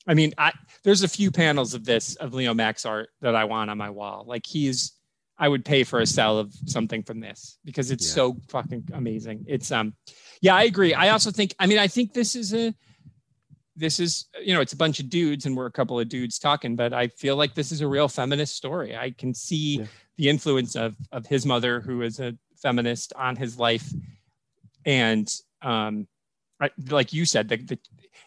[0.08, 0.54] I mean, I
[0.84, 4.24] there's a few panels of this of Leomacs's art that I want on my wall.
[4.28, 4.94] Like he's
[5.38, 8.14] I would pay for a cell of something from this because it's Yeah.
[8.14, 9.46] so fucking amazing.
[9.48, 9.94] It's um
[10.42, 10.94] yeah, I agree.
[10.94, 12.74] I also think I mean I think this is a
[13.76, 16.40] this is you know it's a bunch of dudes and we're a couple of dudes
[16.40, 18.96] talking but I feel like this is a real feminist story.
[18.96, 19.86] I can see Yeah.
[20.18, 23.88] the influence of of his mother who is a feminist on his life
[24.86, 25.32] and
[25.62, 26.08] um
[26.60, 27.78] I, like you said the, the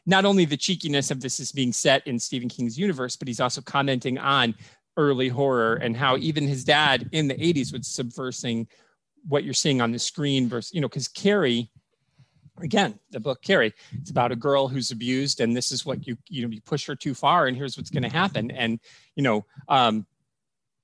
[0.07, 3.41] not only the cheekiness of this is being set in Stephen King's universe, but he's
[3.41, 4.55] also commenting on
[4.97, 8.67] early horror and how even his dad in the 80s was subversing
[9.29, 11.71] what you're seeing on the screen versus, you know, because Carrie,
[12.59, 16.17] again, the book Carrie, it's about a girl who's abused, and this is what you,
[16.29, 18.51] you know, you push her too far, and here's what's going to happen.
[18.51, 18.81] And,
[19.17, 20.07] you know, um,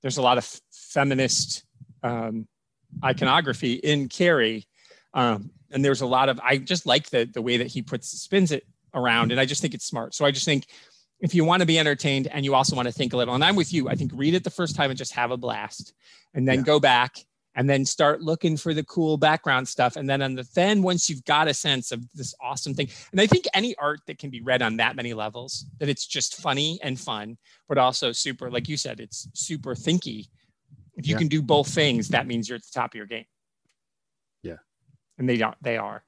[0.01, 1.65] there's a lot of feminist
[2.03, 2.47] um,
[3.03, 4.67] iconography in Carrie.
[5.13, 8.07] Um, and there's a lot of, I just like the, the way that he puts,
[8.09, 9.31] spins it around.
[9.31, 10.15] And I just think it's smart.
[10.15, 10.67] So I just think
[11.19, 13.43] if you want to be entertained and you also want to think a little, and
[13.43, 15.93] I'm with you, I think read it the first time and just have a blast
[16.33, 16.63] and then Yeah.
[16.65, 17.17] go back
[17.55, 19.95] and then start looking for the cool background stuff.
[19.95, 23.19] And then on the, then once you've got a sense of this awesome thing, and
[23.19, 26.35] I think any art that can be read on that many levels, that it's just
[26.35, 27.37] funny and fun,
[27.67, 30.27] but also super, like you said, it's super thinky.
[30.97, 31.17] If you Yeah.
[31.17, 33.25] can do both things, that means you're at the top of your game.
[34.43, 34.57] Yeah.
[35.17, 36.03] And they are, they are.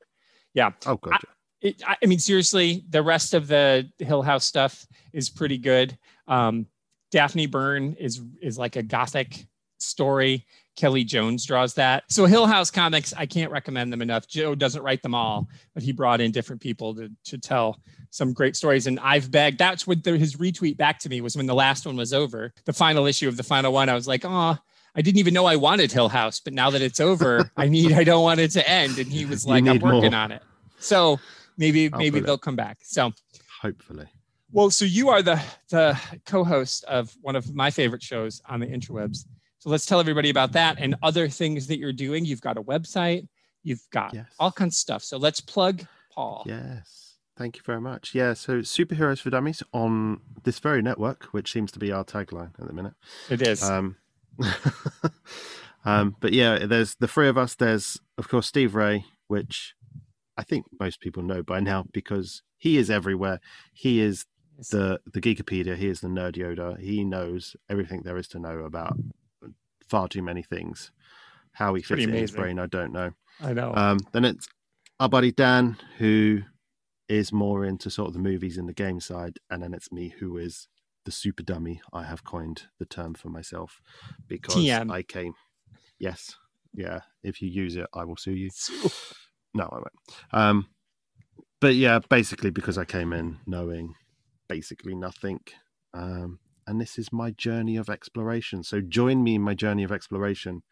[0.53, 0.73] Yeah.
[0.85, 1.19] Oh, God.
[1.61, 5.97] It, I mean, seriously, the rest of the Hill House stuff is pretty good.
[6.27, 6.67] Um,
[7.11, 9.45] Daphne Byrne is is like a gothic
[9.77, 10.45] story.
[10.75, 12.03] Kelly Jones draws that.
[12.07, 14.27] So Hill House comics, I can't recommend them enough.
[14.27, 17.79] Joe doesn't write them all, but he brought in different people to to tell
[18.11, 18.87] some great stories.
[18.87, 19.57] And I've begged.
[19.57, 22.53] That's what the, his retweet back to me was when the last one was over,
[22.65, 23.89] the final issue of the final one.
[23.89, 24.57] I was like, oh.
[24.95, 27.93] I didn't even know I wanted Hill House, but now that it's over, I need
[27.93, 28.97] I don't want it to end.
[28.97, 29.93] And he was like, I'm need more.
[29.93, 30.41] working on it.
[30.79, 31.19] So
[31.59, 32.79] maybe maybe they'll come back.
[32.81, 33.11] So
[33.61, 34.07] Hopefully.
[34.51, 38.67] well, so you are the the co-host of one of my favorite shows on the
[38.67, 39.25] interwebs.
[39.59, 42.25] So let's tell everybody about that and other things that you're doing.
[42.25, 43.27] You've got a website,
[43.61, 44.25] you've got Yes.
[44.39, 45.03] all kinds of stuff.
[45.03, 46.43] So let's plug Paul.
[46.47, 47.17] Yes.
[47.37, 48.13] Thank you very much.
[48.13, 48.33] Yeah.
[48.33, 52.67] So, Superheroes for Dummies on this very network, which seems to be our tagline at
[52.67, 52.95] the minute.
[53.29, 53.63] It is.
[53.63, 53.95] Um,
[55.85, 57.55] um, but yeah, there's the three of us.
[57.55, 59.73] There's, of course, Steve Ray, which
[60.39, 63.41] I think most people know by now because he is everywhere.
[63.73, 64.25] He is
[64.71, 65.75] the the Geekopedia.
[65.75, 66.79] He is the Nerd Yoda.
[66.79, 68.97] He knows everything there is to know about
[69.85, 70.91] far too many things.
[71.51, 73.11] How he fits it in his brain, I don't know.
[73.41, 73.73] I know.
[73.75, 74.47] Um, then it's
[74.97, 76.43] our buddy Dan, who
[77.09, 80.15] is more into sort of the movies and the game side, and then it's me,
[80.19, 80.69] who is
[81.03, 81.81] the super dummy.
[81.91, 83.81] I have coined the term for myself
[84.25, 84.89] because TM.
[84.89, 85.33] I came.
[85.97, 86.37] Yes,
[86.73, 87.01] yeah.
[87.23, 88.49] If you use it, I will sue you.
[89.53, 89.93] No, I won't.
[90.31, 90.67] Um,
[91.61, 93.95] but yeah, basically because I came in knowing
[94.47, 95.41] basically nothing.
[95.93, 98.63] Um, and this is my journey of exploration.
[98.63, 100.63] So join me in my journey of exploration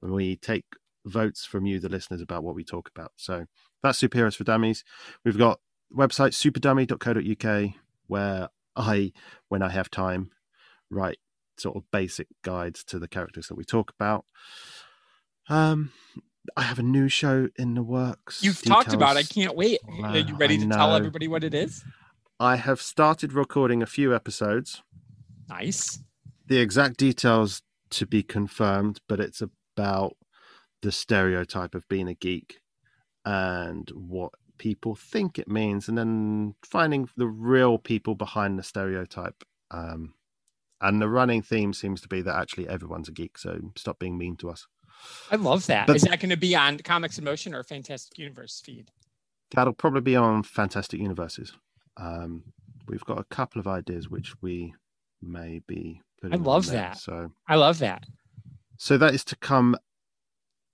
[0.00, 0.64] when we take
[1.04, 3.12] votes from you, the listeners, about what we talk about.
[3.16, 3.46] So
[3.82, 4.84] that's Superheroes for Dummies.
[5.24, 5.60] We've got
[5.96, 7.74] website superdummy.co.uk
[8.06, 9.12] where I,
[9.48, 10.30] when I have time,
[10.90, 11.18] write
[11.58, 14.24] sort of basic guides to the characters that we talk about.
[15.48, 15.92] Um,
[16.56, 18.42] I have a new show in the works.
[18.42, 19.16] You've talked about.
[19.16, 19.20] it.
[19.20, 19.80] I can't wait.
[19.86, 21.84] Wow, Are you ready I to tell everybody what it is?
[22.40, 24.82] I have started recording a few episodes.
[25.48, 26.00] Nice.
[26.46, 30.16] The exact details to be confirmed, but it's about
[30.82, 32.60] the stereotype of being a geek
[33.24, 39.44] and what people think it means, and then finding the real people behind the stereotype.
[39.70, 40.14] Um,
[40.80, 44.16] and the running theme seems to be that actually everyone's a geek, so stop being
[44.16, 44.66] mean to us.
[45.30, 45.88] I love that.
[45.90, 48.90] Is But- that going to be on Comics in Motion or Fantastic Universe feed?
[49.52, 51.52] That'll probably be on Fantastic Universes.
[51.96, 52.44] Um,
[52.86, 54.74] we've got a couple of ideas which we
[55.22, 56.38] may be putting.
[56.38, 56.98] on love that.
[56.98, 58.04] So, I love that.
[58.76, 59.76] so that is to come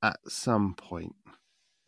[0.03, 1.15] at some point.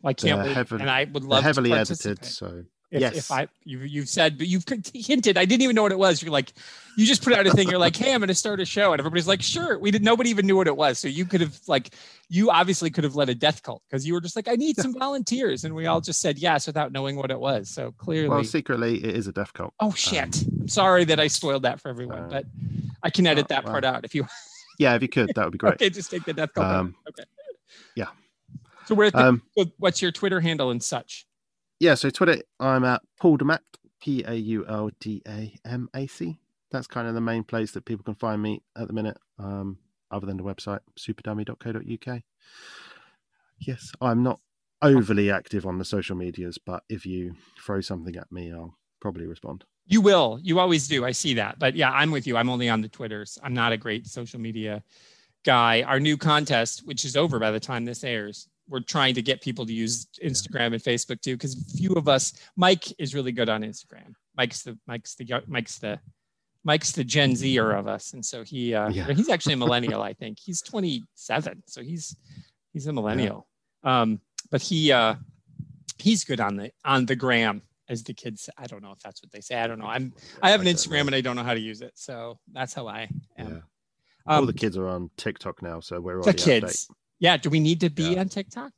[0.03, 0.53] I can't They're wait.
[0.55, 3.17] heavily- and I would love heavily edited, so If, Yes.
[3.17, 5.37] if I you you've said, but you've hinted.
[5.37, 6.21] I didn't even know what it was.
[6.21, 6.53] You're like,
[6.95, 7.67] you just put out a thing.
[7.69, 9.77] You're like, hey, I'm going to start a show, and everybody's like, sure.
[9.77, 10.03] We did.
[10.05, 10.97] Nobody even knew what it was.
[10.97, 11.93] So you could have like,
[12.29, 14.77] you obviously could have led a death cult because you were just like, I need
[14.77, 17.69] some volunteers, and we all just said yes without knowing what it was.
[17.69, 19.73] So clearly, well, secretly it is a death cult.
[19.81, 20.43] oh shit.
[20.61, 22.45] I'm sorry that I spoiled that for everyone, so- but
[23.03, 24.25] I can edit Oh, that part out if you.
[24.79, 25.73] Yeah, if you could, that would be great.
[25.73, 26.65] okay, just take the death cult.
[26.67, 27.23] Um, okay.
[27.95, 28.07] yeah.
[28.85, 29.11] So where?
[29.13, 29.41] Um,
[29.77, 31.26] what's your Twitter handle and such?
[31.79, 33.59] Yeah, so Twitter, I'm at Paul Damac,
[34.01, 36.39] P A U L D A M A C.
[36.71, 39.77] That's kind of the main place that people can find me at the minute, um,
[40.11, 42.21] other than the website, superdummy.co.uk.
[43.59, 44.39] Yes, I'm not
[44.81, 49.25] overly active on the social medias, but if you throw something at me, I'll probably
[49.25, 49.63] respond.
[49.85, 50.39] You will.
[50.41, 51.05] You always do.
[51.05, 51.57] I see that.
[51.59, 52.35] But yeah, I'm with you.
[52.35, 53.37] I'm only on the Twitters.
[53.41, 54.83] I'm not a great social media
[55.45, 55.83] guy.
[55.83, 59.41] Our new contest, which is over by the time this airs, we're trying to get
[59.41, 62.33] people to use Instagram and Facebook too, because few of us.
[62.55, 64.13] Mike is really good on Instagram.
[64.35, 65.99] Mike's the Mike's the Mike's the
[66.63, 69.11] Mike's the Gen Zer of us, and so he uh, Yeah.
[69.13, 70.01] he's actually a millennial.
[70.01, 72.15] I think he's 27, so he's
[72.73, 73.47] he's a millennial.
[73.83, 74.19] Um,
[74.51, 75.15] but he uh,
[75.97, 77.61] he's good on the on the gram.
[77.89, 78.41] as the kids.
[78.43, 78.51] say.
[78.57, 79.55] I don't know if that's what they say.
[79.55, 79.87] I don't know.
[79.87, 80.13] I'm
[80.43, 82.87] I have an Instagram and I don't know how to use it, so that's how
[82.87, 83.07] I
[83.37, 83.47] am.
[83.49, 83.59] Yeah.
[84.25, 86.43] All Um, the kids are on TikTok now, so we're the of date.
[86.43, 86.89] kids.
[87.19, 87.37] Yeah.
[87.37, 88.19] Do we need to be Yeah.
[88.21, 88.71] on TikTok?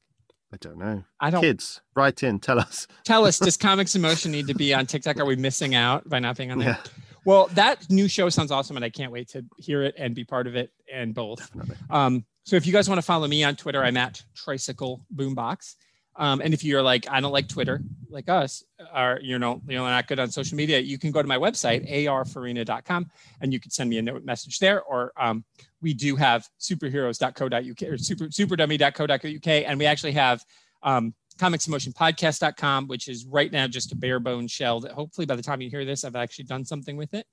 [0.51, 1.03] I don't know.
[1.19, 1.41] I don't.
[1.41, 2.87] Kids, write in, tell us.
[3.03, 5.19] Tell us, does Comics in Motion need to be on TikTok?
[5.19, 6.69] Are we missing out by not being on there?
[6.69, 6.91] Yeah,
[7.23, 10.23] Well, that new show sounds awesome, and I can't wait to hear it and be
[10.23, 11.37] part of it and both.
[11.53, 11.75] definitely.
[11.91, 15.75] Um, so if you guys want to follow me on Twitter, I'm at Tricycle Boombox.
[16.19, 18.63] Um, and if you're like, I don't like Twitter, like us,
[18.93, 21.89] or you know, you're not good on social media, you can go to my website,
[21.89, 23.09] arfarina.com,
[23.39, 24.83] and you can send me a note message there.
[24.83, 25.45] Or um,
[25.81, 30.43] we do have superheroes.co.uk or super, superdummy.co.uk, and we actually have
[30.83, 35.41] um, comicsinmotionpodcast.com, which is right now just a bare bones shell that hopefully by the
[35.41, 37.25] time you hear this, I've actually done something with it.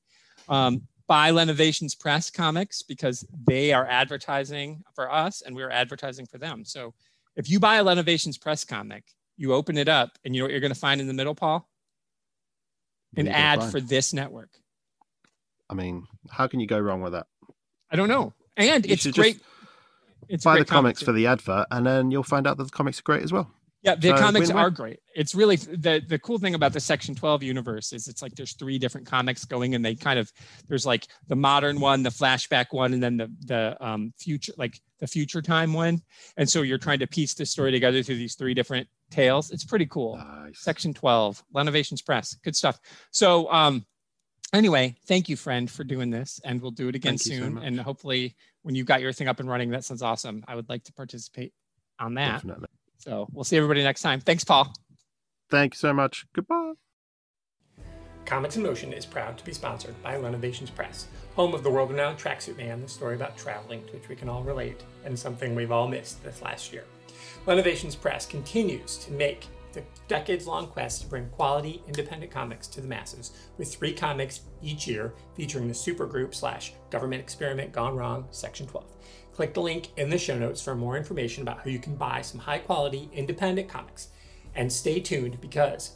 [0.49, 6.39] Um, buy Lenovations Press comics because they are advertising for us and we're advertising for
[6.39, 6.65] them.
[6.65, 6.95] So
[7.37, 9.05] if you buy a Lenovations Press comic,
[9.37, 11.35] you open it up and you know what you're going to find in the middle,
[11.35, 11.69] Paul?
[13.17, 13.73] An are you gonna ad find?
[13.73, 14.51] for this network.
[15.71, 17.27] I mean, how can you go wrong with that?
[17.91, 18.33] I don't know.
[18.57, 19.41] And You it's great.
[20.29, 22.99] It's Buy the comics for the advert, and then you'll find out that the comics
[22.99, 23.51] are great as well.
[23.83, 24.65] Yeah, the So, comics win-win.
[24.65, 24.99] are great.
[25.15, 28.55] It's really the the cool thing about the Section 12 universe is it's like there's
[28.55, 30.33] three different comics going and they kind of
[30.67, 34.81] there's like the modern one, the flashback one, and then the the um future like
[34.99, 36.01] the future time one.
[36.37, 39.51] And so you're trying to piece this story together through these three different tales.
[39.51, 40.17] It's pretty cool.
[40.17, 40.61] Nice.
[40.61, 42.35] Section 12, Lenovations Press.
[42.43, 42.79] Good stuff.
[43.11, 43.85] So um
[44.55, 46.41] anyway, thank you, friend, for doing this.
[46.45, 47.59] And we'll do it again Thank you so soon.
[47.59, 50.45] and hopefully when you've got your thing up and running, that sounds awesome.
[50.49, 51.53] I would like to participate
[51.99, 52.33] on that.
[52.43, 52.69] Definitely.
[52.99, 54.21] So we'll see everybody next time.
[54.21, 54.73] Thanks, Paul.
[55.51, 56.27] Thank you so much.
[56.35, 56.73] Goodbye.
[58.27, 62.19] Comics in Motion is proud to be sponsored by Lenovations Press, home of the world-renowned
[62.19, 65.71] Tracksuit Man, the story about traveling to which we can all relate, and something we've
[65.71, 66.83] all missed this last year.
[67.47, 72.89] Lenovations Press continues to make the decades-long quest to bring quality, independent comics to the
[72.89, 78.67] masses, with three comics each year featuring the supergroup slash government experiment gone wrong, Section
[78.67, 78.87] 12.
[79.35, 82.23] Click the link in the show notes for more information about how you can buy
[82.23, 84.09] some high-quality, independent comics.
[84.57, 85.93] And stay tuned because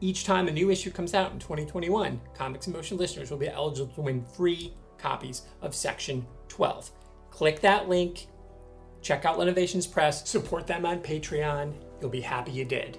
[0.00, 3.48] each time a new issue comes out in 2021, Comics in Motion listeners will be
[3.48, 6.90] eligible to win free copies of Section 12.
[7.30, 8.26] Click that link,
[9.00, 11.74] check out Lenovations Press, support them on Patreon.
[12.00, 12.98] You'll be happy you did.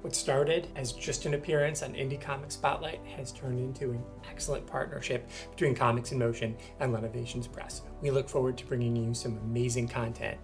[0.00, 4.66] What started as just an appearance on Indie Comic Spotlight has turned into an excellent
[4.66, 7.82] partnership between Comics in Motion and Lenovations Press.
[8.00, 10.38] We look forward to bringing you some amazing content